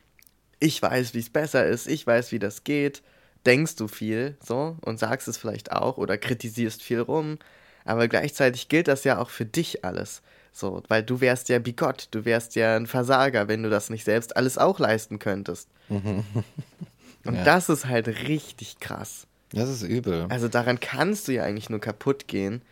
[0.61, 3.03] ich weiß, wie es besser ist, ich weiß, wie das geht,
[3.47, 7.39] denkst du viel so und sagst es vielleicht auch oder kritisierst viel rum,
[7.85, 10.23] aber gleichzeitig gilt das ja auch für dich alles.
[10.53, 14.05] So, weil du wärst ja bigott, du wärst ja ein Versager, wenn du das nicht
[14.05, 15.69] selbst alles auch leisten könntest.
[17.25, 17.45] und ja.
[17.45, 19.27] das ist halt richtig krass.
[19.53, 20.27] Das ist übel.
[20.29, 22.63] Also daran kannst du ja eigentlich nur kaputt gehen.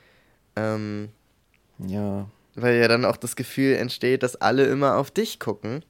[0.57, 1.09] Ähm,
[1.79, 2.29] ja.
[2.55, 5.83] Weil ja dann auch das Gefühl entsteht, dass alle immer auf dich gucken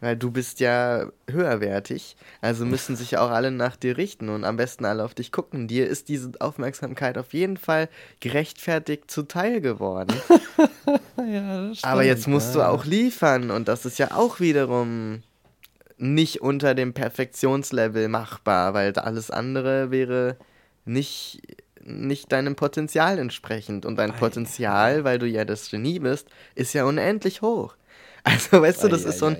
[0.00, 4.56] weil du bist ja höherwertig, also müssen sich auch alle nach dir richten und am
[4.56, 5.66] besten alle auf dich gucken.
[5.66, 7.88] Dir ist diese Aufmerksamkeit auf jeden Fall
[8.20, 10.14] gerechtfertigt zuteil geworden.
[11.16, 11.92] ja, das stimmt.
[11.92, 15.22] Aber jetzt musst du auch liefern und das ist ja auch wiederum
[15.98, 20.36] nicht unter dem Perfektionslevel machbar, weil alles andere wäre
[20.84, 21.42] nicht,
[21.82, 23.84] nicht deinem Potenzial entsprechend.
[23.84, 27.76] Und dein Potenzial, weil du ja das Genie bist, ist ja unendlich hoch.
[28.24, 29.38] Also, weißt du, das ist so ein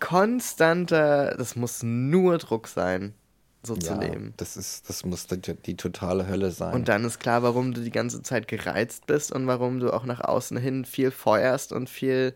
[0.00, 3.14] konstanter, das muss nur Druck sein,
[3.62, 4.34] so ja, zu leben.
[4.38, 6.74] Das ist, das muss die, die, totale Hölle sein.
[6.74, 10.04] Und dann ist klar, warum du die ganze Zeit gereizt bist und warum du auch
[10.04, 12.34] nach außen hin viel feuerst und viel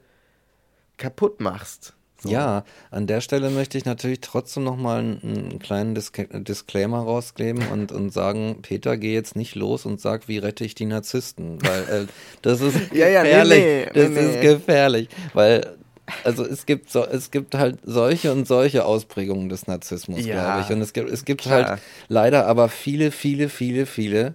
[0.96, 1.94] kaputt machst.
[2.24, 2.30] So.
[2.30, 7.68] Ja, an der Stelle möchte ich natürlich trotzdem nochmal einen, einen kleinen Dis Disclaimer rausgeben
[7.68, 11.58] und, und sagen, Peter, geh jetzt nicht los und sag, wie rette ich die Narzissten,
[11.62, 12.06] weil äh,
[12.40, 12.92] das ist gefährlich.
[12.98, 15.76] ja, ja, nee, nee, das nee, ist gefährlich, weil
[16.22, 20.60] also es gibt so, es gibt halt solche und solche Ausprägungen des Narzissmus, ja, glaube
[20.62, 20.74] ich.
[20.74, 21.78] Und es gibt, es gibt halt
[22.08, 24.34] leider aber viele, viele, viele, viele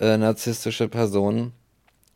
[0.00, 1.52] äh, narzisstische Personen,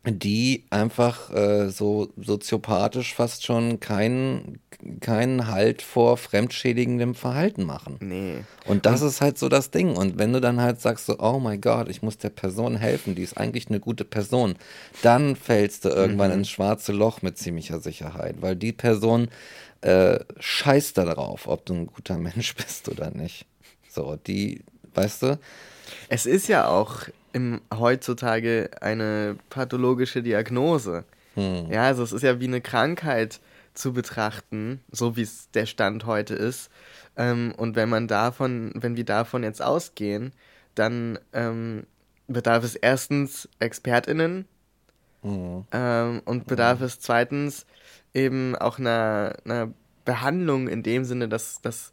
[0.06, 4.60] die einfach äh, so soziopathisch fast schon keinen
[5.00, 7.96] keinen Halt vor fremdschädigendem Verhalten machen.
[8.00, 8.44] Nee.
[8.66, 9.96] Und das und ist halt so das Ding.
[9.96, 13.14] Und wenn du dann halt sagst so, oh mein Gott, ich muss der Person helfen,
[13.14, 14.56] die ist eigentlich eine gute Person,
[15.02, 16.38] dann fällst du irgendwann mhm.
[16.38, 19.28] ins schwarze Loch mit ziemlicher Sicherheit, weil die Person
[19.80, 23.46] äh, scheißt darauf, ob du ein guter Mensch bist oder nicht.
[23.88, 24.62] So, die,
[24.94, 25.38] weißt du?
[26.08, 27.02] Es ist ja auch
[27.36, 31.04] im, heutzutage eine pathologische Diagnose.
[31.34, 31.70] Hm.
[31.70, 33.40] Ja, also es ist ja wie eine Krankheit
[33.74, 36.70] zu betrachten, so wie es der Stand heute ist.
[37.14, 40.32] Ähm, und wenn man davon, wenn wir davon jetzt ausgehen,
[40.74, 41.86] dann ähm,
[42.26, 44.46] bedarf es erstens ExpertInnen
[45.22, 45.66] mhm.
[45.72, 46.86] ähm, und bedarf mhm.
[46.86, 47.66] es zweitens
[48.14, 49.74] eben auch einer, einer
[50.06, 51.92] Behandlung in dem Sinne, dass, dass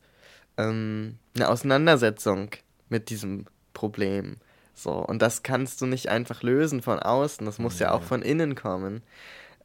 [0.55, 2.51] ähm, eine Auseinandersetzung
[2.87, 3.43] mit diesem
[3.73, 4.37] Problem.
[4.73, 8.03] So, und das kannst du nicht einfach lösen von außen, das muss ja, ja auch
[8.03, 9.03] von innen kommen.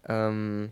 [0.09, 0.71] Ähm,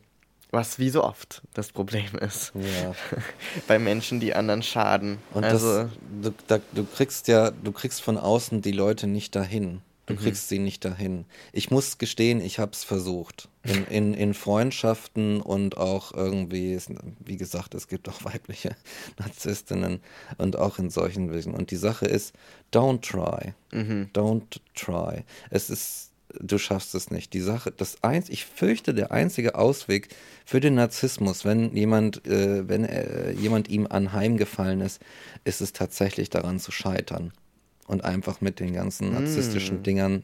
[0.50, 2.52] was wie so oft das Problem ist.
[2.54, 2.94] Ja.
[3.68, 5.18] Bei Menschen, die anderen schaden.
[5.34, 5.90] Und also, das,
[6.22, 9.82] du, da, du kriegst ja, du kriegst von außen die Leute nicht dahin.
[10.07, 10.19] Du mhm.
[10.19, 11.27] kriegst sie nicht dahin.
[11.53, 13.49] Ich muss gestehen, ich habe es versucht.
[13.65, 16.78] In, in, in Freundschaften und auch irgendwie,
[17.24, 18.77] wie gesagt, es gibt auch weibliche
[19.19, 20.01] Narzisstinnen
[20.39, 21.53] und auch in solchen Wegen.
[21.53, 22.33] Und die Sache ist,
[22.73, 23.55] don't try.
[23.73, 24.11] Mhm.
[24.15, 25.24] Don't try.
[25.51, 27.33] Es ist, du schaffst es nicht.
[27.33, 30.15] Die Sache, das eins, ich fürchte, der einzige Ausweg
[30.45, 35.03] für den Narzissmus, wenn jemand, äh, wenn äh, jemand ihm anheimgefallen ist,
[35.43, 37.33] ist es tatsächlich daran zu scheitern
[37.86, 39.82] und einfach mit den ganzen narzisstischen mm.
[39.82, 40.22] Dingern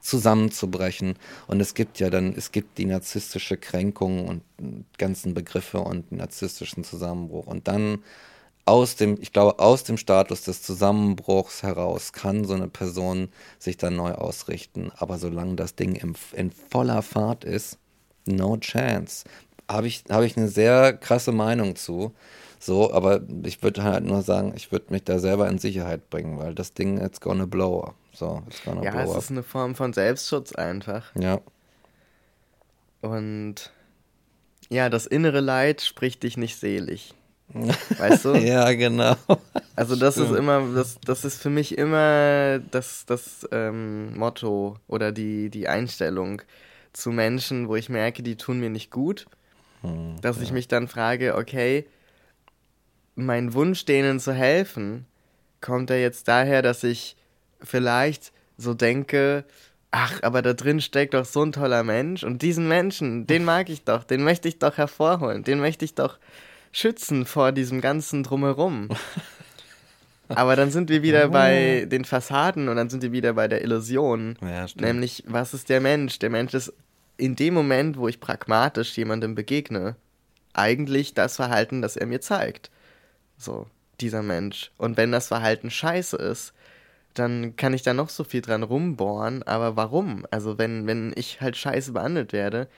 [0.00, 1.14] zusammenzubrechen.
[1.46, 4.42] Und es gibt ja dann, es gibt die narzisstische Kränkung und
[4.98, 7.46] ganzen Begriffe und narzisstischen Zusammenbruch.
[7.46, 8.02] Und dann
[8.66, 13.28] aus dem, ich glaube, aus dem Status des Zusammenbruchs heraus kann so eine Person
[13.58, 14.90] sich dann neu ausrichten.
[14.96, 17.78] Aber solange das Ding im, in voller Fahrt ist,
[18.26, 19.24] no chance.
[19.68, 22.14] Habe ich, hab ich eine sehr krasse Meinung zu.
[22.64, 26.38] So, aber ich würde halt nur sagen, ich würde mich da selber in Sicherheit bringen,
[26.38, 27.92] weil das Ding, it's gonna blow.
[28.14, 29.18] So, it's gonna ja, blow es up.
[29.18, 31.14] ist eine Form von Selbstschutz einfach.
[31.14, 31.42] Ja.
[33.02, 33.70] Und
[34.70, 37.12] ja, das innere Leid spricht dich nicht selig.
[37.98, 38.34] Weißt du?
[38.36, 39.14] ja, genau.
[39.76, 45.12] Also das ist immer, das, das ist für mich immer das, das ähm, Motto oder
[45.12, 46.40] die, die Einstellung
[46.94, 49.26] zu Menschen, wo ich merke, die tun mir nicht gut.
[49.82, 50.44] Hm, dass ja.
[50.44, 51.84] ich mich dann frage, okay,
[53.14, 55.06] mein Wunsch, denen zu helfen,
[55.60, 57.16] kommt er jetzt daher, dass ich
[57.60, 59.44] vielleicht so denke,
[59.90, 63.68] ach, aber da drin steckt doch so ein toller Mensch und diesen Menschen, den mag
[63.68, 66.18] ich doch, den möchte ich doch hervorholen, den möchte ich doch
[66.72, 68.88] schützen vor diesem ganzen Drumherum.
[70.28, 73.62] Aber dann sind wir wieder bei den Fassaden und dann sind wir wieder bei der
[73.62, 74.36] Illusion.
[74.40, 76.18] Ja, nämlich, was ist der Mensch?
[76.18, 76.72] Der Mensch ist
[77.18, 79.96] in dem Moment, wo ich pragmatisch jemandem begegne,
[80.54, 82.70] eigentlich das Verhalten, das er mir zeigt.
[83.36, 83.66] So,
[84.00, 84.70] dieser Mensch.
[84.76, 86.52] Und wenn das Verhalten scheiße ist,
[87.14, 90.26] dann kann ich da noch so viel dran rumbohren, aber warum?
[90.30, 92.68] Also wenn, wenn ich halt scheiße behandelt werde,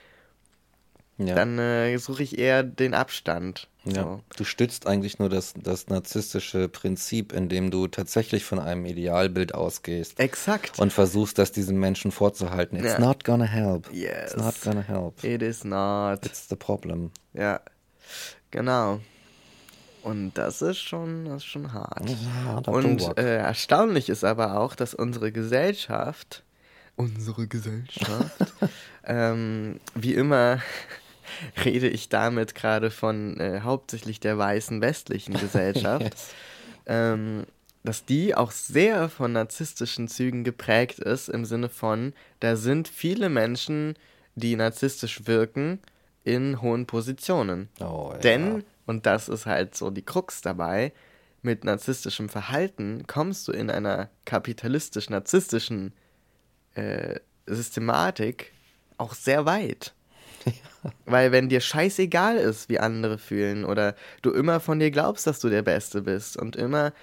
[1.17, 1.33] ja.
[1.33, 3.67] dann äh, suche ich eher den Abstand.
[3.85, 4.03] Ja.
[4.03, 4.21] So.
[4.35, 10.19] Du stützt eigentlich nur das, das narzisstische Prinzip, indem du tatsächlich von einem Idealbild ausgehst.
[10.19, 10.79] Exakt.
[10.79, 12.77] Und versuchst, das diesen Menschen vorzuhalten.
[12.77, 12.99] It's ja.
[12.99, 13.91] not gonna help.
[13.91, 14.33] Yes.
[14.33, 15.23] It's not gonna help.
[15.23, 16.25] It is not.
[16.25, 17.11] It's the problem.
[17.33, 17.61] Ja,
[18.51, 18.99] genau.
[20.07, 22.09] Und das ist schon, das ist schon hart.
[22.09, 26.43] Ja, und äh, erstaunlich ist aber auch, dass unsere Gesellschaft,
[26.95, 28.53] unsere Gesellschaft,
[29.03, 30.61] ähm, wie immer
[31.65, 36.29] rede ich damit gerade von äh, hauptsächlich der weißen westlichen Gesellschaft, yes.
[36.85, 37.45] ähm,
[37.83, 43.27] dass die auch sehr von narzisstischen Zügen geprägt ist, im Sinne von, da sind viele
[43.27, 43.95] Menschen,
[44.35, 45.79] die narzisstisch wirken,
[46.23, 47.67] in hohen Positionen.
[47.81, 48.19] Oh, ja.
[48.19, 50.93] Denn und das ist halt so die Krux dabei.
[51.43, 55.93] Mit narzisstischem Verhalten kommst du in einer kapitalistisch-narzisstischen
[56.73, 58.53] äh, Systematik
[58.97, 59.93] auch sehr weit.
[61.05, 65.39] Weil wenn dir scheißegal ist, wie andere fühlen oder du immer von dir glaubst, dass
[65.39, 66.93] du der Beste bist und immer,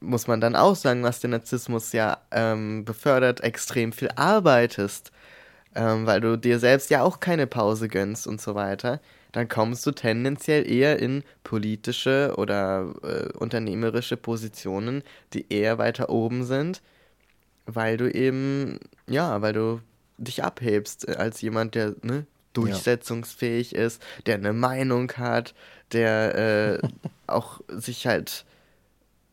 [0.00, 5.10] muss man dann auch sagen, was der Narzissmus ja ähm, befördert, extrem viel arbeitest,
[5.74, 9.00] ähm, weil du dir selbst ja auch keine Pause gönnst und so weiter,
[9.36, 15.02] dann kommst du tendenziell eher in politische oder äh, unternehmerische Positionen,
[15.34, 16.80] die eher weiter oben sind,
[17.66, 19.82] weil du eben, ja, weil du
[20.16, 23.80] dich abhebst als jemand, der ne, durchsetzungsfähig ja.
[23.80, 25.54] ist, der eine Meinung hat,
[25.92, 26.88] der äh,
[27.26, 28.46] auch sich halt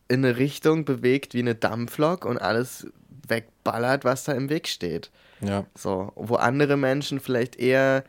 [0.08, 2.88] in eine Richtung bewegt wie eine Dampflok und alles
[3.26, 5.10] wegballert, was da im Weg steht.
[5.40, 5.64] Ja.
[5.74, 8.04] So, wo andere Menschen vielleicht eher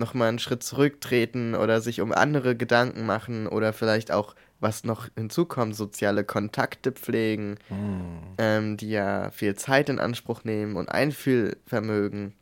[0.00, 5.08] nochmal einen Schritt zurücktreten oder sich um andere Gedanken machen oder vielleicht auch, was noch
[5.16, 8.34] hinzukommt, soziale Kontakte pflegen, mm.
[8.38, 12.34] ähm, die ja viel Zeit in Anspruch nehmen und Einfühlvermögen,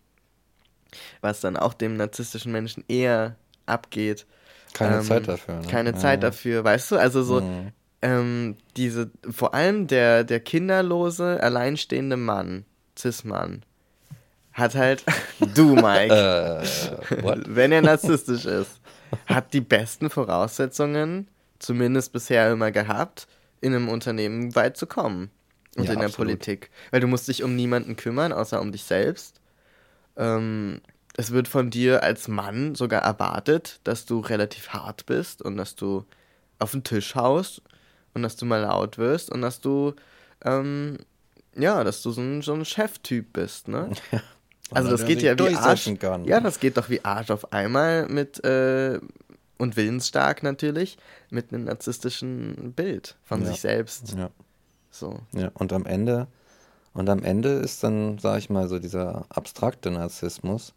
[1.21, 3.37] was dann auch dem narzisstischen Menschen eher
[3.67, 4.27] abgeht.
[4.73, 5.55] Keine ähm, Zeit dafür.
[5.57, 5.67] Ne?
[5.69, 5.97] Keine ja.
[5.97, 6.97] Zeit dafür, weißt du?
[6.97, 7.73] Also so, mm.
[8.03, 12.65] ähm, diese, vor allem der, der kinderlose, alleinstehende Mann,
[12.97, 13.63] Cis-Mann,
[14.59, 15.05] hat halt,
[15.55, 18.81] du Mike, uh, wenn er narzisstisch ist,
[19.27, 21.29] hat die besten Voraussetzungen,
[21.59, 23.27] zumindest bisher immer gehabt,
[23.61, 25.31] in einem Unternehmen weit zu kommen.
[25.77, 26.29] Und ja, in der absolut.
[26.29, 26.71] Politik.
[26.91, 29.41] Weil du musst dich um niemanden kümmern, außer um dich selbst.
[30.17, 30.81] Ähm,
[31.17, 35.75] es wird von dir als Mann sogar erwartet, dass du relativ hart bist und dass
[35.75, 36.05] du
[36.59, 37.63] auf den Tisch haust
[38.15, 39.95] und dass du mal laut wirst und dass du,
[40.45, 40.99] ähm,
[41.57, 43.91] ja, dass du so ein, so ein Cheftyp bist, ne?
[44.71, 45.91] Also das geht ja wie Arsch.
[45.99, 46.25] Kann.
[46.25, 49.01] Ja, das geht doch wie Arsch auf einmal mit äh,
[49.57, 50.99] und willensstark natürlich
[51.31, 53.49] mit einem narzisstischen Bild von ja.
[53.49, 54.15] sich selbst.
[54.17, 54.31] Ja.
[54.91, 55.21] So.
[55.33, 56.29] Ja, und am Ende
[56.93, 60.75] und am Ende ist dann, sag ich mal, so dieser abstrakte Narzissmus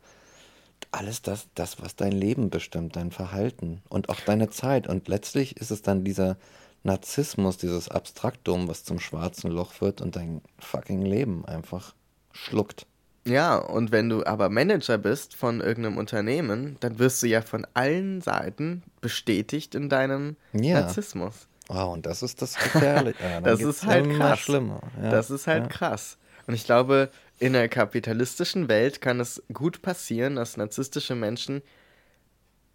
[0.92, 4.88] alles das, das, was dein Leben bestimmt, dein Verhalten und auch deine Zeit.
[4.88, 6.38] Und letztlich ist es dann dieser
[6.84, 11.94] Narzissmus, dieses Abstraktum, was zum schwarzen Loch wird und dein fucking Leben einfach
[12.32, 12.88] schluckt.
[13.26, 17.68] Ja, und wenn du aber Manager bist von irgendeinem Unternehmen, dann wirst du ja von
[17.74, 20.82] allen Seiten bestätigt in deinem ja.
[20.82, 21.48] Narzissmus.
[21.68, 23.18] Wow, und das ist das Gefährliche.
[23.24, 24.40] Ja, das ist halt krass.
[24.40, 24.82] Schlimmer.
[25.02, 25.70] Ja, das ist halt ja.
[25.70, 26.18] krass.
[26.48, 31.62] Und ich glaube, in der kapitalistischen Welt kann es gut passieren, dass narzisstische Menschen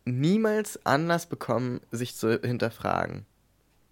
[0.04, 3.26] niemals Anlass bekommen, sich zu hinterfragen.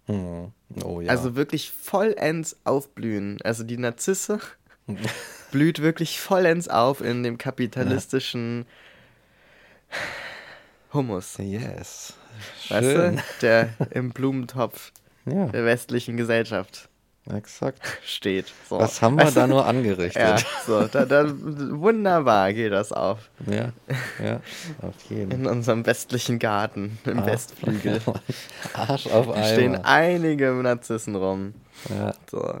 [0.05, 0.51] Hm.
[0.83, 1.11] Oh, ja.
[1.11, 3.39] Also wirklich vollends aufblühen.
[3.43, 4.39] Also die Narzisse
[5.55, 8.65] blüht wirklich vollends auf in dem kapitalistischen
[10.91, 11.37] Hummus.
[11.37, 12.13] Yes.
[12.67, 13.15] Weißt Schön.
[13.15, 13.21] du?
[13.41, 14.91] Der im Blumentopf
[15.25, 15.45] ja.
[15.45, 16.89] der westlichen Gesellschaft.
[17.33, 17.79] Exakt.
[18.05, 18.51] Steht.
[18.69, 18.79] So.
[18.79, 20.21] Was haben wir weißt da nur angerichtet?
[20.21, 20.37] Ja,
[20.67, 23.29] so, da, da, wunderbar geht das auf.
[23.47, 23.71] Ja,
[24.21, 24.41] ja,
[24.81, 27.25] auf jeden In unserem westlichen Garten, im ah.
[27.25, 28.01] Westflügel.
[28.73, 29.45] Arsch auf Eimer.
[29.45, 31.53] Stehen einige Narzissen rum.
[31.89, 32.13] Ja.
[32.29, 32.59] So.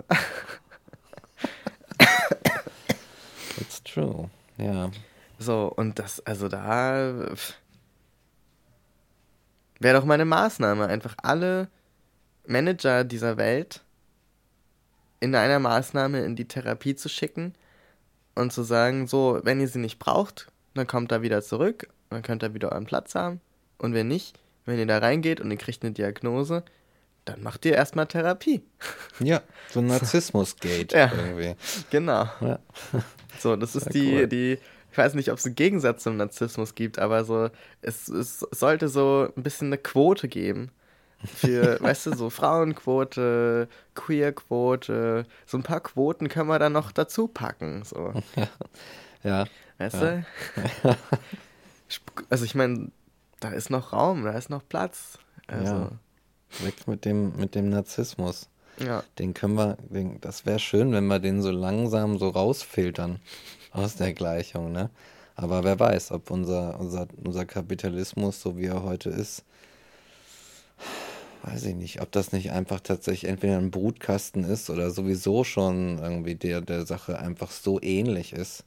[3.95, 4.91] True, ja.
[5.39, 7.13] So, und das, also da
[9.79, 11.69] wäre doch meine Maßnahme, einfach alle
[12.45, 13.83] Manager dieser Welt
[15.21, 17.53] in einer Maßnahme in die Therapie zu schicken
[18.35, 22.21] und zu sagen, so, wenn ihr sie nicht braucht, dann kommt er wieder zurück, dann
[22.21, 23.39] könnt ihr wieder euren Platz haben.
[23.77, 26.63] Und wenn nicht, wenn ihr da reingeht und ihr kriegt eine Diagnose,
[27.23, 28.61] dann macht ihr erstmal Therapie.
[29.19, 29.41] Ja,
[29.71, 31.55] so ein Narzissmus-Gate ja, irgendwie.
[31.89, 32.27] Genau.
[32.41, 32.59] Ja.
[33.39, 34.27] So, das ist die, cool.
[34.27, 34.57] die,
[34.91, 37.49] ich weiß nicht, ob es einen Gegensatz zum Narzissmus gibt, aber so,
[37.81, 40.71] es, es sollte so ein bisschen eine Quote geben.
[41.23, 47.27] Für, weißt du, so Frauenquote, Queerquote, so ein paar Quoten können wir dann noch dazu
[47.27, 47.83] packen.
[47.83, 48.13] So.
[49.23, 49.45] Ja.
[49.79, 50.21] Weißt ja.
[50.83, 50.95] du?
[52.29, 52.91] Also ich meine,
[53.39, 55.19] da ist noch Raum, da ist noch Platz.
[55.47, 55.73] Also.
[55.73, 55.91] Ja.
[56.61, 58.49] Weg mit dem, mit dem Narzissmus.
[58.79, 59.03] Ja.
[59.19, 63.19] Den können wir, den, das wäre schön, wenn wir den so langsam so rausfiltern
[63.71, 64.89] aus der Gleichung, ne?
[65.35, 69.43] Aber wer weiß, ob unser, unser, unser Kapitalismus, so wie er heute ist,
[71.43, 75.99] weiß ich nicht, ob das nicht einfach tatsächlich entweder ein Brutkasten ist oder sowieso schon
[75.99, 78.63] irgendwie der, der Sache einfach so ähnlich ist.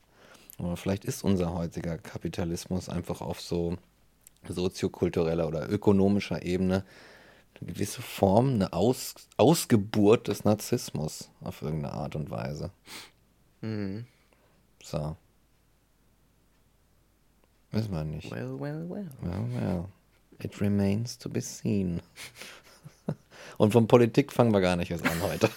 [0.59, 3.77] Oder vielleicht ist unser heutiger Kapitalismus einfach auf so
[4.47, 6.85] soziokultureller oder ökonomischer Ebene
[7.61, 12.71] eine gewisse Form, eine Aus Ausgeburt des Narzissmus auf irgendeine Art und Weise.
[13.61, 14.07] Mhm.
[14.83, 15.17] So.
[17.71, 18.31] Wissen wir nicht.
[18.31, 19.09] Well, well, well.
[19.21, 19.89] Well, well.
[20.41, 22.01] It remains to be seen.
[23.57, 25.51] Und von Politik fangen wir gar nicht erst an heute.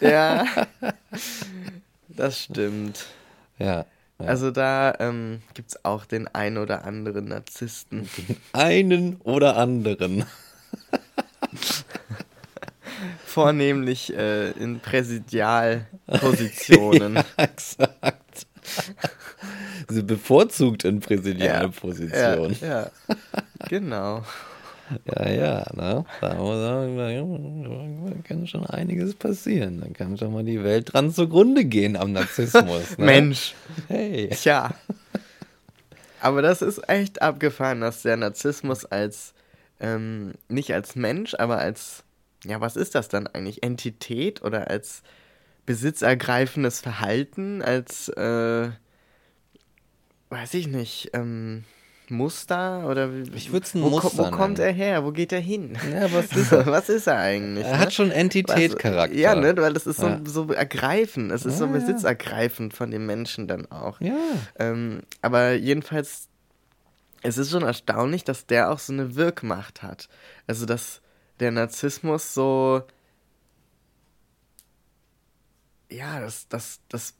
[0.00, 0.44] ja,
[2.08, 3.06] das stimmt.
[3.58, 3.86] Ja.
[4.18, 8.08] Also da ähm, gibt es auch den einen oder anderen Narzissten.
[8.16, 10.24] Den einen oder anderen.
[13.24, 17.14] Vornehmlich äh, in Präsidialpositionen.
[17.16, 18.46] ja, exakt.
[19.88, 20.98] Sie bevorzugt in
[21.68, 22.56] Position.
[22.60, 22.90] Ja, ja.
[23.68, 24.24] genau.
[25.04, 26.04] Ja, ja, ne?
[26.20, 26.34] Da
[28.24, 29.80] kann schon einiges passieren.
[29.80, 32.58] Dann kann schon mal die Welt dran zugrunde gehen am Narzissmus.
[32.98, 33.04] Ne?
[33.04, 33.54] Mensch.
[33.88, 34.28] Hey.
[34.30, 34.74] Tja.
[36.20, 39.34] Aber das ist echt abgefahren, dass der Narzissmus als,
[39.80, 42.02] ähm, nicht als Mensch, aber als,
[42.44, 43.62] ja, was ist das dann eigentlich?
[43.62, 45.02] Entität oder als
[45.66, 48.70] besitzergreifendes Verhalten, als, äh,
[50.30, 51.64] weiß ich nicht, ähm,
[52.10, 55.04] Muster oder ich würde es ein wo, Muster Wo kommt er her?
[55.04, 55.76] Wo geht er hin?
[55.92, 56.66] Ja, was ist er?
[56.66, 57.64] was ist er eigentlich?
[57.64, 57.78] Er ne?
[57.78, 59.16] hat schon Entität-Charakter.
[59.16, 60.20] Ja, ne, weil das ist so, ja.
[60.24, 61.32] so ergreifend.
[61.32, 64.00] Es ist ja, so besitzergreifend von dem Menschen dann auch.
[64.00, 64.16] Ja.
[64.58, 66.28] Ähm, aber jedenfalls,
[67.22, 70.08] es ist schon erstaunlich, dass der auch so eine Wirkmacht hat.
[70.46, 71.00] Also, dass
[71.40, 72.82] der Narzissmus so
[75.90, 77.14] ja, das, das, das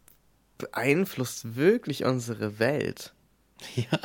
[0.59, 3.15] beeinflusst wirklich unsere Welt.
[3.75, 3.99] Ja,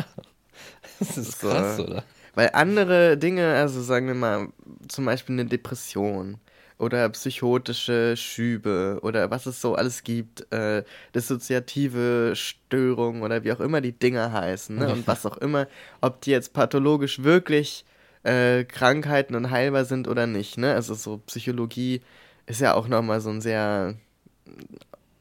[0.99, 2.03] das ist so, krass, oder?
[2.35, 4.47] Weil andere Dinge, also sagen wir mal,
[4.87, 6.37] zum Beispiel eine Depression
[6.79, 10.83] oder psychotische Schübe oder was es so alles gibt, äh,
[11.13, 14.91] dissoziative Störungen oder wie auch immer die Dinger heißen ne?
[14.91, 15.67] und was auch immer,
[16.01, 17.85] ob die jetzt pathologisch wirklich
[18.23, 20.57] äh, Krankheiten und heilbar sind oder nicht.
[20.57, 20.73] Ne?
[20.73, 22.01] Also so Psychologie
[22.47, 23.95] ist ja auch nochmal so ein sehr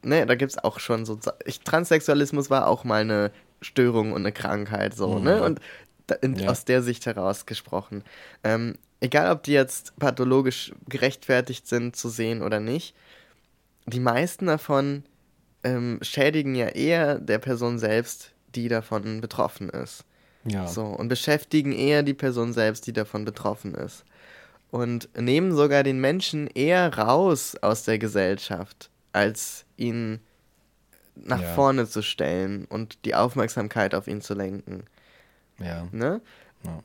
[0.03, 1.17] ne, da gibt es auch schon so.
[1.45, 3.31] Ich, Transsexualismus war auch mal eine
[3.63, 5.19] Störung und eine Krankheit, so, ne?
[5.19, 5.25] mhm.
[5.25, 5.43] ne?
[5.43, 5.59] Und
[6.07, 6.49] da, in, ja.
[6.49, 8.03] aus der Sicht heraus gesprochen.
[8.43, 12.95] Ähm, egal, ob die jetzt pathologisch gerechtfertigt sind zu sehen oder nicht,
[13.85, 15.03] die meisten davon
[15.63, 20.05] ähm, schädigen ja eher der Person selbst, die davon betroffen ist.
[20.45, 20.67] Ja.
[20.67, 24.03] So, und beschäftigen eher die Person selbst, die davon betroffen ist.
[24.71, 30.19] Und nehmen sogar den Menschen eher raus aus der Gesellschaft als ihn
[31.15, 31.53] nach ja.
[31.53, 34.85] vorne zu stellen und die Aufmerksamkeit auf ihn zu lenken.
[35.59, 35.87] Ja.
[35.91, 36.21] Ne?
[36.63, 36.83] Ja.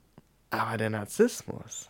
[0.50, 1.88] Aber der Narzissmus,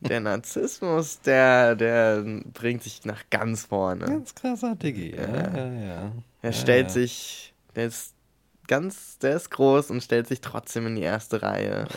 [0.00, 2.22] der Narzissmus, der, der
[2.52, 4.04] bringt sich nach ganz vorne.
[4.04, 6.12] Ganz krasser Diggi, ja, ja, ja.
[6.42, 8.14] Er stellt sich, der ist
[8.66, 11.88] ganz, der ist groß und stellt sich trotzdem in die erste Reihe.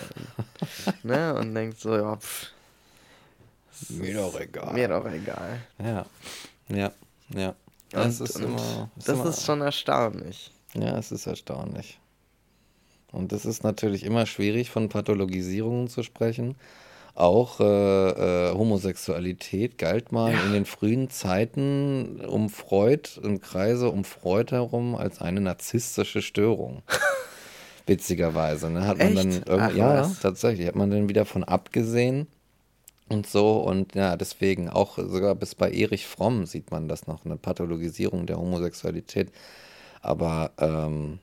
[1.04, 1.36] ne?
[1.36, 2.48] Und denkt so, ja, pff.
[3.90, 4.74] Mir doch egal.
[4.74, 5.62] Mir doch egal.
[5.80, 6.06] Ja.
[6.70, 6.92] Ja.
[7.30, 7.56] Ja.
[7.92, 8.90] Das und, ist immer.
[8.98, 10.52] Ist das immer, ist schon erstaunlich.
[10.74, 12.00] Ja, es ist erstaunlich.
[13.12, 16.56] Und es ist natürlich immer schwierig, von Pathologisierungen zu sprechen.
[17.14, 20.44] Auch äh, äh, Homosexualität galt mal ja.
[20.44, 26.84] in den frühen Zeiten um Freud, im Kreise um Freud herum, als eine narzisstische Störung.
[27.86, 28.70] Witzigerweise.
[28.70, 28.88] Ne?
[28.88, 29.50] Hat man Echt?
[29.50, 30.20] dann Ach, ja, was?
[30.22, 32.28] tatsächlich, hat man dann wieder von abgesehen
[33.12, 33.58] und so.
[33.58, 38.26] Und ja, deswegen auch sogar bis bei Erich Fromm sieht man das noch, eine Pathologisierung
[38.26, 39.32] der Homosexualität.
[40.02, 41.20] Aber ähm,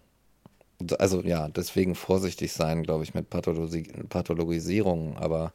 [0.98, 5.16] also ja, deswegen vorsichtig sein, glaube ich, mit Pathologi Pathologisierung.
[5.16, 5.52] Aber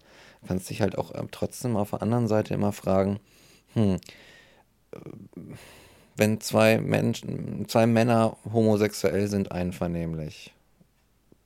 [0.47, 3.19] kannst dich halt auch äh, trotzdem auf der anderen Seite immer fragen,
[3.73, 3.97] hm,
[6.15, 10.53] wenn zwei Menschen, zwei Männer homosexuell sind einvernehmlich,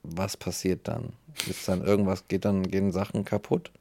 [0.03, 1.13] was passiert dann?
[1.49, 3.71] Ist dann irgendwas, geht dann, gehen Sachen kaputt?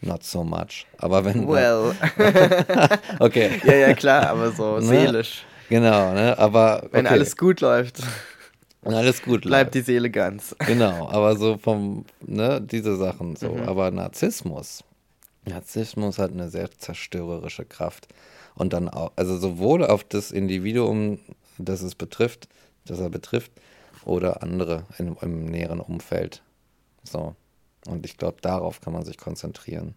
[0.00, 0.86] Not so much.
[0.98, 1.48] Aber wenn.
[1.48, 1.94] Well.
[3.20, 3.60] okay.
[3.64, 4.82] Ja, ja, klar, aber so ne?
[4.82, 5.44] seelisch.
[5.68, 6.38] Genau, ne?
[6.38, 6.86] Aber.
[6.90, 7.14] Wenn okay.
[7.14, 8.02] alles gut läuft.
[8.82, 9.48] Wenn alles gut läuft.
[9.48, 10.54] Bleibt die Seele ganz.
[10.66, 13.50] Genau, aber so vom, ne, diese Sachen so.
[13.50, 13.68] Mhm.
[13.68, 14.84] Aber Narzissmus.
[15.46, 18.08] Narzissmus hat eine sehr zerstörerische Kraft.
[18.54, 21.18] Und dann auch, also sowohl auf das Individuum,
[21.58, 22.48] das es betrifft,
[22.84, 23.52] das er betrifft,
[24.04, 26.42] oder andere in, im näheren Umfeld.
[27.02, 27.34] So.
[27.86, 29.94] Und ich glaube, darauf kann man sich konzentrieren.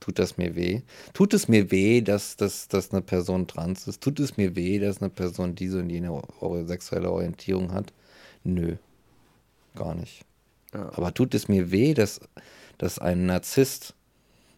[0.00, 0.82] Tut das mir weh?
[1.14, 4.02] Tut es mir weh, dass, dass, dass eine Person trans ist?
[4.02, 6.20] Tut es mir weh, dass eine Person diese und jene
[6.66, 7.92] sexuelle Orientierung hat?
[8.42, 8.76] Nö,
[9.74, 10.24] gar nicht.
[10.74, 10.92] Ja.
[10.94, 12.20] Aber tut es mir weh, dass,
[12.76, 13.94] dass ein Narzisst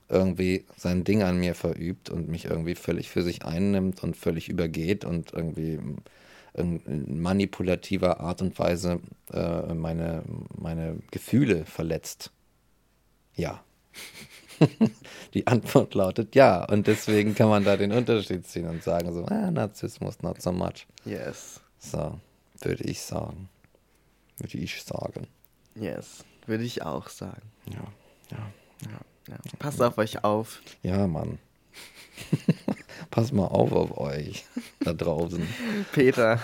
[0.09, 4.49] irgendwie sein Ding an mir verübt und mich irgendwie völlig für sich einnimmt und völlig
[4.49, 5.79] übergeht und irgendwie
[6.55, 9.01] in manipulativer Art und Weise
[9.33, 10.23] äh, meine,
[10.57, 12.33] meine Gefühle verletzt?
[13.37, 13.63] Ja.
[15.35, 16.65] Die Antwort lautet ja.
[16.65, 20.51] Und deswegen kann man da den Unterschied ziehen und sagen so, ah, Narzissmus, not so
[20.51, 20.87] much.
[21.05, 21.61] Yes.
[21.79, 22.19] So,
[22.63, 23.49] würde ich sagen.
[24.39, 25.27] Würde ich sagen.
[25.75, 27.43] Yes, würde ich auch sagen.
[27.71, 27.85] Ja,
[28.31, 28.39] ja,
[28.91, 28.99] ja.
[29.29, 29.37] ja.
[29.59, 30.63] Passt auf euch auf.
[30.83, 31.39] Ja, Mann.
[33.11, 34.47] Pass mal auf auf euch
[34.81, 35.47] da draußen.
[35.93, 36.41] Peter,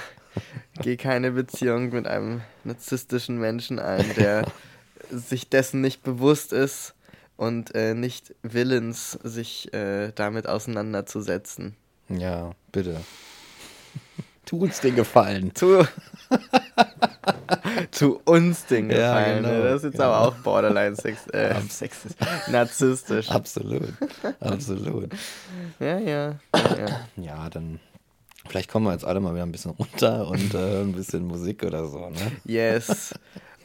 [0.82, 4.46] geh keine Beziehung mit einem narzisstischen Menschen ein, der
[5.12, 6.94] sich dessen nicht bewusst ist
[7.36, 11.76] und äh, nicht willens, sich äh, damit auseinanderzusetzen.
[12.08, 13.00] Ja, bitte.
[14.44, 15.52] Tu uns den Gefallen.
[15.54, 15.84] Tu.
[17.90, 19.44] zu uns Ding gefallen.
[19.44, 20.12] Ja, genau, das ist jetzt genau.
[20.12, 23.30] aber auch borderline sex, äh, sexistisch, narzisstisch.
[23.30, 23.92] Absolut,
[24.40, 25.10] absolut.
[25.78, 27.00] ja, ja, ja.
[27.16, 27.80] Ja, dann
[28.48, 31.62] vielleicht kommen wir jetzt alle mal wieder ein bisschen runter und äh, ein bisschen Musik
[31.62, 32.32] oder so, ne?
[32.44, 33.14] Yes.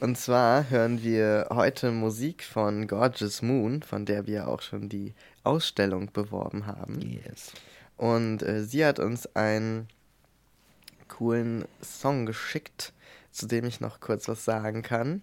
[0.00, 5.12] Und zwar hören wir heute Musik von Gorgeous Moon, von der wir auch schon die
[5.42, 7.00] Ausstellung beworben haben.
[7.00, 7.52] Yes.
[7.96, 9.88] Und äh, sie hat uns einen
[11.08, 12.92] coolen Song geschickt,
[13.32, 15.22] zu dem ich noch kurz was sagen kann.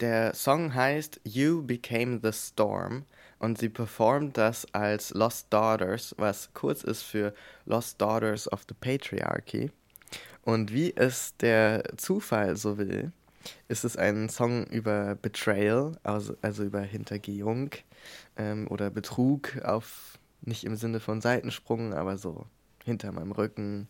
[0.00, 3.06] Der Song heißt You Became the Storm
[3.38, 7.32] und sie performt das als Lost Daughters, was kurz ist für
[7.64, 9.70] Lost Daughters of the Patriarchy.
[10.42, 13.12] Und wie es der Zufall so will,
[13.68, 17.70] ist es ein Song über Betrayal, also, also über Hintergehung
[18.36, 22.46] ähm, oder Betrug auf, nicht im Sinne von Seitensprung, aber so
[22.84, 23.88] hinter meinem Rücken.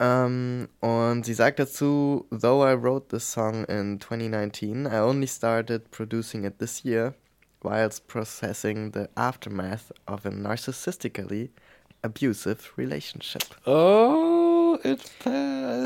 [0.00, 5.90] Ähm, und sie sagt dazu, though I wrote this song in 2019, I only started
[5.90, 7.14] producing it this year
[7.62, 11.50] whilst processing the aftermath of a narcissistically
[12.02, 13.44] abusive relationship.
[13.66, 14.41] Oh.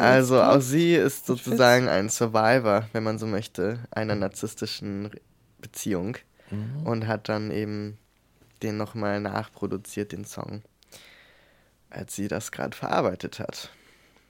[0.01, 5.11] Also auch sie ist sozusagen ein Survivor, wenn man so möchte, einer narzisstischen
[5.59, 6.17] Beziehung
[6.51, 6.87] mhm.
[6.87, 7.99] und hat dann eben
[8.63, 10.63] den nochmal nachproduziert, den Song,
[11.91, 13.71] als sie das gerade verarbeitet hat.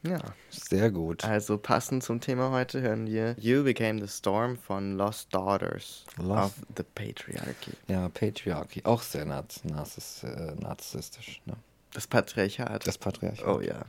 [0.03, 0.21] Ja.
[0.51, 1.25] Sehr gut.
[1.25, 6.59] Also passend zum Thema heute hören wir You Became the Storm von Lost Daughters Lost.
[6.59, 7.73] of the Patriarchy.
[7.89, 8.83] Ja, Patriarchy.
[8.85, 11.41] Auch sehr narziss äh, narzisstisch.
[11.45, 11.55] Ne?
[11.93, 12.87] Das Patriarchat.
[12.87, 13.47] Das Patriarchat.
[13.47, 13.85] Oh ja.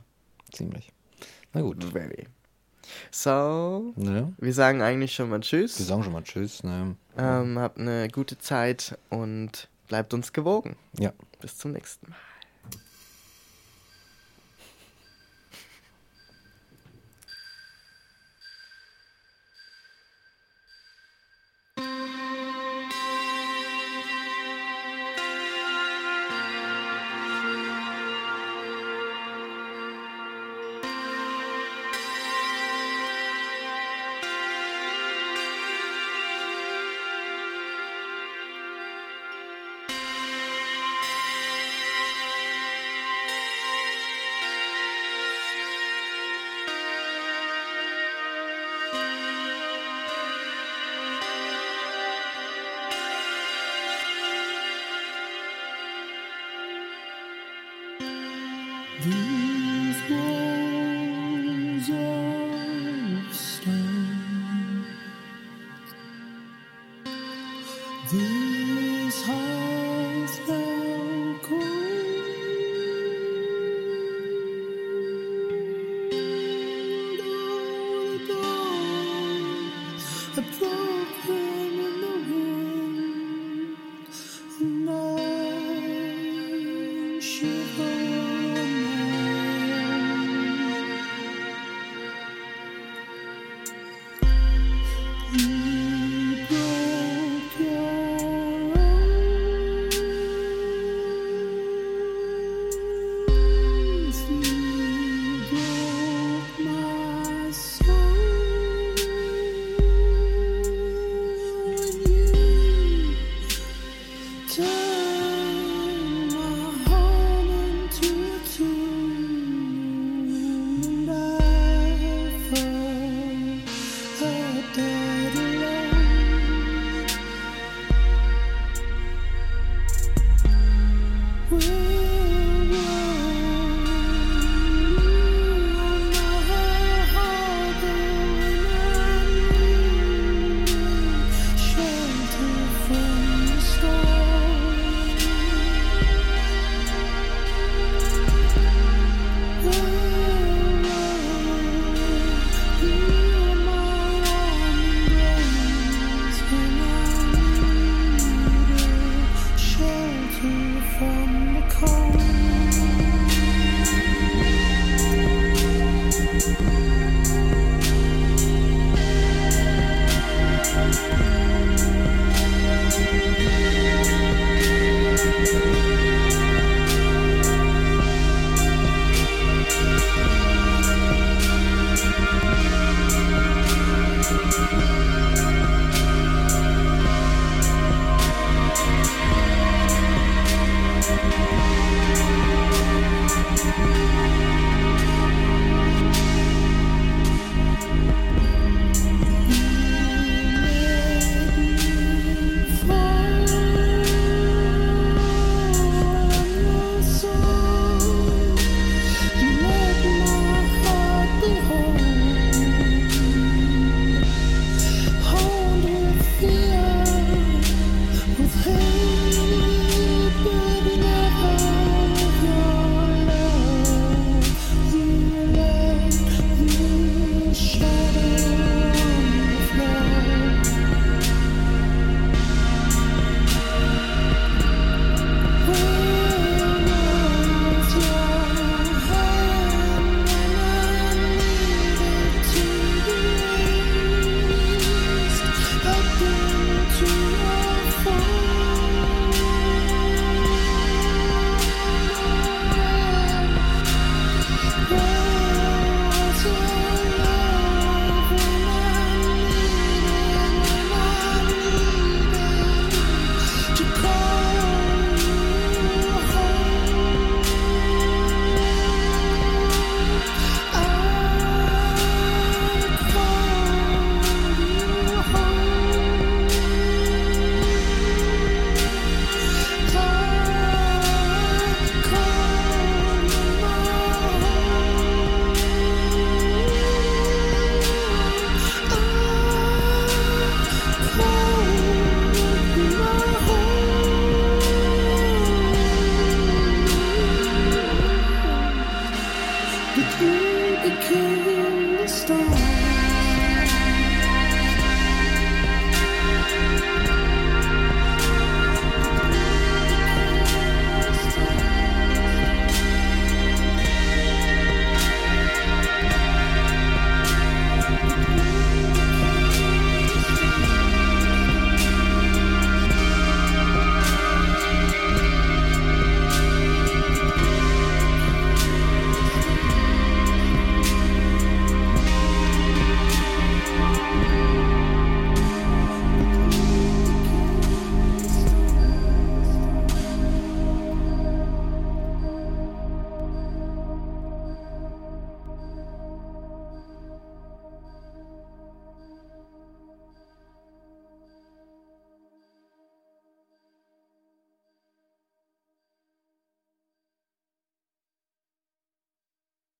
[0.52, 0.90] Ziemlich.
[1.52, 1.82] Na gut.
[1.84, 2.26] Very.
[3.10, 4.32] So, ne?
[4.38, 5.78] wir sagen eigentlich schon mal Tschüss.
[5.78, 6.62] Wir sagen schon mal Tschüss.
[6.62, 6.96] Ne?
[7.16, 10.76] Ähm, habt eine gute Zeit und bleibt uns gewogen.
[10.98, 11.12] Ja.
[11.40, 12.16] Bis zum nächsten Mal.